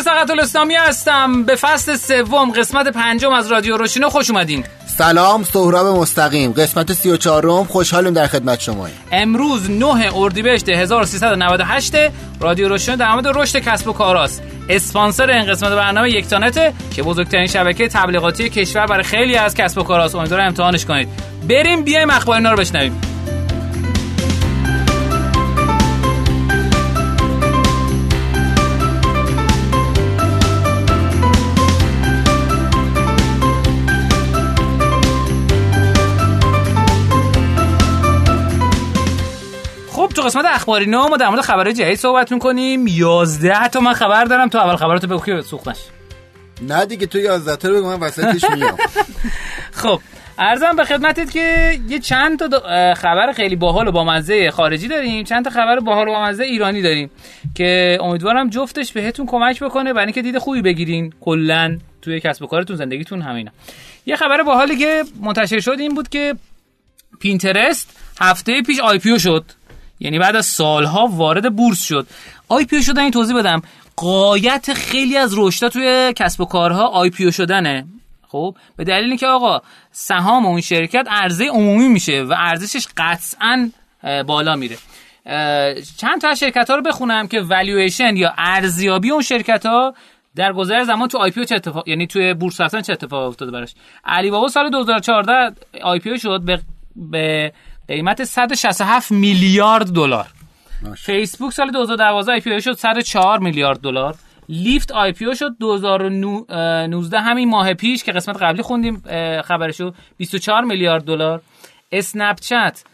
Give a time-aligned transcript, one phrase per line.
[0.00, 1.44] حسین سقط الاسلامی هستم.
[1.44, 4.64] به فصل سوم قسمت پنجم از رادیو روشینو خوش اومدین.
[4.98, 6.52] سلام سهراب مستقیم.
[6.52, 11.94] قسمت 34 م خوشحالیم در خدمت شما امروز 9 اردیبهشت 1398
[12.40, 17.46] رادیو روشن در مورد رشد کسب و کاراست اسپانسر این قسمت برنامه یکتانته که بزرگترین
[17.46, 21.08] شبکه تبلیغاتی کشور برای خیلی از کسب و کاراست امیدوارم امتحانش کنید.
[21.48, 23.09] بریم بیایم اخبار اینا رو بشنویم.
[40.20, 42.86] تو قسمت اخباری نو ما در مورد خبرهای جدید صحبت می‌کنیم.
[42.86, 44.48] 11 تا من خبر دارم.
[44.48, 45.78] تو اول خبراتو بگو که سوختش
[46.62, 48.76] نه دیگه تو 11 تا رو بگو من وسطش میام.
[49.82, 50.00] خب
[50.38, 52.60] ارزم به خدمتت که یه چند تا
[52.94, 55.24] خبر خیلی باحال و بامزه خارجی داریم.
[55.24, 57.10] چند تا خبر باحال و بامزه ایرانی داریم
[57.54, 61.12] که امیدوارم جفتش بهتون کمک بکنه برای اینکه دید خوبی بگیرین.
[61.20, 63.50] کلا توی کسب و کارتون زندگیتون همینا
[64.06, 66.34] یه خبر باحالی که منتشر شد این بود که
[67.20, 69.44] Pinterest هفته پیش IPO شد.
[70.00, 72.06] یعنی بعد از سالها وارد بورس شد.
[72.48, 73.62] IPO شدن این توضیح بدم.
[73.96, 77.86] غایت خیلی از رشد توی کسب و کارها IPO شدنه.
[78.28, 79.60] خب به دلیل اینکه آقا
[79.92, 83.70] سهام اون شرکت عرضه عمومی میشه و ارزشش قطعا
[84.26, 84.76] بالا میره.
[85.96, 89.94] چند تا شرکت ها رو بخونم که والویشن یا ارزیابی اون شرکت ها
[90.36, 93.74] در گذر زمان تو IPO چه اتفاق یعنی توی بورس رفتن چه اتفاق افتاده براش؟
[94.04, 96.60] Alibaba سال 2014 IPO شد به,
[96.96, 97.52] به
[97.90, 100.26] قیمت 167 میلیارد دلار.
[100.96, 104.14] فیسبوک سال 2012 IPO شد 104 میلیارد دلار.
[104.48, 109.02] Lyft IPO شد 2019 همین ماه پیش که قسمت قبلی خوندیم
[109.42, 109.92] خبرشو.
[110.16, 111.42] 24 میلیارد دلار.
[111.92, 112.84] Snapchat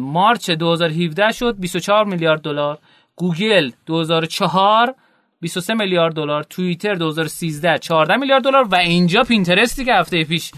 [0.00, 2.78] March 2017 شد 24 میلیارد دلار.
[3.16, 4.94] گوگل 2004
[5.40, 6.42] 23 میلیارد دلار.
[6.42, 8.64] توییتر 2013 14 میلیارد دلار.
[8.64, 10.52] و اینجا Pinterest ی که هفته پیش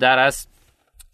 [0.00, 0.46] در از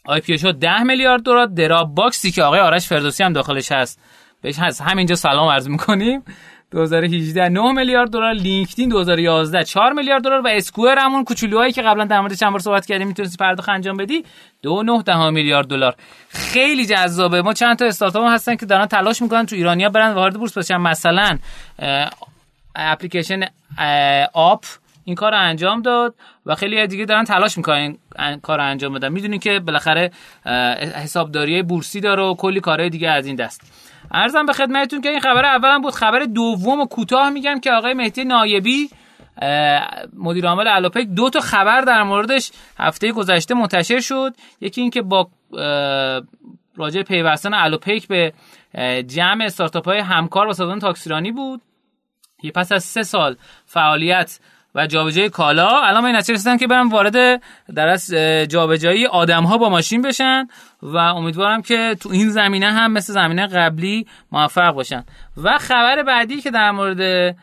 [0.06, 4.00] IPO شد 10 میلیارد دلار Dropbox ی که آقای آرش فردوسی هم داخلش هست.
[4.42, 4.82] بهش هست.
[4.82, 6.24] همینجا سلام عرض می‌کنیم.
[6.70, 12.04] 2018 9 میلیارد دلار LinkedIn 2011 4 میلیارد دلار و Square همون کوچولوهایی که قبلا
[12.04, 14.24] در مورد چند بار صحبت کردیم می‌تونستی پرداخت انجام بدی.
[14.62, 15.94] 2.9 ده میلیارد دلار.
[16.28, 17.42] خیلی جذابه.
[17.42, 20.76] ما چند تا استارتاپ هستن که دارن تلاش می‌کنن تو ایرانیا برن وارد بورس بشن.
[20.76, 21.38] مثلا
[22.76, 23.40] اپلیکیشن
[24.34, 24.64] آپ
[25.04, 26.14] این کار رو انجام داد
[26.46, 29.08] و خیلی دیگه دارن تلاش می‌کنن این کار رو انجام بدن.
[29.12, 30.10] می‌دونین که بالاخره
[31.04, 33.72] حسابداری بورسی داره و کلی کارهای دیگه از این دست.
[34.10, 35.94] ارزم به خدمتتون که این خبر اولم بود.
[35.94, 38.90] خبر دوم و کوتاه میگم که آقای مهدی نایبی
[40.16, 44.34] مدیر عامل الوپک دو تا خبر در موردش هفته گذشته منتشر شد.
[44.60, 45.28] یکی این که با
[46.76, 48.32] راجع پیوستن الوپک به
[49.06, 51.60] جمع استارتاپ های همکار با سازمان تاکسیرانی بود.
[52.42, 53.36] یه پس از سه سال
[53.66, 54.40] فعالیت
[54.74, 55.68] و جابجایی کالا.
[55.68, 57.42] الان من نتیجه رسیدم که برم وارد
[57.74, 58.10] در از
[58.48, 60.48] جابجایی آدم ها با ماشین بشن
[60.82, 65.04] و امیدوارم که تو این زمینه هم مثل زمینه قبلی موفق باشن.
[65.42, 67.36] و خبر بعدی که در مورد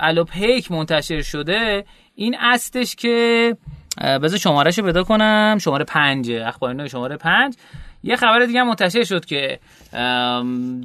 [0.00, 1.84] الوپیک منتشر شده
[2.14, 3.56] این استش که
[4.00, 5.58] بذار شمارهشو پیدا کنم.
[5.60, 7.54] شماره پنج اخبار شماره پنج.
[8.02, 9.60] یه خبر دیگه منتشر شد که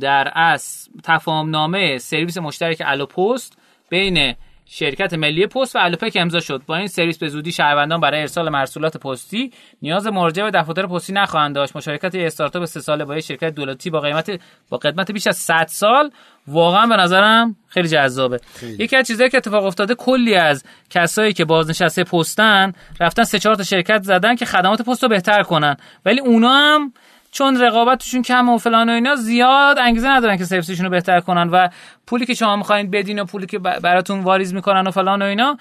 [0.02, 3.58] در از تفاهم نامه سرویس مشترک الوپست
[3.90, 4.36] بین
[4.66, 6.62] شرکت ملی پست و الوپک امضا شد.
[6.68, 9.52] با این سرویس به زودی شهروندان برای ارسال مرسولات پستی
[9.82, 11.76] نیاز مراجعه به دفاتر پستی نخواهند داشت.
[11.76, 16.12] مشارکت استارتاپ سه ساله با شرکت دولتی با قیمت با قدمت بیش از 100 سال
[16.48, 18.40] واقعا به نظرم خیلی جذابه.
[18.80, 23.56] یکی از چیزایی که اتفاق افتاده کلی از کسایی که بازنشسته پستن رفتن سه چهار
[23.56, 25.78] تا شرکت زدن که خدمات پست رو بهتر کنن.
[26.06, 26.94] ولی اونا هم
[27.34, 31.50] چون رقابتشون کم و فلان و اینا زیاد انگیزه ندارن که سرویسشون رو بهتر کنن
[31.50, 31.70] و
[32.08, 35.58] پولی که شما می‌خواین بدین و پولی که براتون واریز می‌کنن و فلان و اینا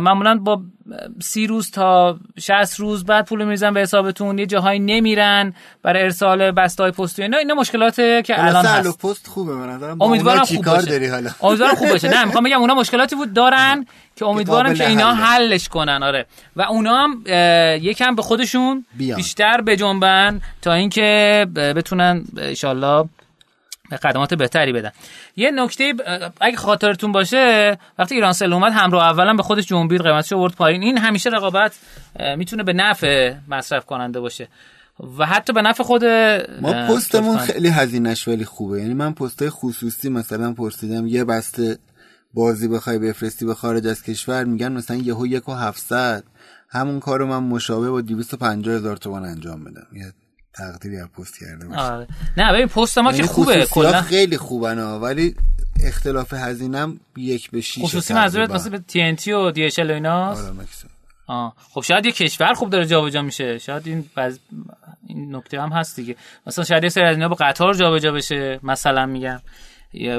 [0.00, 0.62] معمولا با
[1.22, 6.50] سی روز تا 60 روز بعد پول میریزن به حسابتون یه جاهایی نمیرن برای ارسال
[6.50, 7.38] بستای پستی اینا.
[7.38, 8.98] اینا مشکلاته که الان هست.
[8.98, 10.86] پست خوبه من امیدوارم خوب باشه.
[10.86, 12.08] داری حالا؟ امیدوارم خوب باشه.
[12.08, 13.86] نه می‌خوام بگم اونا مشکلاتی بود دارن
[14.16, 16.26] که امیدوارم که اینا حلش کنن آره.
[16.56, 17.22] و اونا هم
[17.82, 19.16] یکم به خودشون بیان.
[19.16, 22.24] بیشتر بجنبن تا اینکه بتونن
[22.62, 23.08] ان
[24.02, 24.90] خدمات بهتری بدن.
[25.36, 25.94] یه نکته
[26.40, 30.82] اگه خاطرتون باشه وقتی ایران سل اومد همراه اولا به خودش جنبید قیمتش آورد پایین.
[30.82, 31.72] این همیشه رقابت
[32.36, 34.48] می‌تونه به نفع مصرف کننده باشه
[35.18, 36.04] و حتی به نفع خود
[36.60, 38.80] ما پستمون خیلی هزینهش ولی خوبه.
[38.80, 41.78] یعنی من پستای خصوصی مثلا پرسیدم یه بسته
[42.34, 46.24] بازی بخوای بفرستی به خارج از کشور میگن مثلا یهو یک و هفتصد.
[46.68, 49.86] همون کارو من مشابه با 250 هزار تومان انجام بدم.
[50.56, 51.80] تقدیری از پست کرده باشه.
[51.80, 52.06] آره.
[52.36, 54.02] نه ببین پست ما که یعنی خوبه کلا.
[54.02, 55.34] خیلی خوبن ولی
[55.84, 60.54] اختلاف هزینم یک به 6 خصوصی منظورت مثلا به TNT و DHL و ایناست؟ آره
[61.26, 61.54] آه.
[61.70, 63.58] خب شاید یه کشور خوب داره جابجا میشه.
[63.58, 64.38] شاید این بز...
[65.06, 66.16] این نکته هم هست دیگه.
[66.46, 69.40] مثلا شاید یه سری از اینا با قطار جابجا بشه مثلا میگم.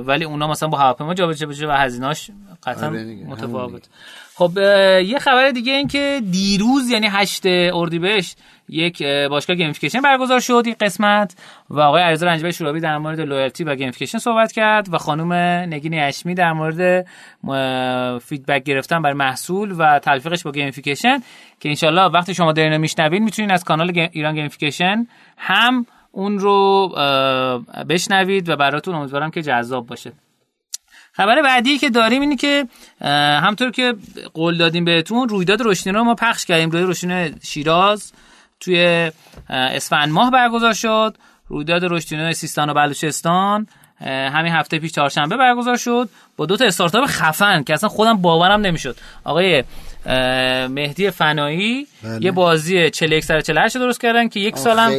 [0.06, 2.32] ولی اونا مثلا با هواپیما جابجا بشه و هزینه‌اش
[2.64, 3.88] قطعا آره متفاوت.
[4.36, 4.58] خب
[5.06, 7.42] یه خبر دیگه این که دیروز یعنی 8
[7.74, 8.38] اردیبهشت
[8.70, 11.36] یک باشگاه gamification برگزار شد این قسمت
[11.70, 15.34] و آقای علیرضا رنجبر شورابی در مورد loyalty و gamification صحبت کرد و خانم
[15.74, 17.06] نگین یشمی در مورد
[18.20, 21.20] feedback گرفتن برای محصول و تلفیقش با gamification
[21.60, 25.08] که انشالله وقتی شما دارین میشنوین می‌تونین از کانال ایران gamification
[25.38, 26.88] هم اون رو
[27.90, 30.12] بشنوید و براتون امیدوارم که جذاب باشه.
[31.14, 32.66] خبر بعدی که داریم اینه که
[33.42, 33.94] همطور که
[34.34, 36.70] قول دادیم بهتون رویداد رشدینو رو ما پخش کردیم.
[36.70, 38.14] رویداد رشدینو شیراز.
[38.60, 39.12] توی
[39.50, 41.18] اسفند ماه برگزار شد.
[41.48, 43.68] رویداد رشدینو سیستان و بلوچستان
[44.06, 46.10] همین هفته پیش چهارشنبه برگزار شد.
[46.38, 48.98] با دو تا استارتاپ خفن که اصلا خودم باورم نمی‌شد.
[49.24, 49.64] آقای
[50.70, 52.26] مهدی فنایی بله.
[52.26, 54.92] یه بازی 41 سر 48 درست کردن که یک سالم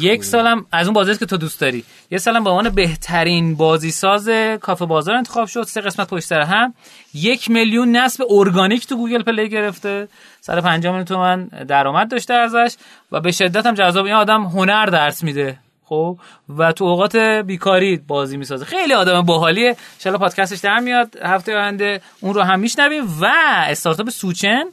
[0.00, 1.84] یک سالم از اون بازی که تو دوست داری.
[2.10, 4.28] یه سالم به عنوان بهترین بازی ساز
[4.60, 5.62] کافه بازار انتخاب شد.
[5.62, 6.74] سه قسمت پشت سر هم.
[7.14, 10.08] یک میلیون نصب ارگانیک تو Google Play گرفته.
[10.40, 12.76] 150 میلیون تومن درآمد داشته ازش
[13.12, 15.58] و به شدت هم جذاب این آدم هنر درس میده.
[15.88, 16.18] خب؟
[16.56, 18.64] و تو اوقات بیکاری بازی می‌سازه.
[18.64, 19.76] خیلی آدم باحالیه.
[20.06, 22.00] ان پادکستش در میاد هفته آینده.
[22.20, 23.04] اون رو هم میشنویم.
[23.20, 23.26] و
[23.66, 24.64] استارتاپ سوچن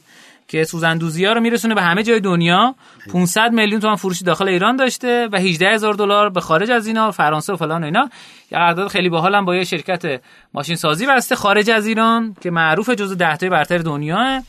[0.48, 2.74] که سوزندوزی ها رو میرسونه به همه جای دنیا.
[3.12, 7.10] 500 میلیون تومان فروشی داخل ایران داشته و 18 هزار دلار به خارج از اینا
[7.10, 8.10] فرانسه و فلان و اینا.
[8.50, 10.20] یه قرارداد خیلی باحال هم با یه شرکت
[10.54, 14.42] ماشین سازی بسته خارج از ایران که معروف جزو 10 تای برتر دنیاه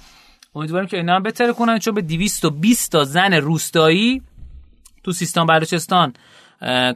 [0.55, 1.79] امیدواریم که اینا هم بهتر کنن.
[1.79, 4.21] چون به 220 تا زن روستایی
[5.03, 6.13] تو سیستان بلوچستان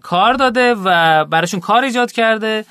[0.01, 2.65] کار داده و براشون کار ایجاد کرده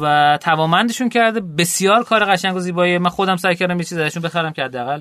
[0.00, 1.40] و توامندشون کرده.
[1.40, 2.98] بسیار کار قشنگ و زیبایی.
[2.98, 5.00] من خودم سعی کردم یه چیز ازشون بخرم که حداقل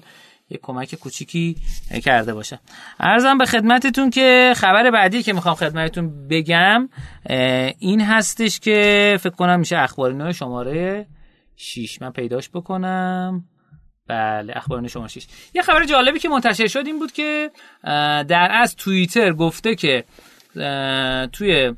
[0.49, 1.55] یه کمک کوچیکی
[2.03, 2.59] کرده باشه.
[2.99, 6.89] ارزم به خدمتتون که خبر بعدی که می‌خوام خدمتتون بگم
[7.79, 11.07] این هستش که فکر کنم میشه اخبار شماره
[11.55, 13.43] 6 من پیداش بکنم.
[14.07, 17.51] بله اخبار شماره 6 یه خبر جالبی که منتشر شد این بود که
[18.27, 20.03] در از توییتر گفته که
[21.31, 21.73] توی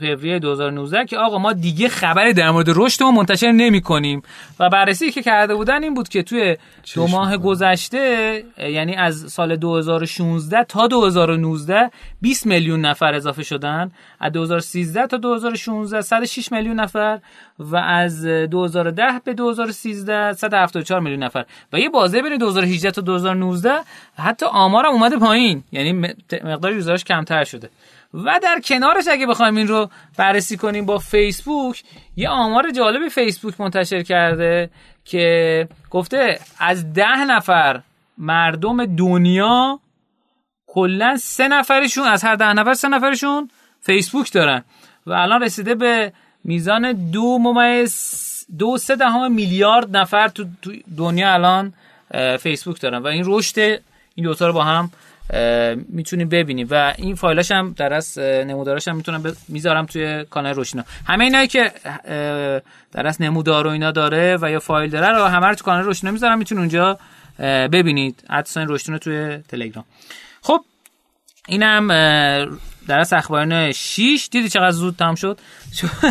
[0.00, 4.22] فوریه 2019 که آقا ما دیگه خبری در مورد رشد ما منتشر نمی کنیم
[4.60, 6.56] و بررسی که کرده بودن این بود که توی
[6.94, 11.90] دو ماه گذشته یعنی از سال 2016 تا 2019
[12.20, 13.90] 20 میلیون نفر اضافه شدن
[14.20, 17.18] از 2013 تا 2016 106 میلیون نفر
[17.58, 21.44] و از 2010 به 2013 174 میلیون نفر.
[21.72, 23.70] و یه بازه بین 2018 تا 2019
[24.18, 25.64] حتی آمارم اومده پایین.
[25.72, 25.92] یعنی
[26.44, 27.70] مقدار یوزرش کمتر شده.
[28.14, 31.82] و در کنارش اگه بخوایم این رو بررسی کنیم با فیسبوک
[32.16, 34.70] یه آمار جالبی فیسبوک منتشر کرده
[35.04, 37.80] که گفته از ده نفر
[38.18, 39.80] مردم دنیا
[40.66, 43.50] کلا سه نفرشون از هر ده نفر سه نفرشون
[43.80, 44.64] فیسبوک دارن
[45.06, 46.12] و الان رسیده به
[46.44, 50.44] میزان دو ممیز دو سه دهم میلیارد نفر تو
[50.96, 51.72] دنیا الان
[52.40, 53.58] فیسبوک دارن و این رشد
[54.14, 54.90] این دوتا رو با هم
[55.88, 60.84] می‌تونیم ببینیم و این فایلاش هم در از نموداراش هم می‌تونم می‌ذارم توی کانال روشنا
[61.06, 61.72] همه اینایی که
[62.92, 65.84] در از نمودار و اینا داره و یا فایل داره رو همه رو تو کانال
[65.84, 66.38] روشنا می‌ذارم.
[66.38, 66.98] می‌تونید اونجا
[67.68, 68.24] ببینید.
[68.30, 69.84] ادساین روشنا توی تلگرام.
[70.42, 70.60] خب
[71.48, 71.88] اینم
[72.88, 75.38] در از اخباران 6 دیدی چقدر زود تام شد؟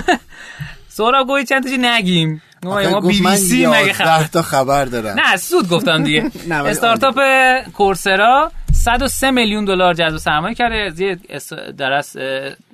[0.98, 2.42] سورا گوی چند تاشی نگیم.
[2.64, 5.20] ما بی بی سی مگه خبر تا خبر دارم.
[5.20, 6.32] نه سود گفتم دیگه.
[6.52, 7.20] استارتاپ
[7.74, 8.52] کورسرا.
[8.74, 10.76] 103 میلیون دلار جذب سرمایه کرده.
[10.76, 11.18] از یه
[11.78, 12.18] در از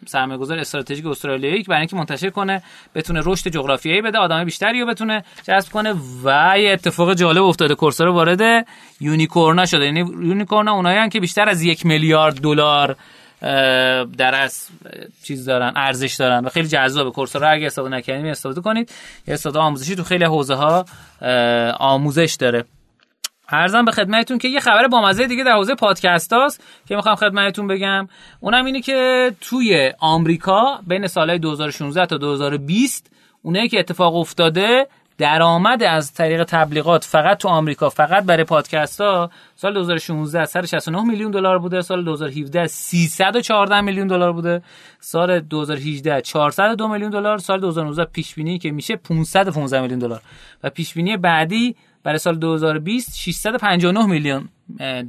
[0.08, 2.64] سرمایه گذار استراتژیک استرالیایی برای اینکه منتشر کنه
[2.96, 5.96] بتونه رشد جغرافیایی بده آدم بیشتری رو بتونه جذب کنه.
[6.24, 7.76] و یه اتفاق جالب افتاده.
[7.76, 8.68] کورسرا وارد
[9.00, 9.86] یونیکورنا شده.
[9.86, 12.96] یعنی یونیکورنا اونایی که بیشتر از یک میلیارد دلار
[14.18, 14.68] در از
[15.24, 18.92] چیز دارن ارزش دارن و خیلی جذاب کورسرا اگه استفاده نکنید استفاده کنید.
[19.28, 20.86] یه استفاده آموزشی تو خیلی حوزه ها
[21.80, 22.66] آموزش داره.
[23.52, 27.68] ارزم به خدمتتون که یه خبر بامزه دیگه در حوزه پادکست هاست که می‌خوام خدمتتون
[27.68, 28.08] بگم.
[28.40, 34.88] اونم اینه که توی آمریکا بین سالهای 2016 تا 2020 اونایی که اتفاق افتاده
[35.20, 41.32] درآمد از طریق تبلیغات فقط تو آمریکا فقط برای پادکست ها سال 2016 169 میلیون
[41.32, 44.62] دلار بوده سال 2017 314 میلیون دلار بوده
[45.00, 50.22] سال 2018 402 میلیون دلار سال 2019 پیش بینی که میشه 515 میلیون دلار.
[50.64, 54.50] و پیش بینی بعدی برای سال 2020 659 میلیون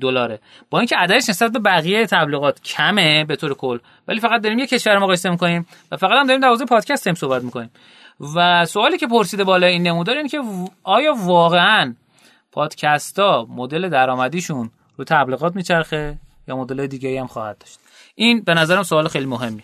[0.00, 0.38] دلاره.
[0.70, 3.78] با اینکه عددش نسبت به بقیه تبلیغات کمه به طور کل
[4.08, 7.14] ولی فقط داریم یه کشور مقایسه می‌کنیم و فقط هم داریم در حوزه پادکست هم
[7.14, 7.70] صحبت می‌کنیم.
[8.34, 10.42] و سوالی که پرسیده بالا این نمودار اینه که
[10.82, 11.94] آیا واقعا
[12.52, 16.18] پادکست ها مدل درآمدیشون رو تبلیغات میچرخه
[16.48, 17.78] یا مدل دیگه هم خواهد داشت؟
[18.14, 19.62] این به نظرم سوال خیلی مهمی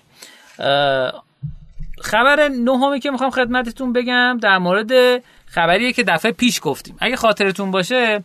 [2.01, 5.23] خبر نهمی که می‌خوام خدمتتون بگم در مورد
[5.57, 6.97] خبریه که دفعه پیش گفتیم.
[7.01, 8.25] اگه خاطرتون باشه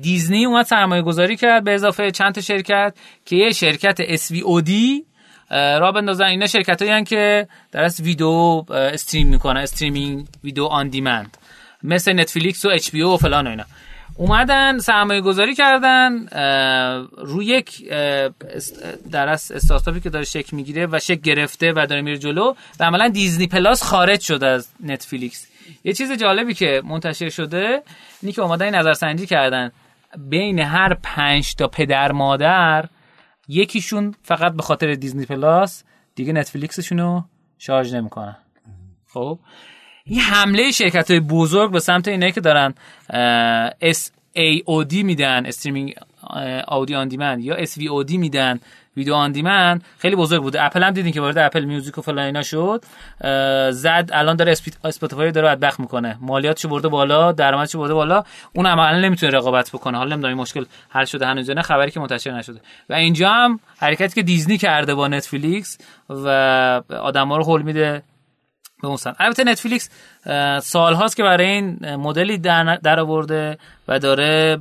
[0.00, 4.70] دیزنی اومد سرمایه گذاری کرد به اضافه چند تا شرکت که یه شرکت SVOD
[5.50, 6.24] را بندازن.
[6.24, 11.36] اینا شرکت هایی که در از ویدیو استریم می‌کنن استریمینگ ویدیو آن دیمند.
[11.82, 13.64] مثل Netflix و HP و فلان و اینا.
[14.16, 16.26] اومدن سرمایه گذاری کردن
[17.16, 17.88] روی یک
[19.10, 19.52] در از
[20.02, 22.54] که داره شکل می‌گیره و شکل گرفته و داره میره جلو.
[22.80, 25.46] و عملا Disney Plus خارج شده از Netflix.
[25.84, 27.82] یه چیز جالبی که منتشر شده
[28.22, 29.70] اینی که اومدن نظرسنجی کردن.
[30.18, 32.84] بین هر پنج تا پدر مادر
[33.48, 35.84] یکیشون فقط به خاطر Disney Plus
[36.14, 37.24] دیگه Netflix شون رو
[37.58, 38.36] شارژ نمی‌کنن.
[39.08, 39.38] خب؟
[40.04, 42.74] این حمله شرکت های بزرگ به سمت اینایی که دارن
[43.82, 45.94] SAOD میدن streaming
[46.66, 48.60] audio on demand یا SVOD میدن.
[48.96, 50.64] video on demand خیلی بزرگ بوده.
[50.64, 52.84] اپل هم دیدین که وارد Apple Music و فلان اینا شد.
[53.70, 54.52] زد الان داره
[54.84, 56.18] Spotify داره بدبخت می‌کنه.
[56.20, 58.24] مالیاتشو برده بالا درآمدشو برده بالا.
[58.54, 59.98] اون عملا نمی‌تونه رقابت بکنه.
[59.98, 62.60] حالا نمی‌دونم مشکل حل شده هنوز نه خبری که منتشر نشده.
[62.90, 65.78] و اینجا هم حرکتی که دیزنی کرده با نتفلیکس
[66.10, 66.28] و
[67.02, 68.02] آدما رو هول میده
[68.82, 69.90] به اون البته نتفلیکس
[70.62, 73.58] سال هاست که برای این مدلی در آورده
[73.88, 74.56] و داره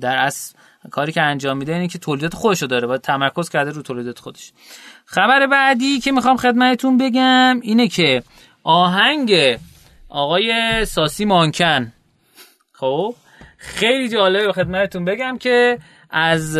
[0.00, 0.54] در اصل
[0.90, 4.18] کاری که انجام میده اینه که تولیدات خودش رو داره و تمرکز کرده رو تولیدات
[4.18, 4.52] خودش.
[5.04, 8.22] خبر بعدی که می‌خوام خدمتتون بگم اینه که
[8.64, 9.58] آهنگ
[10.08, 11.92] آقای ساسی مانکن
[12.72, 13.14] خب
[13.56, 15.78] خیلی جالبه خدمتتون بگم که
[16.10, 16.58] از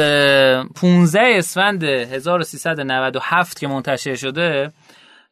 [0.75, 4.73] 15 اسفند 1397 که منتشر شده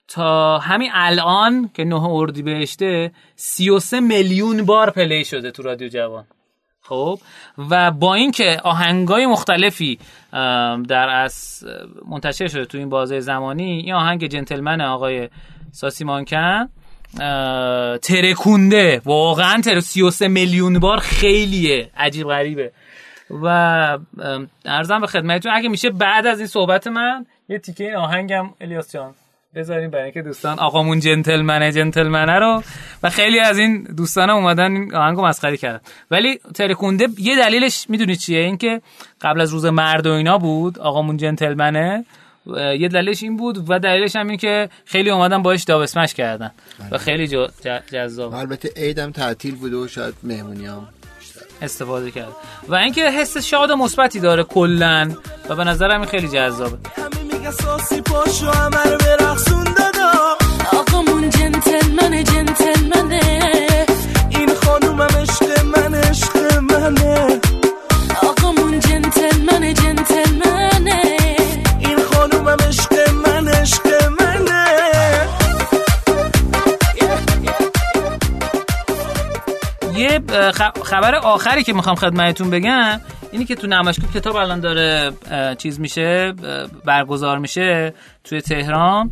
[0.08, 6.24] تا همین الان که نه اردی بهشته 33 میلیون بار پلی شده تو رادیو جوان.
[6.88, 7.18] خب
[7.70, 9.98] و با اینکه آهنگای مختلفی
[10.88, 11.64] در از
[12.08, 15.28] منتشر شده تو این بازه زمانی این آهنگ جنتلمن آقای
[15.72, 16.68] ساسی مانکن
[18.02, 22.72] ترکونده واقعا تر 33 میلیون بار خیلیه عجیب غریبه.
[23.30, 23.48] و
[24.64, 28.92] ارزم به خدمتتون اگه میشه بعد از این صحبت من یه تیکه این آهنگم الیاس
[28.92, 29.14] جان.
[29.54, 32.62] بذاریم برای اینکه دوستان آقامون جنتلمنه جنتلمنه رو.
[33.02, 35.80] و خیلی از این دوستان اومدن این آهنگو مسخره کردن.
[36.10, 38.80] ولی ترکونده یه دلیلش می‌دونی چیه؟ اینکه
[39.20, 42.04] قبل از روز مرد و اینا بود آقامون جنتلمنه.
[42.78, 46.50] یه دلیلش این بود و دلیلش هم این که خیلی اومدن باش دابسمش کردن.
[46.80, 46.98] و بله.
[46.98, 47.28] خیلی
[47.92, 48.34] جذاب.
[48.34, 50.88] البته عیدم تعطیل بوده و شاید مهمونی هم
[51.62, 52.32] استفاده کرد.
[52.68, 55.10] و اینکه حس شاد و مثبتی داره کلا
[55.48, 56.78] و به نظرم خیلی جذابه.
[57.46, 59.73] اساسی پاشو همه رو برقصون
[80.84, 83.00] خبر آخری که می‌خوام خدمتتون بگم
[83.32, 85.12] اینی که تو نمایشگاه کتاب الان داره
[85.58, 86.32] چیز میشه
[86.84, 87.94] برگزار میشه
[88.24, 89.10] توی تهران.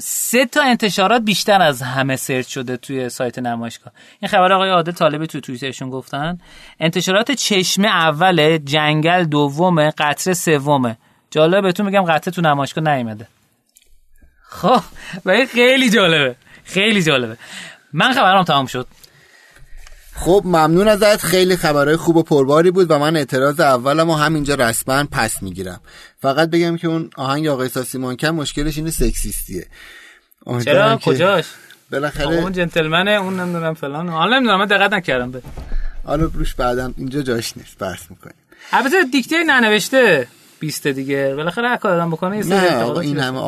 [0.00, 3.92] سه تا انتشارات بیشتر از همه سرچ شده توی سایت نمایشگاه.
[4.20, 6.38] این خبر آقای عادل طالبی توی توییترشون گفتن.
[6.80, 10.96] انتشارات چشمه اول جنگل دومه قطره سومه
[11.30, 13.26] جالبه بهتون میگم قطره تو نمایشگاه نیومده.
[14.48, 14.82] خب
[15.26, 16.36] و خیلی جالبه.
[16.64, 17.36] خیلی جالبه.
[17.92, 18.86] من خبرام تمام شد.
[20.14, 21.16] خب ممنون ازت.
[21.16, 25.80] خیلی خبرهای خوب و پرباری بود و من اعتراض اولم و همینجا رسما پس می‌گیرم.
[26.22, 29.66] فقط بگم که اون آهنگ آقای ساسی مانکن مشکلش اینه سکسیستیه.
[30.64, 31.44] چرا؟ کجاش؟
[31.92, 34.08] بالاخره اون جنتلمنه اون نمی‌دونم فلان.
[34.08, 35.42] حالا نمی‌دونم من دقت نکردم به.
[36.04, 37.78] حالا روش بعدم اینجا جاش نیست.
[37.78, 38.34] بحث می‌کنیم.
[38.72, 40.28] البته دیکته ننوشته.
[40.62, 41.34] 20 دیگه.
[41.36, 43.38] بالاخره هر کار آدم بکنه نه آقا این همه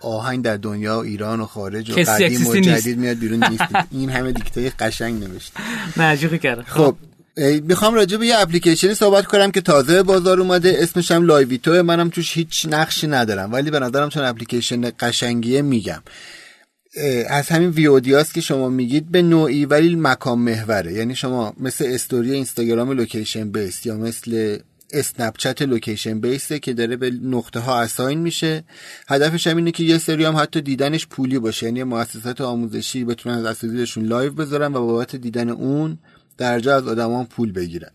[0.00, 3.64] آهنگ در دنیا و ایران و خارج و قدیم و جدید میاد بیرون نیست.
[3.90, 5.60] این همه دیکته قشنگ نوشته.
[5.96, 6.96] نه کرده خب
[7.62, 10.76] می‌خوام راجع به یه اپلیکیشنی صحبت کنم که تازه بازار اومده.
[10.78, 13.52] اسمش هم لایویتو منم توش هیچ نقشی ندارم.
[13.52, 16.02] ولی به نظرم چون اپلیکیشن قشنگیه میگم.
[17.28, 20.92] از همین VOD هاست که شما میگید به نوعی ولی مکان محوره.
[20.92, 24.58] یعنی شما مثل استوری اینستاگرام location based یا مثل
[24.92, 28.64] Snapchat location based ه که داره به نقطه ها assign میشه.
[29.08, 31.66] هدفش هم اینه که یه سری هم حتی دیدنش پولی باشه.
[31.66, 35.98] یعنی مؤسسات آموزشی بتونن از اساتیدشون live بذارن و بابت دیدن اون
[36.38, 37.90] درجا از آدما پول بگیرن.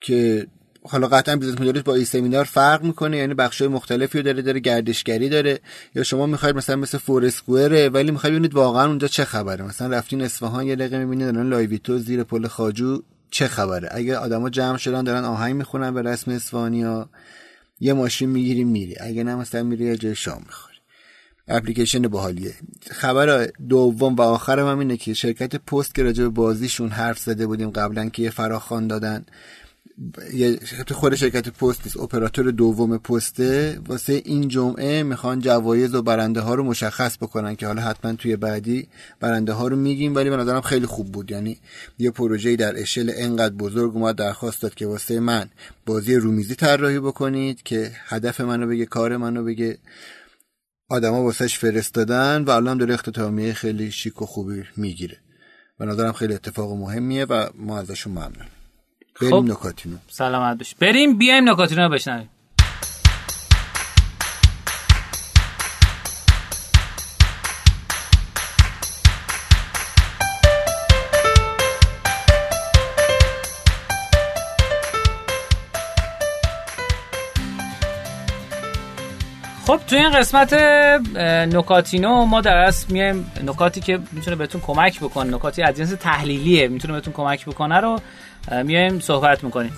[0.00, 0.46] که
[0.82, 3.16] حالا قطعا business model ش با این سمینار فرق می‌کنه.
[3.16, 5.60] یعنی بخشای مختلفی رو داره داره گردشگری داره.
[5.94, 9.64] یا شما می‌خواید مثلا مثل Foursquare ولی می‌خواید ببینید واقعا اونجا چه خبره.
[9.64, 14.50] مثلا رفتین اصفهان یه دقیقه می‌بینید دارن لایویتو زیر پل خواجو چه خبره؟ اگه آدما
[14.50, 17.10] جمع شدن دارن آهنگ می‌خونن به رسم اصفهانیا
[17.80, 18.96] یه ماشین می‌گیری میری.
[19.00, 20.76] اگه نه مثلا میری یه جای شام می‌خوری.
[21.48, 22.54] اپلیکیشن باحالیه.
[22.90, 27.46] خبر دوم و آخرم هم اینه که شرکت پست که راجع به بازیشون حرف زده
[27.46, 29.24] بودیم قبلا که یه فراخوان دادن.
[30.34, 30.58] یه
[30.90, 33.80] خود شرکت پست اپراتور دوم پسته.
[33.86, 38.36] واسه این جمعه می‌خوان جوایز و برنده ها رو مشخص بکنن که حالا حتما توی
[38.36, 38.88] بعدی
[39.20, 41.30] برنده ها رو میگیم ولی به نظرم خیلی خوب بود.
[41.30, 41.58] یعنی
[41.98, 45.48] یه پروژه‌ای در اشل انقدر بزرگ اومد درخواست داد که واسه من
[45.86, 49.78] بازی رومیزی طراحی بکنید که هدف منو بگه کار منو بگه.
[50.88, 55.16] آدما واسش فرستادن و الان داره اختتامیه خیلی شیک و خوبی می‌گیره.
[55.78, 58.46] به نظرم خیلی اتفاق مهمیه و ما ازشون ممنون
[59.20, 59.44] بریم خب.
[59.50, 62.28] نکاتینو سلامت بش بریم بیایم نکاتینو بشنویم
[79.70, 80.52] خب تو این قسمت
[81.54, 86.68] نکاتینو ما در اصل میایم نکاتی که می‌تونه بهتون کمک بکنه نکاتی از جنس تحلیلیه
[86.68, 87.98] می‌تونه بهتون کمک بکنه رو
[88.64, 89.72] میایم صحبت می‌کنیم.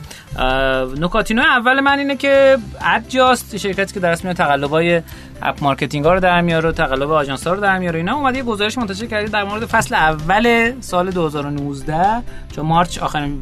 [0.99, 5.03] نکاتینو اول من اینه که Adjust شرکتی که در اصل تقلبای
[5.43, 7.99] app marketing ها رو در میاره تقلب آژانس ها رو در میاره.
[7.99, 12.23] اینا اومده یه گزارش منتشر کرده در مورد فصل اول سال 2019
[12.57, 13.41] چون March آخرین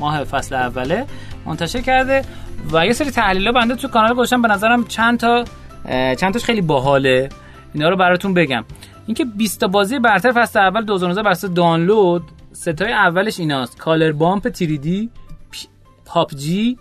[0.00, 1.06] ماه فصل اوله
[1.46, 2.22] منتشر کرده.
[2.72, 4.42] و یه سری تحلیل بنده تو کانال گذاشتم.
[4.42, 5.44] به نظرم چند تا
[5.88, 7.28] چند تاش خیلی باحاله.
[7.74, 8.64] اینا رو براتون بگم.
[9.06, 12.22] اینکه 20 تا بازی برتر فصل اول 2019 بر دانلود
[12.52, 13.78] ستای اولش ایناست.
[13.78, 15.10] Color Bump 3D،
[16.04, 16.78] PUBG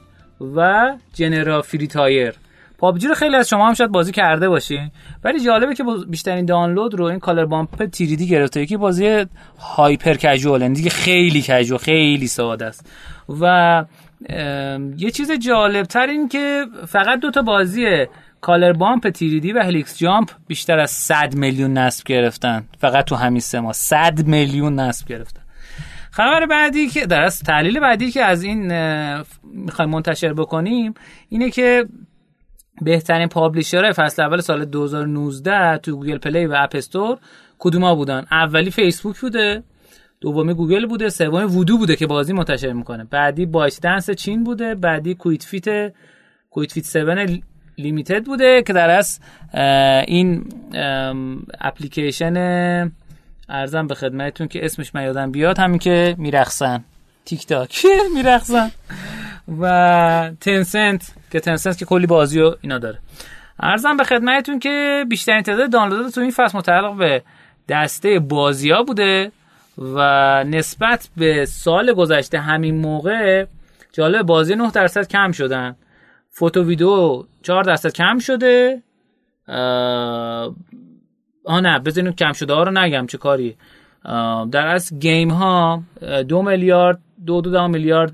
[0.55, 2.33] و Garena Free Fire،
[2.77, 4.91] PUBG رو خیلی از شما هم شاید بازی کرده باشین.
[5.23, 8.61] ولی جالبه که بیشترین دانلود رو این Color Bump 3D گرفته.
[8.61, 9.25] یکی بازی
[9.59, 12.89] hyper casual دیگه خیلی casual خیلی ساده است.
[13.41, 13.85] و
[14.97, 18.05] یه چیز جالب تر این که فقط دو تا بازی
[18.45, 22.67] Color Bump 3D و Helix Jump بیشتر از 100 میلیون نصب گرفتن.
[22.77, 25.41] فقط تو همین سه ماه 100 میلیون نصب گرفتن.
[26.11, 28.73] خبر بعدی که در از تحلیل بعدی که از این
[29.43, 30.93] می‌خوایم منتشر بکنیم
[31.29, 31.85] اینه که
[32.81, 37.17] بهترین publisher های فصل اول سال 2019 تو Google Play و App Store
[37.59, 39.63] کدوما بودن؟ اولی فیسبوک بوده
[40.21, 43.03] دومی گوگل بوده سومی وودو بوده که بازی منتشر می‌کنه.
[43.03, 45.93] بعدی ByteDance چین بوده بعدی Outfit
[46.49, 49.19] Outfit 7 Limited بوده که در از
[50.07, 50.45] این
[51.61, 52.91] اپلیکیشن
[53.49, 56.83] عرضم به خدمتتون که اسمش من یادم بیاد همین که میرخصن.
[57.25, 57.85] تیک تاک
[58.15, 58.71] میرخصن.
[59.59, 62.97] و Tencent که Tencent که کلی بازی و اینا داره.
[63.59, 67.23] عرضم به خدمتتون که بیشترین تعداد دانلود تو این فصل متعلق به
[67.69, 69.31] دسته بازی ها بوده
[69.77, 73.45] و نسبت به سال گذشته همین موقع
[73.93, 75.75] جالب بازی 9 درصد کم شدن.
[76.37, 78.81] photo video 4 درصد کم شده.
[81.45, 83.55] آه نه بزنیم کم شده ها رو نگم چه کاری.
[84.51, 85.83] در از game ها
[86.27, 88.13] دو میلیارد دو دو میلیارد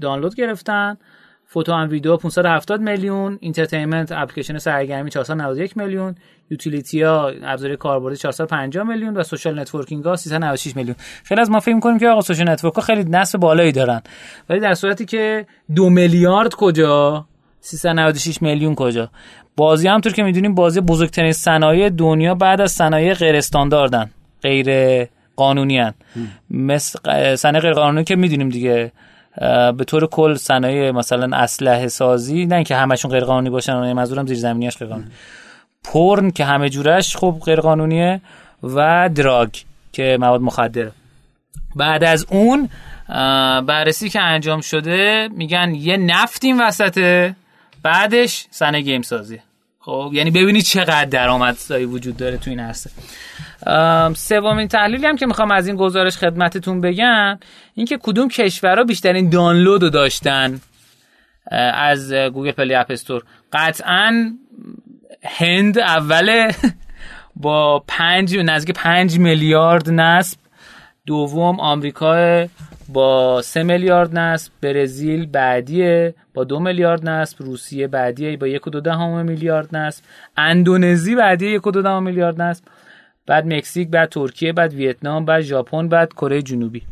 [0.00, 0.96] دانلود گرفتن.
[1.44, 3.38] photo هم ویدیو 570 میلیون.
[3.40, 6.14] entertainment اپلیکیشن سرگرمی 491 میلیون.
[6.50, 10.96] utility ها ابزار کاربردی 450 میلیون و social networking ها 396 میلیون.
[11.24, 14.02] خیلی از ما فکر کنیم که آقا social network ها خیلی نصب بالایی دارن.
[14.48, 17.26] ولی در صورتی که دو میلیارد کجا؟
[17.60, 19.10] 396 میلیون کجا؟
[19.56, 24.10] بازی همونطور که می‌دونیم بازی بزرگترین صنایع دنیا بعد از صنایع غیر استانداردن
[24.42, 25.94] غیر قانونی هن.
[26.50, 28.92] مثل صنایع غیر قانونی که می‌دونیم دیگه
[29.76, 34.36] به طور کل صنایع مثلا اسلحه سازی نه اینکه همشون غیر قانونی باشن منظورم زیر
[34.36, 35.10] زمینیش غیر قانونی.
[35.84, 38.20] پرن که همه جورش خب غیر قانونیه
[38.62, 39.50] و دراگ
[39.92, 40.92] که مواد مخدره
[41.76, 42.68] بعد از اون
[43.66, 47.34] بررسی که انجام شده میگن یه نفت این وسطه
[47.82, 49.38] بعدش سنه گیم سازی
[49.80, 52.90] خب یعنی ببینید چقدر درآمدزایی وجود داره تو این عرصه.
[54.16, 57.38] سومین تحلیلی هم که می‌خوام از این گزارش خدمتتون بگم
[57.74, 60.60] اینکه کدوم کشورها بیشترین دانلود رو داشتن
[61.74, 63.22] از Google Play App Store.
[63.52, 64.32] قطعا
[65.24, 66.54] هند اوله
[67.36, 70.38] با پنج نزدیک پنج میلیارد نصب
[71.06, 72.46] دوم آمریکا
[72.88, 78.70] با سه میلیارد نصب برزیل بعدیه با دو میلیارد نصب روسیه بعدیه با یک و
[78.70, 80.04] دو دهم میلیارد نصب
[80.36, 82.64] اندونزی بعدیه یک و دو دهم میلیارد نصب
[83.26, 86.82] بعد مکزیک بعد ترکیه بعد ویتنام بعد ژاپن بعد کره جنوبی.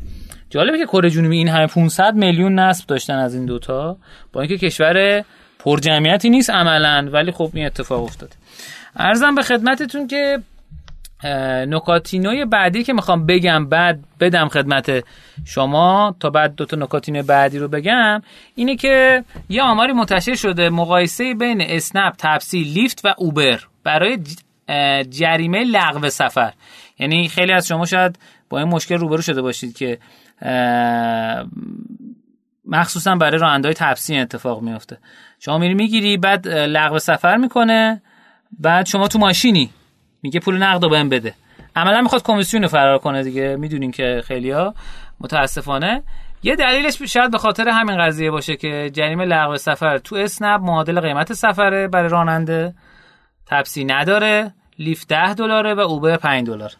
[0.50, 3.96] جالبه که کره جنوبی این همه 500 میلیون نصب داشتن از این دوتا.
[4.32, 5.24] با اینکه کشور
[5.58, 8.32] پر جمعیتی نیست عملا ولی خب این اتفاق افتاده.
[8.96, 10.38] ارزم به خدمتتون که
[11.68, 15.04] نکاتینوی بعدی که می‌خوام بگم بعد بدم خدمت
[15.44, 18.22] شما تا بعد دوتا نکاتینوی بعدی رو بگم
[18.54, 24.18] اینه که یه آماری منتشر شده مقایسه بین اسنپ تپسی لیفت و اوبر برای
[25.10, 26.52] جریمه لغو سفر.
[26.98, 28.18] یعنی خیلی از شما شاید
[28.50, 29.98] با این مشکل روبرو شده باشید که
[32.66, 34.98] مخصوصا برای رانندهای تپسی اتفاق میفته
[35.40, 38.02] شما میری می‌گیری بعد لغو سفر می‌کنه
[38.58, 39.70] بعد شما تو ماشینی.
[40.22, 41.34] میگه پول نقد رو بهم بده.
[41.76, 43.56] عملا می‌خواد کمیسیون فرار کنه دیگه.
[43.56, 44.74] می‌دونین که خیلیا
[45.20, 46.02] متاسفانه.
[46.42, 51.00] یه دلیلش شاید به خاطر همین قضیه باشه که جریمه لغو سفر تو اسنپ معادل
[51.00, 52.74] قیمت سفره برای راننده.
[53.46, 54.52] تپسی نداره.
[54.78, 56.72] لیفت 10 دلاره و اوبر 5 دلار.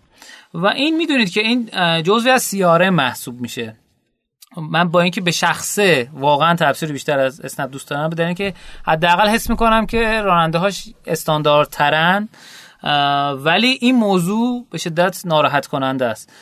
[0.55, 1.71] و این می‌دونید که این
[2.03, 3.77] جزوی از سیاره محسوب میشه.
[4.57, 8.55] من با اینکه به شخصه واقعا تفسیر بیشتر از اسنپ دوست دارم بدن که
[8.87, 12.29] حداقل حس می‌کنم که راننده هاش استانداردترن
[13.35, 16.33] ولی این موضوع به شدت ناراحت کننده است.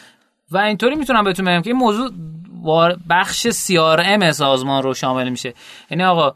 [0.51, 2.11] و اینطوری می‌تونم بهتون بگم که این موضوع
[3.11, 3.47] بخش
[3.79, 5.55] ام سازمان رو شامل میشه.
[5.91, 6.35] یعنی آقا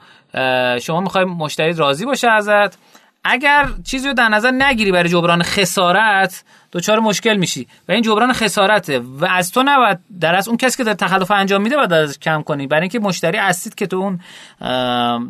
[0.79, 2.79] شما می‌خوای مشتری راضی باشه ازت
[3.25, 7.69] اگر چیزی رو در نظر نگیری برای جبران خسارت دچار مشکل میشی.
[7.89, 8.99] و این جبران خسارته.
[8.99, 12.19] و از تو نباید در از اون کسی که در تخلف انجام میده باید از
[12.19, 12.67] کم کنی.
[12.67, 14.21] برای اینکه مشتری اصید که تو اون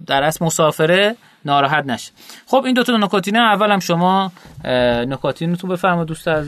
[0.07, 2.13] در از مسافره ناراحت نشه.
[2.47, 3.39] خب این دو تا نکاتینه.
[3.39, 4.33] اول هم شما
[5.07, 6.47] نکاتین تو بفرما دوست از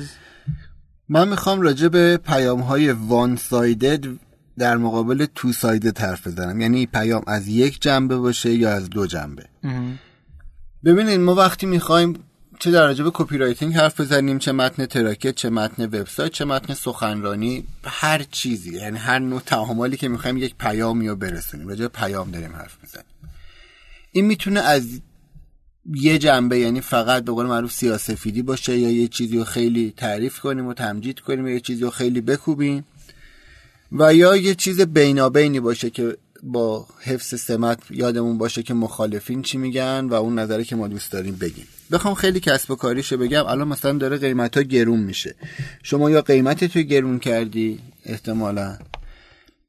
[1.09, 4.05] من می‌خوام راجع به پیام های وان سایدد
[4.59, 6.61] در مقابل two-sided حرف بزنم.
[6.61, 9.45] یعنی پیام از یک جنبه باشه یا از دو جنبه.
[10.85, 12.19] ببینید ما وقتی می‌خوایم
[12.59, 16.75] چه در راجع به copywriting حرف بزنیم چه متن تراکت چه متن وبسایت چه متن
[16.75, 22.31] سخنرانی هر چیزی یعنی هر نوع تعاملی که می‌خوایم یک پیامی رو برسونیم راجع پیام
[22.31, 23.07] داریم حرف بزنیم
[24.13, 25.01] این می‌تونه از
[25.95, 30.39] یه جنبه یعنی فقط به قول معروف سیاسفیدی باشه یا یه چیزی رو خیلی تعریف
[30.39, 32.85] کنیم و تمجید کنیم یا یه چیزی رو خیلی بکوبیم
[33.93, 39.59] و یا یه چیز بینابینی باشه که با حفظ سمت یادمون باشه که مخالفین چی
[39.59, 41.67] میگن و اون نظری که ما دوست داریم بگیم.
[41.93, 43.47] بخوام خیلی کسب و کاریشو بگم.
[43.47, 45.35] الان مثلا داره قیمت ها گرون میشه.
[45.83, 48.79] شما یا قیمت تو گرون کردی احتمالا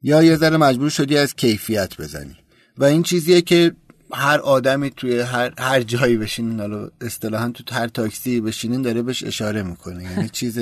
[0.02, 2.36] یا یه ذره مجبور شدی از کیفیت بزنی.
[2.78, 3.72] و این چیزیه که
[4.14, 9.24] هر آدمی توی هر, هر جایی بشینین حالا اصطلاحا تو هر تاکسی بشینین داره بهش
[9.24, 10.04] اشاره می‌کنه.
[10.04, 10.60] یعنی چیز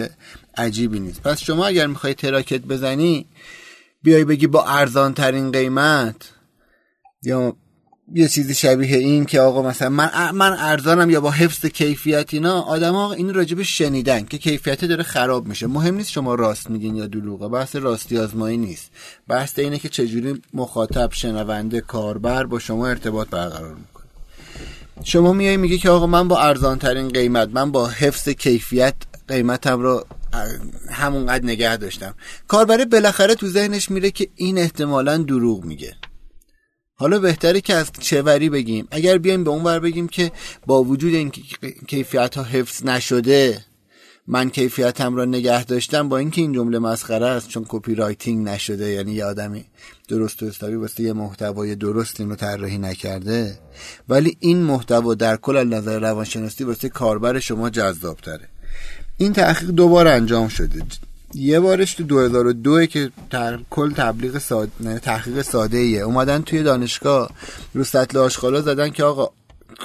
[0.58, 1.22] عجیبی نیست.
[1.22, 3.26] پس شما اگر می‌خوای تراکت بزنی
[4.04, 6.16] بیای بگی با ارزان ترین قیمت؟
[7.24, 7.56] یا
[8.14, 12.62] یه چیزی شبیه این که آقا مثلا من من ارزانم یا با حفظ کیفیت اینا
[12.62, 15.68] آدم ها این راجب شنیدن که کیفیت داره خراب میشه.
[15.68, 18.92] مهم نیست شما راست میگین یا دروغه بحث راستی آزمایی نیست.
[19.28, 24.06] بحث اینه که چجوری مخاطب شنونده کاربر با شما ارتباط برقرار می‌کنه.
[25.04, 28.96] شما میای میگه که آقا من با ارزان ترین قیمت من با حفظ کیفیت
[29.32, 30.06] قیمتم رو
[30.90, 32.16] همونقدر نگه داشتم.
[32.48, 35.96] کاربر بالاخره تو ذهنش میره که این احتمالا دروغ میگه.
[36.96, 38.88] حالا بهتره که اینجوری بگیم.
[38.92, 40.32] اگر بیایم به اون ور بگیم که
[40.66, 41.32] با وجود این
[41.88, 43.66] کیفیت ها حفظ نشده
[44.28, 49.14] من کیفیتم را نگه داشتم با اینکه این جمله مسخره است چون copywriting نشده یعنی
[49.14, 49.66] یه آدمی
[50.08, 53.60] درست و حسابی واسه یه محتوای درست اینو طراحی نکرده
[54.10, 58.50] ولی این محتوا در کل نظر روانشناسی واسه کاربر شما جذاب تره
[59.22, 60.84] این تحقیق دوبار انجام شده.
[61.34, 63.60] یه بارش تو 2002 که تر...
[63.70, 67.32] کل تبلیغ ساده تحقیق ساده ایه اومدن توی دانشگاه
[67.74, 69.30] رو سطل آشغالا زدن که آقا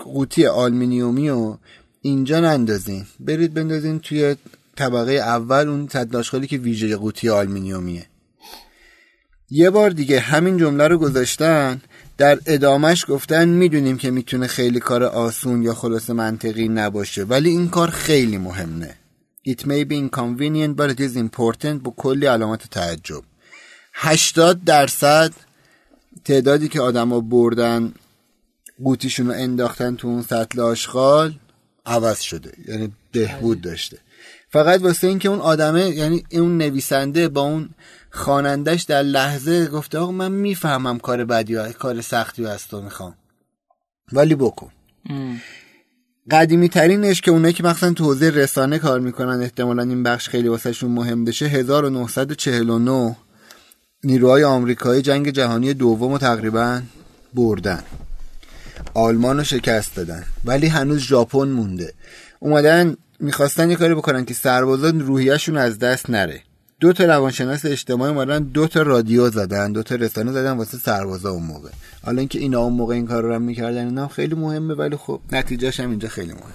[0.05, 1.57] قوطی آلمینیومی و
[2.03, 3.05] اینجا نندازین.
[3.21, 4.37] برید بندازین توی
[4.77, 8.07] طبقه اول اون سطل آشغالی که ویژه قوطی آلمینیومیه.
[9.51, 11.81] یه بار دیگه همین جمله رو گذاشتن
[12.19, 17.69] در ادامش گفتن می‌دونیم که می‌تونه خیلی کار آسون یا خلاص منطقی نباشه ولی این
[17.69, 18.95] کار خیلی مهمه.
[19.49, 23.23] It may be inconvenient but it is important با کلی علامات تعجب.
[23.93, 25.33] 80 درصد
[26.25, 27.93] تعدادی که آدما بردن
[28.85, 31.35] قوتیشون رو انداختن تو اون سطل آشغال
[31.87, 32.53] عوض شده.
[32.69, 33.99] یعنی بهبود داشته.
[34.49, 37.71] فقط واسه اینکه اون آدمه یعنی اون نویسنده با اون
[38.11, 43.17] خانندش در لحظه گفته آقا من می‌فهمم کار بدی کار سختی از تو می‌خوام.
[44.13, 44.73] ولی بکن.
[46.31, 50.49] قدیمی ترینش که اونایی که مثلا تو حوزه رسانه کار می‌کنن احتمالا این بخش خیلی
[50.49, 53.17] واسهشون مهم بشه 1949
[54.05, 56.83] نیروهای آمریکایی جنگ جهانی دوم رو تقریبا
[57.35, 57.83] بردن.
[58.95, 60.25] آلمان رو شکست دادن.
[60.45, 61.95] ولی هنوز ژاپن مونده.
[62.41, 66.43] اومدن می‌خواستن یه کاری بکنن که سربازان روحیشون از دست نره.
[66.81, 71.31] دو تا روانشناس اجتماعی اومدن دو تا رادیو زدن دو تا رسانه زدن واسه سربازا
[71.31, 71.71] اون موقع.
[72.05, 75.21] حالا اینکه اینا اون موقع این کار رو هم می‌کردن اینا خیلی مهمه ولی خب
[75.33, 76.53] نتیجهش هم اینجا خیلی مهم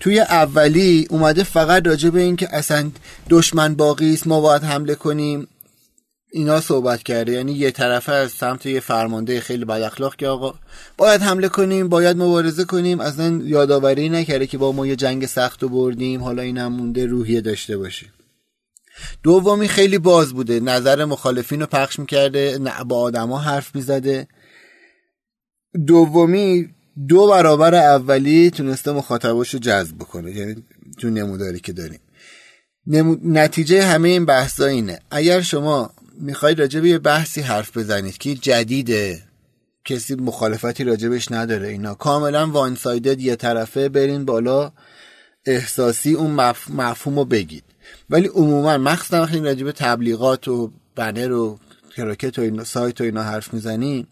[0.00, 2.90] توی اولی اومده فقط راجع به این که اصلا
[3.30, 5.48] دشمن باقی است ما باید حمله کنیم.
[6.32, 7.32] اینا صحبت کرده.
[7.32, 10.54] یعنی یه طرفه از سمت یه فرمانده خیلی بد اخلاق که آقا
[10.96, 13.00] باید حمله کنیم باید مبارزه کنیم.
[13.00, 17.40] اصلا یادآوری نکرده که با ما یه جنگ سخت و بردیم حالا این مونده روحیه
[17.40, 18.08] داشته باشیم.
[19.22, 20.60] دومی خیلی باز بوده.
[20.60, 24.28] نظر مخالفین رو پخش می‌کرده با آدما حرف می‌زده.
[25.86, 26.68] دومی
[27.08, 30.64] دو برابر اولی تونسته مخاطباش رو جذب بکنه یعنی
[31.00, 32.00] تو نموداری که داریم.
[33.24, 34.98] نتیجه همه این بحثا اینه.
[35.10, 39.22] اگر شما می‌خواید راجع به یه بحثی حرف بزنید که جدیده
[39.84, 44.72] کسی مخالفتی راجبش نداره اینا کاملا وان سایدد یه طرفه برین بالا
[45.46, 46.30] احساسی اون
[46.68, 47.64] مفهوم رو بگید.
[48.12, 51.58] ولی عموما مخصوصا وقتی راجع به تبلیغات و بنر و
[51.96, 54.06] تراکت و اینا سایت و اینا حرف می‌زنین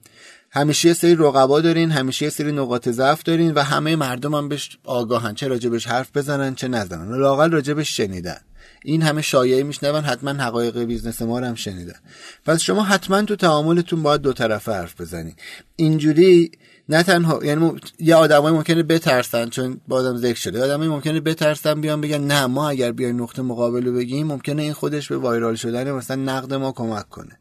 [0.52, 4.48] همیشه یه سری رقبا دارین همیشه یه سری نقاط ضعف دارین و همه مردم هم
[4.48, 7.18] بهش آگاهن چه راجبش حرف بزنن چه نزنن.
[7.18, 8.40] لاقل راجبش شنیدن.
[8.84, 11.98] این همه شایعه میشنون حتما حقایق business ما رو هم شنیدن.
[12.44, 15.38] پس شما حتما تو تعاملتون باید دو طرفه حرف بزنید
[15.76, 16.50] اینجوری
[16.90, 20.64] نه تنها یعنی یه آدمایی ممکنه بترسن چون با آدم ذکر شده.
[20.64, 24.72] آدمایی ممکنه بترسن بیان بگن نه ما اگر بیایم نقطه مقابل رو بگیم ممکنه این
[24.72, 27.38] خودش به وایرال شدن مثلا نقد ما کمک کنه.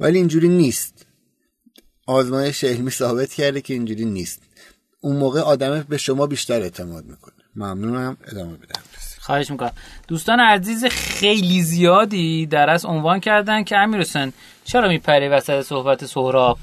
[0.00, 1.06] ولی اینجوری نیست.
[2.06, 4.42] آزمایش علمی ثابت کرده که اینجوری نیست.
[5.00, 7.34] اون موقع آدم به شما بیشتر اعتماد می‌کنه.
[7.56, 8.16] ممنونم.
[8.24, 8.82] ادامه بدم.
[9.20, 9.72] خواهش می‌کنم.
[10.08, 14.06] دوستان عزیز خیلی زیادی در از عنوان کردن که امیر
[14.64, 16.58] چرا میپری وسط صحبت سهراب؟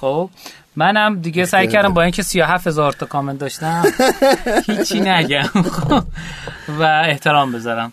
[0.00, 0.30] خب؟
[0.76, 3.82] منم دیگه سعی کردم با اینکه 37 هزار تا کامنت داشتم.
[4.66, 5.48] هیچی نگم.
[6.78, 7.92] و احترام بذارم.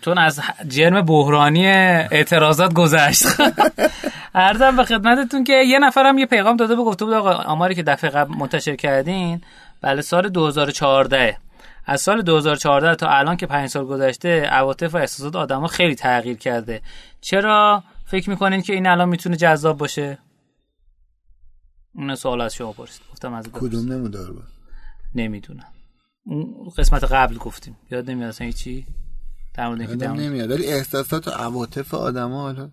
[0.00, 3.26] چون از جرم بحرانی اعتراضات گذشت.
[4.34, 7.82] ارزم به خدمتتون که یه نفرم یه پیغام داده بود گفته بود آقا آماری که
[7.82, 9.40] دفعه قبل منتشر کردین
[9.82, 11.36] بله سال 2014
[11.86, 16.36] از سال 2014 تا الان که 5 سال گذشته عواطف و احساسات آدما خیلی تغییر
[16.36, 16.80] کرده.
[17.20, 20.18] چرا؟ فکر می‌کنین که این الان می‌تونه جذاب باشه؟
[21.94, 23.02] اون سوال از شما پرسید.
[23.12, 24.44] گفتم از کدوم نمودار بود؟
[25.14, 25.66] نمی‌دونم.
[26.26, 27.76] اون قسمت قبل گفتیم.
[27.90, 28.86] یاد نمیاد اصلا چی
[29.54, 30.50] در مورد اینکه نمیاد.
[30.50, 32.70] ولی احساسات و عواطف آدما حالا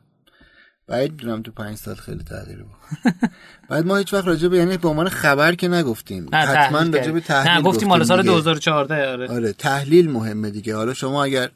[0.87, 2.75] باید دونم تو پنج سال خیلی تغییر بود.
[3.69, 6.29] بعد ما هیچ وقت راجع به یعنی به عنوان خبر که نگفتیم.
[6.33, 9.27] حتما راجع به تحلیل نه گفتیم مال سال 2014 آره.
[9.27, 10.75] آره تحلیل مهمه دیگه.
[10.75, 11.49] حالا شما اگر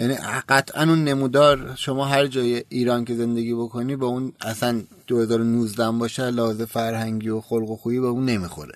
[0.00, 0.14] یعنی
[0.48, 6.30] قطعا اون نمودار شما هر جای ایران که زندگی بکنی با اون اصلا 2019 باشه
[6.30, 8.74] لازم فرهنگی و خلق و خویی به اون نمی‌خوره.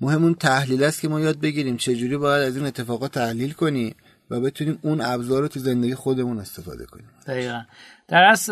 [0.00, 3.94] مهم اون تحلیل است که ما یاد بگیریم چجوری باید از این اتفاقات تحلیل کنیم
[4.30, 7.06] و بتونیم اون ابزار رو تو زندگی خودمون استفاده کنیم.
[7.26, 7.62] دقیقا.
[8.08, 8.50] در از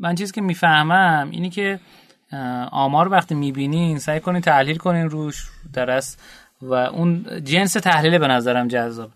[0.00, 1.80] من چیزی که می‌فهمم اینی که
[2.72, 6.02] آمار وقتی می‌بینین سعی کنین تحلیل کنین روش در
[6.62, 9.10] و اون جنس تحلیل به نظرم جذاب.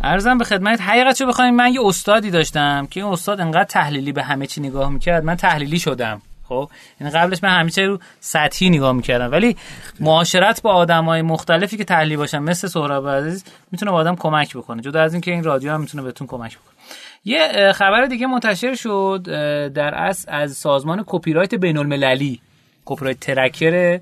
[0.00, 4.12] ارزم به خدمت حقیقت چه بخوایم من یه استادی داشتم که این استاد انقدر تحلیلی
[4.12, 5.24] به همه چی نگاه می‌کرد.
[5.24, 9.30] من تحلیلی شدم خب؟ این قبلش من همیشه رو سطحی نگاه می‌کردم.
[9.30, 9.56] ولی
[10.00, 14.82] معاشرت با آدمای مختلفی که تحلیلی باشن مثل سهراب عزیز می‌تونه به آدم کمک بکنه.
[14.82, 16.74] جدا از اینکه این رادیو هم می‌تونه بهتون کمک بکنه.
[17.24, 19.22] یه خبر دیگه منتشر شد
[19.74, 22.40] در اصل از سازمان کپی رایت بین المللی
[22.84, 24.00] کپی رایت ترکر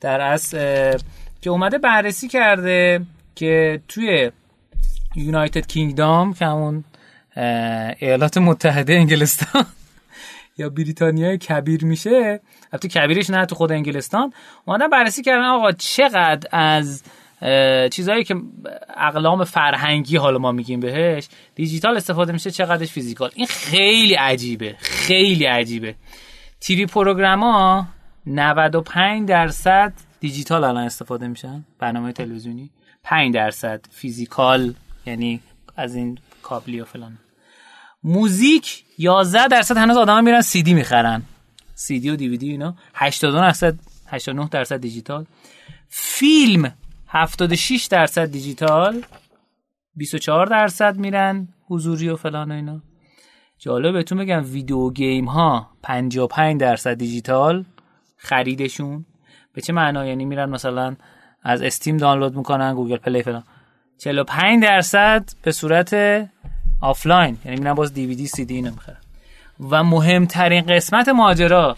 [0.00, 0.98] در اصل
[1.42, 3.00] که اومده بررسی کرده
[3.34, 4.30] که توی
[5.16, 6.84] یونایتد کینگدام که همون
[8.00, 9.66] ایالات متحده انگلستان.
[10.58, 12.40] یا بریتانیا کبیر میشه.
[12.72, 14.32] البته کبیرش نه تو خود انگلستان.
[14.64, 17.02] اومدن بررسی کردن آقا چقدر از
[17.90, 18.34] چیزهایی که
[18.96, 23.30] اقلام فرهنگی حالا ما میگیم بهش دیجیتال استفاده میشه چقدرش فیزیکال.
[23.34, 25.94] این خیلی عجیبه خیلی عجیبه.
[26.60, 27.88] TV program
[28.26, 32.70] 95 درصد دیجیتال الان استفاده میشن برنامه تلویزیونی.
[33.02, 34.74] 5 درصد physical.
[35.10, 35.40] یعنی
[35.76, 37.18] از این کابلی و فلان.
[38.02, 41.22] موزیک 11 درصد هنوز آدما میرن سی دی می‌خرن.
[41.74, 42.76] سی دی و دیویدی اینا.
[42.94, 43.74] 82 درصد
[44.06, 45.26] 89 درصد دیجیتال.
[45.88, 46.72] فیلم
[47.08, 49.02] 76 درصد دیجیتال.
[49.96, 52.82] 24 درصد میرن حضوری و فلان و اینا.
[53.58, 57.64] جالب بهتون بگم video game ها 55 درصد دیجیتال
[58.16, 59.06] خریدشون.
[59.52, 60.96] به چه معنا یعنی میرن مثلا
[61.42, 63.44] از استیم دانلود می‌کنن گوگل پلی فلان.
[64.00, 65.96] 45 درصد به صورت
[66.80, 67.38] آفلاین.
[67.44, 68.96] یعنی میرن باز دیویدی سی دی نمی‌خرن
[69.70, 71.76] و مهمترین قسمت ماجرا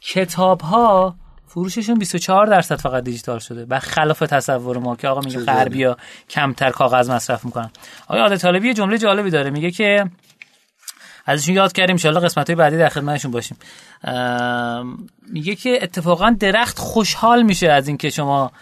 [0.00, 1.14] کتاب ها
[1.46, 3.66] فروششون 24 درصد فقط دیجیتال شده.
[3.68, 5.96] و خلاف تصور ما که آقا میگه غربیا
[6.30, 7.70] کمتر کاغذ مصرف می‌کنن.
[8.08, 9.50] آقا عادت طالبی یه جمله جالبی داره.
[9.50, 10.10] میگه که
[11.26, 13.56] ازشون یاد کردیم ان قسمت های بعدی در خدمتشون باشیم.
[15.28, 18.52] میگه که اتفاقا درخت خوشحال میشه از اینکه شما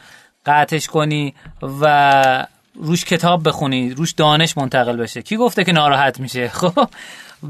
[0.46, 1.35] قطعش کنی
[1.81, 5.22] و روش کتاب بخونی روش دانش منتقل بشه.
[5.22, 6.88] کی گفته که ناراحت میشه؟ خب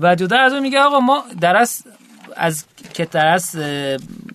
[0.01, 1.89] و جدا از اون میگه آقا ما درست
[2.37, 3.59] از که درست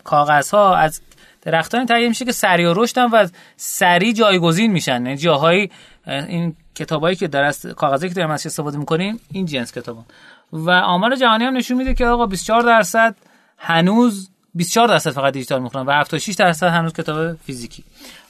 [0.04, 1.02] کاغذ ها از
[1.42, 5.06] درختان تهیه میشه که سریع رشدن و سریع جایگزین میشن.
[5.06, 5.72] یعنی جاهایی
[6.08, 10.06] این کتابایی که درست کاغذی که داریم ازش استفاده می‌کنیم این جنس کتابا.
[10.54, 13.16] و آمار جهانی هم نشون میده که آقا 24 درصد
[13.58, 17.84] هنوز 24 درصد فقط دیجیتال می‌خونن و 76 درصد هنوز کتاب فیزیکی.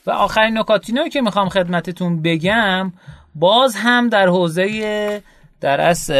[0.06, 2.94] و آخرین نکاتینو که می‌خوام خدمتتون بگم
[3.36, 5.22] باز هم در حوزه
[5.62, 6.12] در از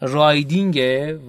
[0.00, 0.80] رایدینگ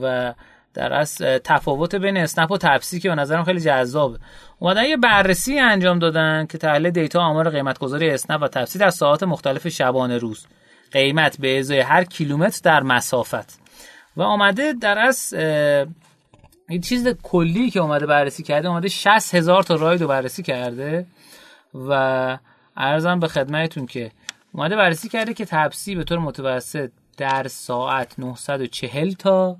[0.01, 0.33] و
[0.73, 4.19] در از تفاوت بین اسنپ و تپسی که به نظرم خیلی جذابه.
[4.59, 9.23] اومدن یه بررسی انجام دادن که تحلیل دیتا آمار قیمتگذاری اسنپ و تپسی در ساعات
[9.23, 10.45] مختلف شبانه روز.
[10.91, 13.59] قیمت به ازای هر کیلومتر در مسافت.
[14.17, 15.33] و آمده در از
[16.69, 21.05] این چیز کلی که اومده بررسی کرده اومده 60 هزار تا راید رو بررسی کرده.
[21.73, 22.37] و
[22.77, 24.11] ارزم به خدمتتون که
[24.51, 29.57] اومده بررسی کرده که تپسی به طور متوسط در ساعت 940 تا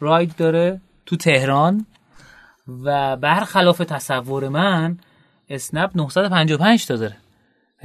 [0.00, 1.86] راید داره تو تهران
[2.84, 4.98] و برخلاف تصور من
[5.48, 7.16] اسنپ 955 تا داره.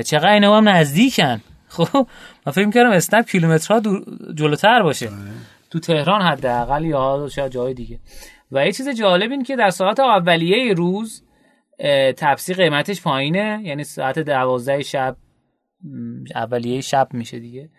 [0.06, 1.42] چقدر اینا هم نزدیکن؟
[1.76, 2.08] خب
[2.46, 3.82] من فکر کردم اسنپ کیلومترها
[4.36, 5.08] جلوتر باشه.
[5.08, 5.18] آره.
[5.70, 8.00] تو تهران حداقل یا شاید جای دیگه.
[8.52, 11.24] و یه چیز جالب این که در ساعت اولیه روز
[12.18, 15.16] تپسی قیمتش پایینه؟ یعنی ساعت دوازده شب
[16.36, 17.70] اولیه شب میشه دیگه.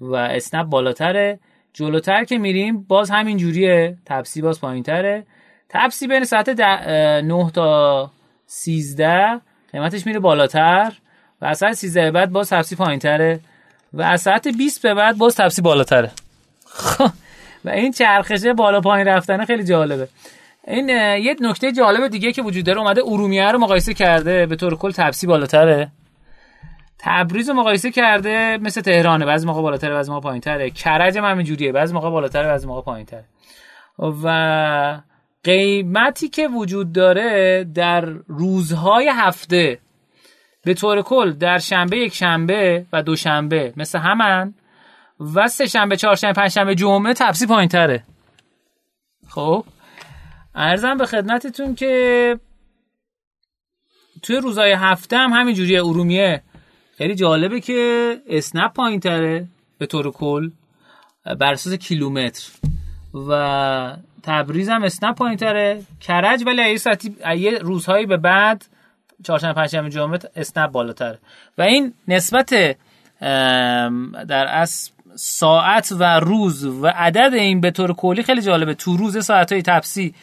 [0.00, 1.40] و اسنپ بالاتره.
[1.72, 3.98] جلوتر که میریم باز همین جوریه.
[4.06, 5.26] تپسی باز پایین تره
[5.68, 8.10] تپسی بین ساعت 9 تا
[8.46, 9.40] 13
[9.72, 10.92] قیمتش میره بالاتر.
[11.40, 13.40] و از ساعت 13 بعد باز تپسی پایین تره
[13.92, 16.10] و از ساعت 20 به بعد باز تپسی بالاتره.
[17.64, 20.08] و این چرخشه بالا پایین رفتن خیلی جالبه.
[20.68, 24.76] این یه نکته جالب دیگه که وجود داره اومده ارومیه رو مقایسه کرده به طور
[24.76, 25.92] کل تپسی بالاتره.
[26.98, 30.70] تبریز رو مقایسه کرده مثل تهرانه بعضی موقع بالاتره بعضی موقع پایینتره.
[30.70, 33.24] کرج هم همینجوریه بعضی موقع بالاتره بعضی موقع پایینتره.
[33.98, 35.00] و
[35.44, 39.78] قیمتی که وجود داره در روزهای هفته
[40.64, 44.54] به طور کل در شنبه یک شنبه و دوشنبه مثل همن
[45.34, 48.02] و سه شنبه چهارشنبه پنجشنبه جمعه تپسی پایینتره.
[49.28, 49.64] خب؟
[50.58, 52.40] ارزم به خدمتتون که
[54.22, 56.42] توی روزهای هفته هم همین جوریه ارومیه.
[56.96, 59.46] خیلی جالبه که اسنپ پایین تره
[59.78, 60.50] به طور کل
[61.38, 62.42] بر اساس کیلومتر.
[63.28, 68.64] و تبریز هم اسنپ پایین تره کرج ولی یه ساعتی یه روزهایی به بعد
[69.24, 71.18] چهارشنبه پنجشنبه جمعه اسنپ بالاتر.
[71.58, 72.76] و این نسبت
[74.28, 78.74] در اصل ساعت و روز و عدد این به طور کلی خیلی جالبه.
[78.74, 80.14] تو روز ساعت های تپسی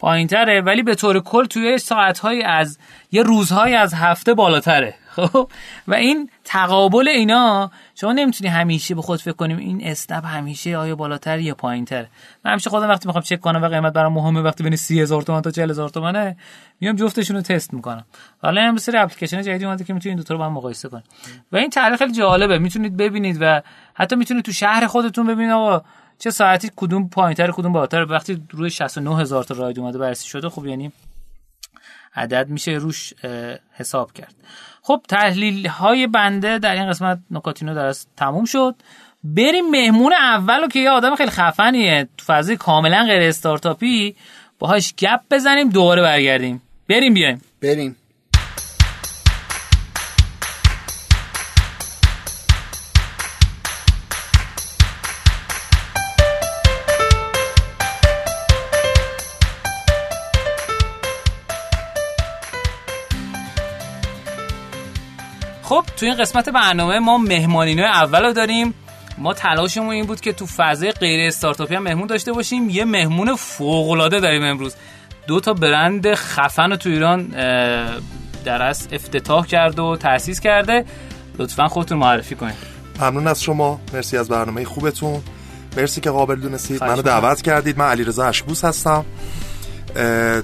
[0.00, 2.78] پایین تره ولی به طور کل توی ساعت های از
[3.12, 4.94] یه روزهای از هفته بالاتره.
[5.16, 5.50] خب؟
[5.88, 10.96] و این تقابل اینا شما نمی‌تونی همیشه به خود فکر کنیم این استپ همیشه آیا
[10.96, 12.06] بالاتر یا پایینتر
[12.44, 15.42] من همیشه خودم وقتی می‌خوام چک کنم و قیمت برام مهمه وقتی بین 30000 تومان
[15.42, 16.36] تا 40000 تومانه
[16.80, 18.04] میام جفتشون رو تست می‌کنم.
[18.42, 21.04] حالا هم سری اپلیکیشن جدیدی اومده که می‌تونید دو تا رو با هم مقایسه کنید.
[21.52, 22.58] و این تحلیل خیلی جالبه.
[22.58, 23.62] می‌تونید ببینید و
[23.94, 25.82] حتی می‌تونید تو شهر خودتون ببینید آقا.
[26.20, 30.66] چه ساعتی کدوم پایینتر کدوم بالاتر؟ وقتی روی 69000 تا راید اومده بررسی شده خب
[30.66, 30.92] یعنی
[32.14, 33.14] عدد میشه روش
[33.72, 34.34] حساب کرد.
[34.82, 38.74] خب تحلیل های بنده در این قسمت نکاتینو درست تموم شد.
[39.24, 42.08] بریم مهمون اولو که یه آدم خیلی خفنیه.
[42.18, 44.16] تو فضای کاملا غیر استارتاپی
[44.58, 46.62] باهاش گپ بزنیم دوباره برگردیم.
[46.88, 47.40] بریم بیایم.
[47.62, 47.96] بریم.
[66.00, 68.74] تو این قسمت برنامه ما مهمانینو اول رو داریم.
[69.18, 72.70] ما تلاشمون این بود که تو فضای غیر استارتاپی هم مهمون داشته باشیم.
[72.70, 74.74] یه مهمون فوق العاده داریم امروز.
[75.26, 77.26] دو تا برند خفن رو تو ایران
[78.44, 80.84] در از افتتاح کرده و تأسیس کرده.
[81.38, 82.54] لطفا خودتون معرفی کنید
[83.00, 83.80] ممنون از شما.
[83.92, 85.20] مرسی از برنامه خوبتون.
[85.76, 86.84] مرسی که قابل دونستید.
[86.84, 87.78] منو دعوت کردید.
[87.78, 89.04] من علیرضا اشبوس هستم.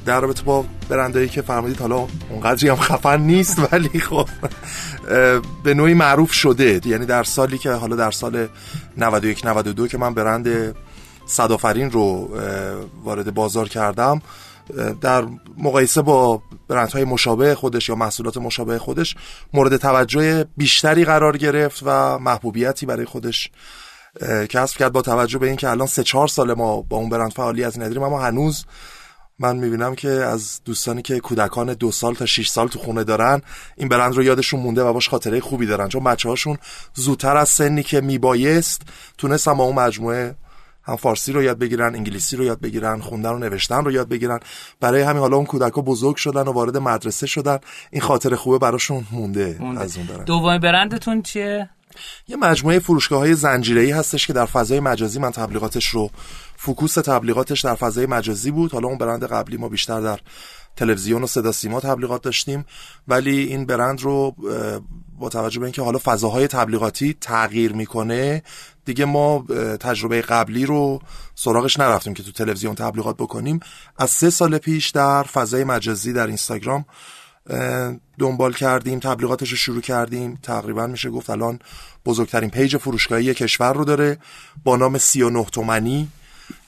[0.07, 4.29] در رابطه با برندایی که فرمودید حالا اونقدری هم خفن نیست ولی خب
[5.65, 6.81] به نوعی معروف شده.
[6.85, 8.49] یعنی در سالی که حالا در سال
[8.97, 10.77] 91 92 که من برند
[11.27, 12.29] صدافرین رو
[13.05, 14.23] وارد بازار کردم
[15.01, 15.25] در
[15.59, 19.17] مقایسه با برندهای مشابه خودش یا محصولات مشابه خودش
[19.53, 23.51] مورد توجه بیشتری قرار گرفت و محبوبیتی برای خودش
[24.49, 27.79] کسب کرد با توجه به اینکه الان سه چهار سال ما با اون برند فعالیت
[27.79, 28.65] نداریم اما هنوز
[29.39, 33.43] من می‌بینم که از دوستانی که کودکان دو سال تا 6 سال تو خونه دارن
[33.77, 35.89] این برند رو یادشون مونده و باش خاطره خوبی دارن.
[35.89, 36.59] چون بچه هاشون
[36.95, 38.83] زودتر از سنی که میبایست
[39.19, 40.35] تونستن با اون مجموعه
[40.85, 44.41] هم فارسی رو یاد بگیرن انگلیسی رو یاد بگیرن خوندن و نوشتن رو یاد بگیرن.
[44.81, 47.59] برای همین حالا اون کودکا بزرگ شدن و وارد مدرسه شدن.
[47.91, 49.81] این خاطر خوبه براشون مونده, مونده.
[49.81, 51.71] از اون برند دومین برندتون چیه؟
[52.29, 56.11] یه مجموعه فروشگاه های زنجیره‌ای هستش که در فضای مجازی من تبلیغاتش رو
[56.57, 58.73] فوکوس تبلیغاتش در فضای مجازی بود.
[58.73, 60.21] حالا اون برند قبلی ما بیشتر در
[60.77, 62.65] تلویزیون و صدا سیما تبلیغات داشتیم.
[63.09, 64.37] ولی این برند رو
[65.19, 68.43] با توجه به اینکه حالا فضاهای تبلیغاتی تغییر می‌کنه
[68.85, 69.45] دیگه ما
[69.81, 71.03] تجربه قبلی رو
[71.35, 73.61] سراغش نرفتیم که تو تلویزیون تبلیغات بکنیم.
[73.99, 76.85] از سه سال پیش در فضای مجازی در اینستاگرام
[78.19, 80.39] دنبال کردیم تبلیغاتش رو شروع کردیم.
[80.43, 81.59] تقریبا میشه گفت الان
[82.07, 84.19] بزرگترین پیج فروشگاهی کشور رو داره
[84.65, 86.09] با نام 39 تومنی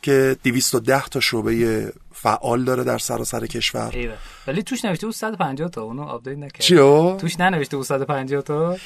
[0.02, 3.90] که 210 تا شعبه فعال داره در سراسر کشور.
[3.92, 4.14] ایوه.
[4.46, 8.76] ولی توش نوشته بود 150 تا اونو آپدیت نکرد چیو؟ توش ننوشته بود 150 تا؟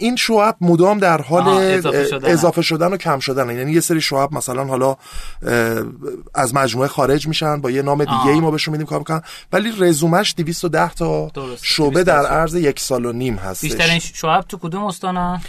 [0.00, 2.30] این شعب مدام در حال اضافه شدن.
[2.30, 3.56] اضافه شدن و کم شدن.
[3.56, 4.96] یعنی یه سری شعب مثلا حالا
[6.34, 9.22] از مجموعه خارج میشن با یه نام دیگه ای ما بهشون میدیم کار می‌کنن.
[9.52, 11.30] ولی رزومش 210 تا.
[11.62, 13.60] شعبه در عرض یک سال و نیم هستش.
[13.60, 15.40] بیشترین شعب تو کدوم استان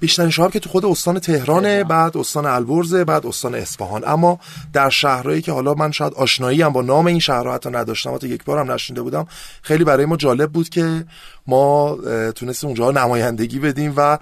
[0.00, 4.02] بیشترین شهر که تو خود استان تهرانه بعد استان البرز بعد استان اصفهان.
[4.06, 4.38] اما
[4.72, 8.28] در شهرهایی که حالا من شاید آشنایی هم با نام این شهرها حتی نداشتم حتی
[8.28, 9.26] یک بار هم نشینده بودم
[9.62, 11.04] خیلی برای ما جالب بود که
[11.46, 11.98] ما
[12.34, 14.18] تونستیم اونجا نمایندگی بدیم و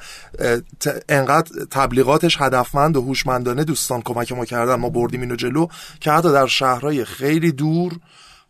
[1.09, 4.75] انقدر تبلیغاتش هدفمند و هوشمندانه دوستان کمک ما کردن.
[4.75, 5.67] ما بردیم اینو جلو
[6.01, 7.93] که حتی در شهرهای خیلی دور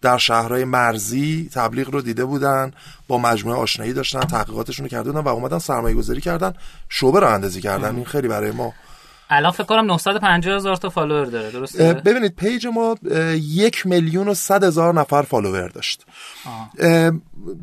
[0.07, 2.73] در شهرهای مرزی تبلیغ رو دیده بودن
[3.09, 6.55] با مجموعه آشنایی داشتن تحقیقاتشون رو کرده بودن و اومدن سرمایه گذاری کردن
[6.89, 7.97] شعبه راه اندازی کردن.
[7.97, 8.73] این خیلی برای ما
[9.31, 12.97] الان فکر کنم 950 هزار تا follower داره درسته؟ ببینید page ما
[13.35, 16.07] یک میلیون و صد هزار نفر follower داشت.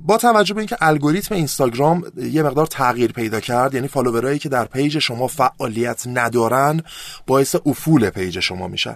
[0.06, 4.50] با توجه به اینکه الگوریتم اینستاگرام یه مقدار تغییر پیدا کرد یعنی follower ایی که
[4.50, 6.82] در page شما فعالیت ندارن
[7.28, 8.96] باعث افول page شما میشن.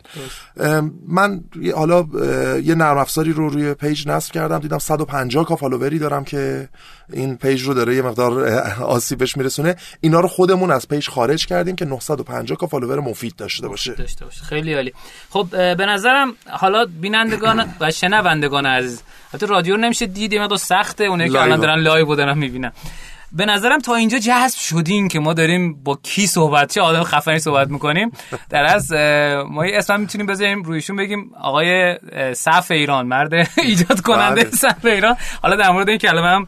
[1.07, 1.43] من
[1.75, 2.05] حالا
[2.63, 6.69] یه نرم افزاری رو روی page نصب کردم دیدم 150 K follower ی دارم که
[7.13, 8.47] این page رو داره یه مقدار
[8.81, 9.75] آسیبش میرسونه.
[10.01, 13.93] اینا رو خودمون از page خارج کردیم که 950 K follower مفید داشته باشه.
[13.93, 14.43] داشته باشه.
[14.43, 14.93] خیلی عالی.
[15.29, 19.03] خب به نظرم حالا بینندگان و شنوندگان عزیز
[19.33, 22.71] حتی رادیو نمیشه دید یه مقدار سخته اونایی که الان دارن live بودن می‌بینن.
[23.31, 27.39] به نظرم تا اینجا جذب شدیم که ما داریم با کی صحبت چه آدم خفنی
[27.39, 28.11] صحبت می‌کنیم.
[28.49, 28.93] در از
[29.49, 31.97] ما یه اسم می‌تونیم بذاریم رویشون بگیم آقای
[32.33, 33.07] صف ایران.
[33.07, 34.51] مرد ایجاد کننده بله.
[34.51, 35.15] صف ایران.
[35.41, 36.47] حالا در مورد این کلمه هم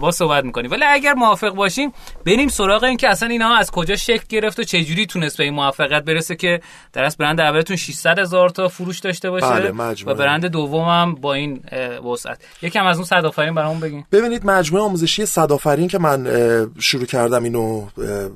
[0.00, 1.92] با صحبت می‌کنیم ولی اگر موافق باشیم
[2.26, 5.44] بریم سراغ این که اصلا اینا از کجا شکل گرفت و چه جوری تونست به
[5.44, 6.60] این موفقیت برسه که
[6.92, 11.34] در از برند اولتون 600 هزار تا فروش داشته باشه بله و برند دومم با
[11.34, 11.62] این
[12.12, 12.38] وسعت.
[12.62, 14.04] یکم از اون صد آفرین برامون بگین.
[14.12, 16.26] ببینید مجموعه آموزشی صد آفرین که من
[16.78, 17.86] شروع کردم اینو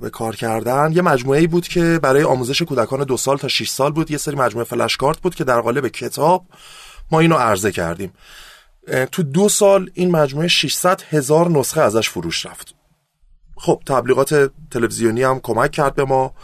[0.00, 3.68] به کار کردن یه مجموعه ای بود که برای آموزش کودکان دو سال تا 6
[3.68, 4.10] سال بود.
[4.10, 6.44] یه سری مجموعه فلش کارت بود که در قالب کتاب
[7.10, 8.12] ما اینو عرضه کردیم.
[9.12, 12.74] تو دو سال این مجموعه 600 هزار نسخه ازش فروش رفت.
[13.56, 16.34] خب تبلیغات تلویزیونی هم کمک کرد به ما.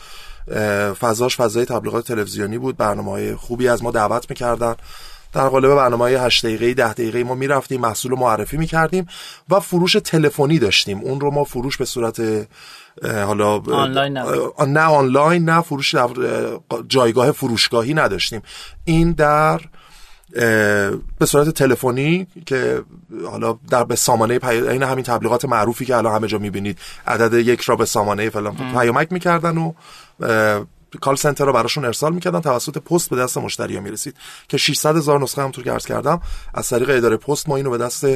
[1.00, 2.76] فضاش فضای تبلیغات تلویزیونی بود.
[2.76, 4.74] برنامه های خوبی از ما دعوت می‌کردن.
[5.32, 9.06] در قالب برنامه های 8 دقیقه 10 دقیقه ما می‌رفتیم محصول معرفی می‌کردیم
[9.48, 10.98] و فروش تلفنی داشتیم.
[10.98, 12.46] اون رو ما فروش به صورت
[13.02, 14.18] حالا آنلاین
[14.68, 15.94] نه آنلاین نه فروش
[16.88, 18.42] جایگاه فروشگاهی نداشتیم.
[18.84, 19.60] این در
[21.18, 22.82] به صورت تلفنی که
[23.30, 24.68] حالا در به سامانه پی...
[24.68, 26.78] این همین تبلیغات معروفی که الان همه جا می‌بینید.
[27.06, 29.72] عدد یک را به سامانه فلان پیامک می‌کردن و
[31.00, 32.40] کال سنتر رو براشون ارسال می‌کردن.
[32.40, 34.14] توسط پست به دست مشتری ها می‌رسید
[34.48, 36.20] که 600 هزار نسخه همونطور که عرض کردم.
[36.54, 38.06] از طریق اداره پست ما اینو به دست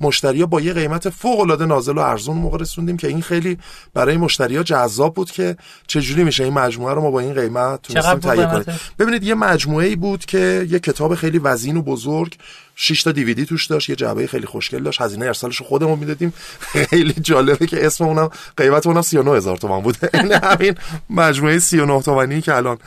[0.00, 3.58] مشتری با یه قیمت فوق العاده نازل و ارزون موقع رسوندیم که این خیلی
[3.94, 5.56] برای مشتری ها جذاب بود که
[5.86, 8.78] چجوری میشه این مجموعه رو ما با این قیمت تونستیم تهیه کنیم.
[8.98, 12.36] ببینید یه مجموعه ای بود که یه کتاب خیلی وزین و بزرگ
[12.76, 15.00] 6 تا دیویدی توش داشت یه جعبه خیلی خوشگل داشت.
[15.00, 16.32] هزینه ارسالش رو خودمون می‌دادیم.
[16.60, 20.10] خیلی جالبه که اسم اونم قیمت اونم 39 هزار تومان بوده.
[20.14, 20.74] این همین
[21.10, 22.78] مجموعه 39 تومانی که الان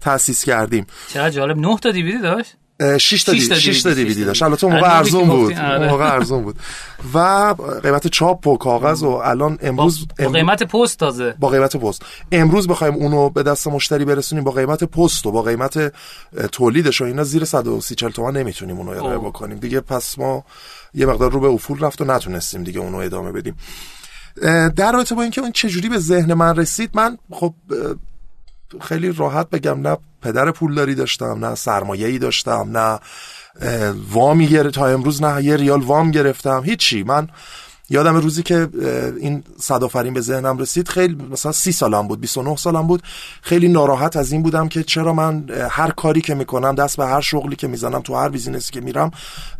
[0.00, 0.86] تاسیس کردیم.
[1.08, 1.58] چقدر جالب.
[1.58, 2.54] 9 تا دیویدی داشت؟
[2.98, 4.42] 6 تا 6 تا دیویدی داشت.
[4.42, 5.52] البته اون موقع ارزون بود.
[5.52, 6.56] اون موقع ارزون بود.
[7.14, 7.18] و
[7.82, 11.34] قیمت چاپ و کاغذ و الان امروز با قیمت پست تازه.
[11.38, 12.02] با قیمت پست.
[12.32, 15.92] امروز بخوایم اونو به دست مشتری برسونیم با قیمت پست و با قیمت
[16.52, 19.58] تولیدش و اینا زیر 130 40 تومن نمی‌تونیم اونو ارائه بکنیم.
[19.58, 20.44] دیگه پس ما
[20.94, 23.56] یه مقدار رو به افول رفت و نتونستیم دیگه اونو ادامه بدیم.
[24.76, 27.54] در رابطه با اینکه اون چجوری به ذهن من رسید من خب
[28.80, 32.98] خیلی راحت بگم نه پدر پولداری داشتم نه سرمایه‌ای داشتم نه
[34.10, 36.62] وامی گرفتم تا امروز نه یه ریال وام گرفتم.
[36.64, 37.02] هیچی.
[37.02, 37.28] من
[37.92, 38.68] یادم روزی که
[39.20, 43.02] این صدافرین به ذهنم رسید خیلی مثلا سی سالم بود 29 سالم بود.
[43.42, 47.20] خیلی ناراحت از این بودم که چرا من هر کاری که می‌کنم دست به هر
[47.20, 49.10] شغلی که می‌زنم تو هر بیزینسی که میرم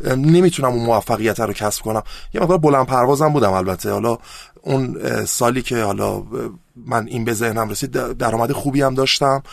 [0.05, 2.03] نمی‌تونم اون موفقیت رو کسب کنم.
[2.33, 3.91] یه مقدار بلند پروازم بودم البته.
[3.91, 4.17] حالا
[4.61, 6.23] اون سالی که حالا
[6.87, 9.43] من این به ذهنم رسید درآمد خوبی هم داشتم.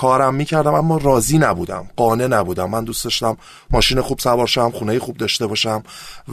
[0.00, 2.70] کارم می‌کردم اما راضی نبودم قانع نبودم.
[2.70, 3.36] من دوست داشتم
[3.70, 5.82] ماشین خوب سوار شم خونه خوب داشته باشم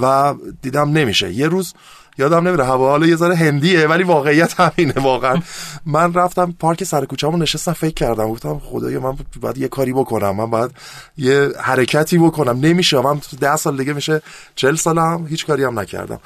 [0.01, 1.33] و دیدم نمیشه.
[1.33, 1.73] یه روز
[2.17, 5.41] یادم نمیره هوا حالا یه ذره هندیه ولی واقعیت همینه واقعا.
[5.85, 10.35] من رفتم پارک سر کوچه‌مون نشستم فکر کردم گفتم خدایا من باید یه کاری بکنم
[10.35, 10.71] من باید
[11.17, 12.59] یه حرکتی بکنم.
[12.65, 14.21] نمیشه من ده سال دیگه میشه
[14.55, 16.19] 40 سالم هیچ کاری هم نکردم.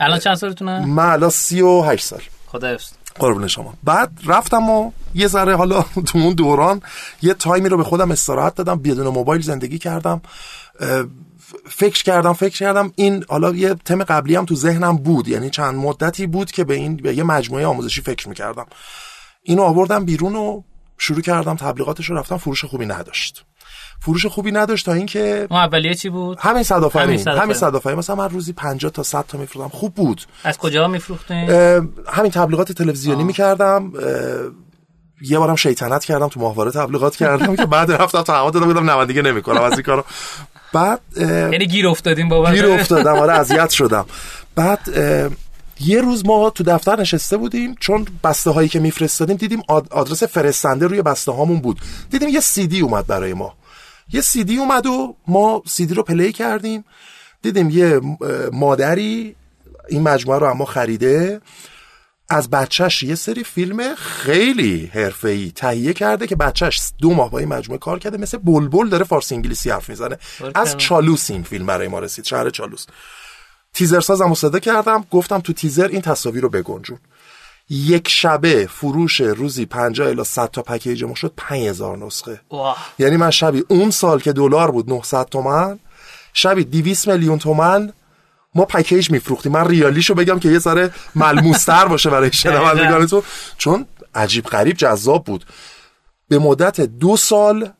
[0.00, 2.22] الان چند سالتونه؟ من الان 38 سال.
[2.46, 3.74] خدا حفظ قربون شما.
[3.84, 6.82] بعد رفتم و یه ذره حالا تو اون دوران
[7.22, 10.20] یه تایمی رو به خودم استراحت دادم بدون موبایل زندگی کردم.
[11.68, 15.28] فکر کردم فکر کردم این حالا یه تم قبلی هم تو ذهنم بود.
[15.28, 18.66] یعنی چند مدتی بود که به این به یه مجموعه آموزشی فکر می‌کردم.
[19.42, 20.62] اینو آوردم بیرون و
[20.98, 23.44] شروع کردم تبلیغاتش رو رفتم فروش خوبی نداشت.
[24.00, 28.30] فروش خوبی نداشت تا اینکه اون اولیه چی بود؟ همین صدافرین همین صدافرین مثلا من
[28.30, 29.78] روزی 50 تا 100 تا میفروختم.
[29.78, 30.22] خوب بود.
[30.44, 31.50] از کجا میفروختین؟
[32.06, 33.92] همین تبلیغات تلویزیونی می‌کردم.
[35.22, 37.56] یه بارم شیطنت کردم تو ماهواره تبلیغات کردم.
[37.56, 40.04] که بعد رفتم تا هوا دادم گفتم نه دیگه نمی‌کنم از این کارو.
[40.72, 42.52] بعد یعنی گیر افتادیم بابا.
[42.52, 43.14] گیر افتادم.
[43.14, 44.06] آره اذیت شدم.
[44.54, 44.80] بعد
[45.80, 47.74] یه روز ما تو دفتر نشسته بودیم.
[47.80, 51.80] چون بسته هایی که میفرستادیم دیدیم آدرس فرستنده روی بسته هامون بود.
[52.10, 53.54] دیدیم یه سی دی اومد برای ما.
[54.12, 56.84] یه سی دی اومد و ما سی دی رو play کردیم.
[57.42, 58.00] دیدیم یه
[58.52, 59.36] مادری
[59.88, 61.40] این مجموعه رو اما خریده.
[62.32, 67.48] از بچهش یه سری فیلم خیلی حرفه‌ای تهیه کرده که بچهش دو ماه با این
[67.48, 68.18] مجموعه کار کرده.
[68.18, 70.18] مثل بلبل داره فارسی انگلیسی حرف می‌زنه.
[70.54, 72.24] از چالوس این فیلم برای ما رسید.
[72.24, 72.86] شهر چالوس.
[73.74, 75.04] تیزر سازم صدا کردم.
[75.10, 76.98] گفتم تو تیزر این تصاویر رو بگنجون.
[77.70, 82.40] یک شبه فروش روزی 50 الی 100 تا پکیج ما شد 5000 نسخه.
[82.98, 85.78] یعنی من شبی اون سال که دلار بود 900 تومن
[86.32, 87.92] شبی 200 میلیون تومن
[88.54, 89.52] ما پکیج میفروختیم.
[89.52, 93.22] من ریالیشو بگم که یه ذره ملموستر باشه برای شنوندگان تو
[93.58, 95.44] چون عجیب غریب جذاب بود.
[96.28, 97.70] به مدت دو سال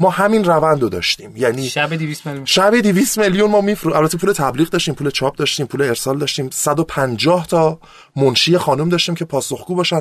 [0.00, 1.36] ما همین روند رو داشتیم.
[1.36, 2.44] یعنی شب 200 میلیون.
[2.44, 6.50] شب 200 میلیون ما میفرو البته پول تبلیغ داشتیم پول چاپ داشتیم پول ارسال داشتیم.
[6.52, 7.78] 150 تا
[8.16, 10.00] منشی خانم داشتیم که پاسخگو باشن.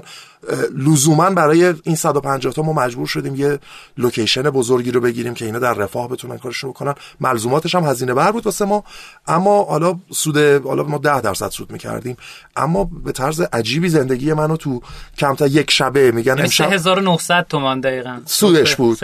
[0.77, 3.59] لزوما برای این 150 تا ما مجبور شدیم یه
[3.97, 6.93] location بزرگی رو بگیریم که اینا در رفاه بتونن کارشون بکنن.
[7.19, 8.83] ملزوماتش هم هزینه بر بود واسه ما.
[9.27, 12.17] اما حالا سود حالا ما 10 درصد سود می‌کردیم.
[12.55, 14.81] اما به طرز عجیبی زندگی منو تو
[15.17, 18.21] کمتر یک شبه میگن امشب 3900 تومان دقیقاً.
[18.25, 18.99] سودش بود.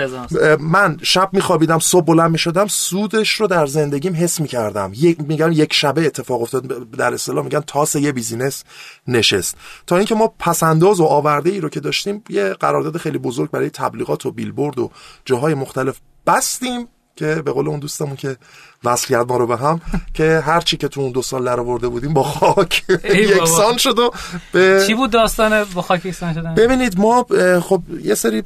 [0.80, 4.92] من شب میخوابیدم صبح بلند می‌شدم سودش رو در زندگیم حس می‌کردم.
[4.96, 8.64] یک میگن یک شبه اتفاق افتاد در اصطلاح میگن تاس یه business
[9.08, 9.56] نشست.
[9.88, 13.70] تا اینکه ما پسنداز و آورده ای رو که داشتیم یه قرارداد خیلی بزرگ برای
[13.70, 14.92] تبلیغات و بیلبورد و
[15.26, 18.38] جاهای مختلف بستیم که به قول اون دوستمون که
[18.84, 19.82] وصل کرد ما رو به هم
[20.18, 24.00] که هر چی که تو اون دو سال در آورده بودیم با خاک یکسان شد
[24.00, 24.12] و
[24.52, 27.26] به چی بود داستان با خاک یکسان شدن؟ ببینید ما
[27.62, 28.44] خب یه سری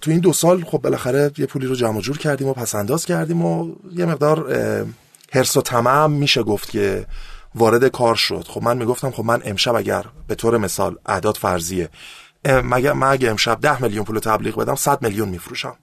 [0.00, 3.06] تو این دو سال خب بالاخره یه پولی رو جمع جور کردیم و پس انداز
[3.06, 4.52] کردیم و یه مقدار
[5.32, 7.06] هرس و تمام میشه گفت که
[7.54, 8.46] وارد کار شد.
[8.48, 11.88] خب من می‌گفتم خب من امشب اگر به طور مثال اعداد فرضیه
[12.44, 15.76] مگه من اگه امشب 10 میلیون پول تبلیغ بدم 100 میلیون میفروشم.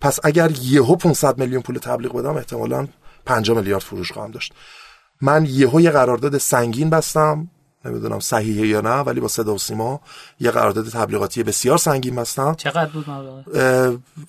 [0.00, 2.88] پس اگر یهو 500 میلیون پول تبلیغ بدم احتمالاً
[3.26, 4.52] 5 میلیارد فروش خواهم داشت.
[5.20, 7.48] من یهو یه قرارداد سنگین بستم
[7.84, 10.00] نمی‌دونم صحیحه یا نه ولی با صدا و سیما
[10.40, 13.06] یه قرارداد تبلیغاتی بسیار سنگین بستم چقدر بود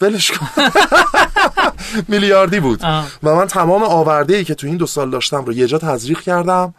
[0.01, 0.47] ولش کن.
[2.07, 2.83] میلیاردی بود.
[3.23, 6.19] و من تمام آورده ای که تو این دو سال داشتم رو یه جا تزریق
[6.19, 6.73] کردم.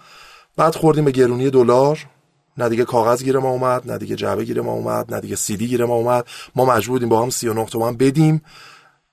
[0.57, 2.07] بعد خوردیم به گرونی دلار.
[2.59, 5.69] نه دیگه کاغذ گیر ما اومد نه دیگه جعبه گیر ما اومد نه دیگه سیدی
[5.69, 6.27] گیر ما اومد.
[6.57, 8.43] ما مجبور بودیم با هم 39 تومن بدیم.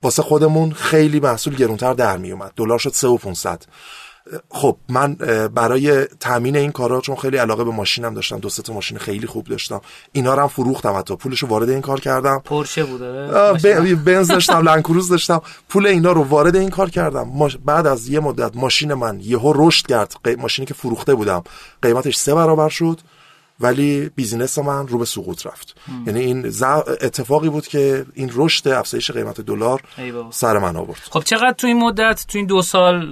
[0.03, 3.64] واسه خودمون خیلی محصول گرونتر در می اومد دلار شد 3 و 500
[4.49, 5.13] خب من
[5.55, 9.45] برای تامین این کارا چون خیلی علاقه به ماشینم داشتم دو تا ماشین خیلی خوب
[9.45, 11.15] داشتم اینا رو هم فروختم حتی.
[11.15, 12.41] پولشو وارد این کار کردم.
[12.45, 15.41] پورشه بوده بنز داشتم لنکروز داشتم.
[15.69, 17.32] پول اینا رو وارد این کار کردم.
[17.65, 20.13] بعد از یه مدت ماشین من یهو رشد کرد.
[20.38, 21.43] ماشینی که فروخته بودم.
[21.82, 22.99] قیمتش سه برابر شد.
[23.60, 25.76] ولی بیزینس من رو به سقوط رفت.
[26.07, 26.45] یعنی این
[27.01, 29.82] اتفاقی بود که این رشد افزایش قیمت دلار
[30.30, 31.01] سر من آورد.
[31.10, 33.12] خب چقدر تو این مدت تو این دو سال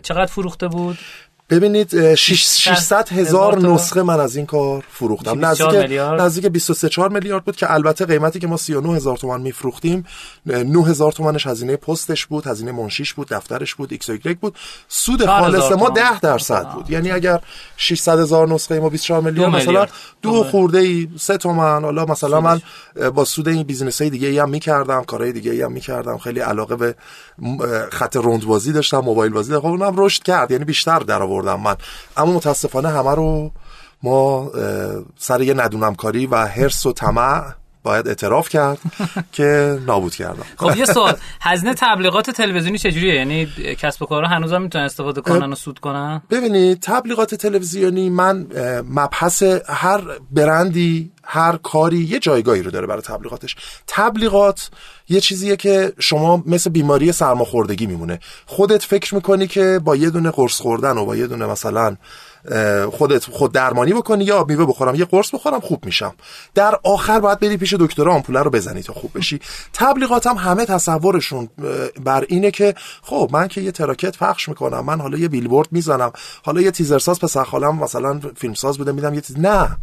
[0.00, 0.98] چقدر فروخته بود؟
[1.50, 5.44] ببینید 600 هزار نسخه من از این کار فروختم.
[5.44, 10.06] نزدیک نزدیک 23 4 میلیارد بود که البته قیمتی که ما 39 هزار تومان میفروختیم
[10.46, 14.56] 9 هزار تومانش هزینه پستش بود هزینه منشیش بود دفترش بود ایکس بود.
[14.88, 16.90] سود خالص ما 10 درصد بود.
[16.90, 17.40] یعنی اگر
[17.76, 19.86] 600 هزار نسخه ما 24 میلیون مثلا
[20.22, 22.60] دو خورده ای 3 تومن حالا مثلا من
[23.14, 26.18] با سود این business های دیگه ای هم می‌کردم کارهای دیگه ای هم می‌کردم.
[26.18, 26.94] خیلی علاقه به
[27.92, 29.68] خط روندبازی داشتم موبایل بازی داشتم.
[29.68, 31.76] خب اونم رشد کرد یعنی بیشتر در آوردم من.
[32.16, 33.50] اما متاسفانه همه رو
[34.02, 34.50] ما
[35.18, 37.44] سر یه ندونم کاری و حرس و طمع
[37.82, 38.78] باید اعتراف کرد
[39.32, 40.44] که نابود کردم.
[40.56, 41.16] خب یه سوال.
[41.40, 43.46] هزینه تبلیغات تلویزیونی چجوریه؟ یعنی
[43.80, 48.46] کسب و کارها هنوزم می‌تونن استفاده کنن و سود کنن؟ ببینید تبلیغات تلویزیونی من
[48.90, 50.00] مبحث هر
[50.30, 53.56] برندی هر کاری یه جایگاهی رو داره برای تبلیغاتش.
[53.86, 54.70] تبلیغات
[55.08, 58.20] یه چیزیه که شما مثل بیماری سرماخوردگی میمونه.
[58.46, 61.96] خودت فکر می‌کنی که با یه دونه قرص خوردن و با یه دونه مثلا
[62.92, 66.14] خودت خود درمانی بکنی یا میوه بخورم یه قرص بخورم خوب میشم.
[66.54, 69.40] در آخر باید بری پیش دکتر آمپوله رو بزنی تا خوب بشی.
[69.72, 71.48] تبلیغاتم هم همه تصورشون
[72.04, 76.12] بر اینه که خب من که یه تراکت پخش می‌کنم من حالا یه بیلبورد می‌زنم
[76.44, 79.38] حالا یه تیزرساز پس خالم مثلا فیلمساز بوده میدم یه تیز...
[79.38, 79.76] نه.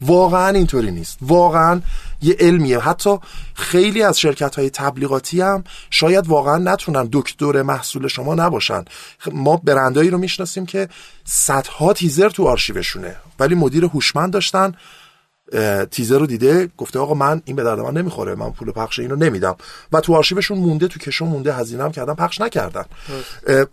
[0.00, 1.18] واقعا اینطوری نیست.
[1.22, 1.80] واقعا
[2.22, 2.78] یه علمیه.
[2.78, 3.18] حتی
[3.54, 8.84] خیلی از شرکت های تبلیغاتی هم شاید واقعا نتونن دکتر محصول شما نباشن.
[9.32, 10.88] ما برندایی رو می‌شناسیم که
[11.24, 13.16] صدها تیزر تو آرشیوشونه.
[13.40, 14.74] ولی مدیر هوشمند داشتن.
[15.90, 19.16] تیزر رو دیده گفته آقا من این به درد من نمی‌خوره من پول پخش اینو
[19.16, 19.56] نمیدم.
[19.92, 22.84] و تو آرشیوشون مونده تو کشون مونده هزینه هم کردن پخش نکردن.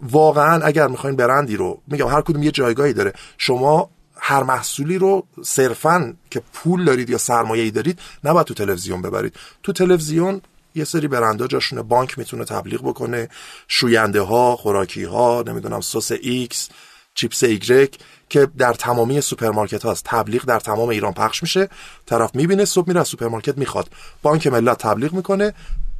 [0.02, 3.14] واقعا اگر می‌خواین برندی رو میگم هر کدوم یه جایگاهی داره.
[3.38, 3.90] شما
[4.24, 9.36] هر محصولی رو صرفا که پول دارید یا سرمایه‌ای دارید نباید تو تلویزیون ببرید.
[9.64, 10.42] تو تلویزیون
[10.76, 13.30] یه سری برندا جاشونه بانک می‌تونه تبلیغ بکنه.
[13.68, 16.70] شوینده ها خوراکی ها نمی‌دونم سس ایکس
[17.14, 17.98] چیپس ایگرک
[18.30, 20.04] که در تمامی سوپرمارکت هاست.
[20.06, 21.70] تبلیغ در تمام ایران پخش میشه.
[22.06, 23.90] طرف می‌بینه صبح میره از سوپرمارکت می‌خواد.
[24.22, 25.54] بانک ملت تبلیغ می‌کنه.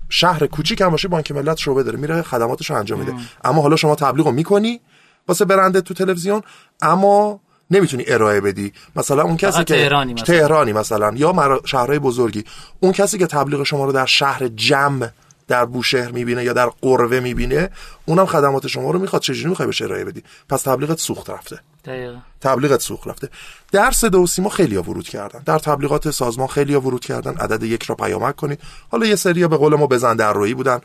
[0.10, 2.00] شهر کوچیک هم باشه بانک ملت شعبه داره.
[2.00, 3.14] میره خدماتش رو انجام میده.
[3.44, 4.82] اما حالا شما تبلیغ رو می‌کنی
[5.28, 6.42] واسه برنده تو تلویزیون.
[6.82, 7.40] اما
[7.72, 8.74] نمی‌تونی ارائه بدی.
[8.96, 12.44] مثلا اون کسی که تهرانی مثلا, تهرانی مثلا یا شهرهای بزرگی.
[12.80, 15.10] اون کسی که تبلیغ شما رو در شهر جمع
[15.48, 17.70] در بوشهر می‌بینه یا در قروه می‌بینه
[18.06, 19.22] اونم خدمات شما رو می‌خواد.
[19.22, 21.60] چجوری می‌خوای بهش ارائه بدی؟ پس تبلیغت سوخت رفته.
[21.86, 22.18] دقیقا.
[22.42, 23.30] تبلیغت سوخت رفته.
[23.72, 25.44] در صدا و سیما خیلی ورود کردن.
[25.46, 27.36] در تبلیغات سازمان خیلی ورود کردن.
[27.38, 28.60] عدد یک را پیامک کنید.
[28.92, 30.80] حالا یه سری به قول ما بزن در روی بودن.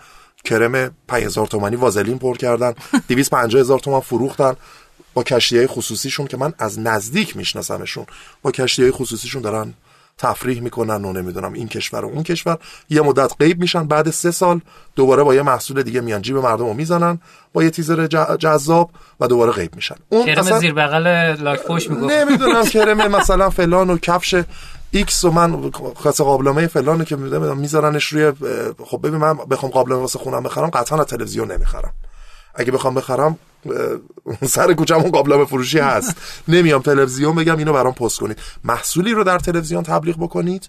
[0.44, 2.74] کرم 5000 تومانی وازلین پر کردن.
[3.08, 4.56] 250 هزار تومان فروختن.
[5.16, 8.06] با کشتی های خصوصیشون که من از نزدیک میشناسمشون
[8.42, 9.74] با کشتی های خصوصیشون دارن
[10.18, 12.58] تفریح می‌کنن و نمی‌دونم این کشور و اون کشور.
[12.90, 14.60] یه مدت غیب میشن بعد سه سال
[14.96, 17.20] دوباره با یه محصول دیگه میان جیب مردم رو می‌زنن
[17.52, 18.06] با یه تیزر
[18.36, 18.90] جذاب
[19.20, 19.94] و دوباره غیب میشن.
[20.08, 22.12] اون کرم زیر بغل لاک پوش می‌گفت.
[22.12, 24.42] نمی‌دونم کرم مثلا فلان و کفش
[24.90, 28.32] ایکس و من خاص قابلمه فلانو که میذارنش روی
[28.84, 31.92] خب ببین من بخوام قابلمه واسه خونم بخرم قطعا تلویزیون نمی‌خرم.
[32.54, 33.38] اگه بخوام بخرم
[34.48, 36.16] سر کوچمون قابلمه فروشی هست.
[36.48, 38.38] نمیام تلویزیون بگم اینو برام پست کنید.
[38.64, 40.68] محصولی رو در تلویزیون تبلیغ بکنید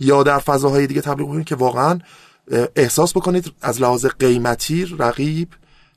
[0.00, 1.98] یا در فضاهای دیگه تبلیغ بکنید که واقعا
[2.76, 5.48] احساس بکنید از لحاظ قیمتی رقیب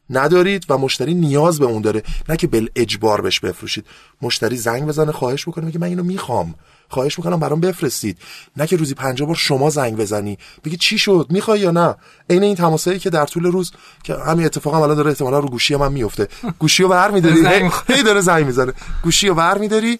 [0.09, 2.03] ندارید و مشتری نیاز به اون داره.
[2.29, 3.85] نه که بل اجبار بهش بفروشید.
[4.21, 6.55] مشتری زنگ بزنه خواهش بکنه میگه من اینو می‌خوام.
[6.91, 8.17] خواهش می‌کنم برام بفرستید.
[8.57, 10.37] نه که روزی 50 بار شما زنگ بزنی.
[10.65, 11.95] بگی چی شد؟ می‌خوای یا نه؟
[12.29, 13.71] عین این تماسایی که در طول روز
[14.03, 16.27] که همین اتفاق هم الان داره احتمالا رو گوشی من میفته
[16.59, 17.45] گوشی رو برمیداری
[17.89, 18.73] هی داره زنگ می‌زنه.
[19.03, 19.99] گوشی رو برمیداری.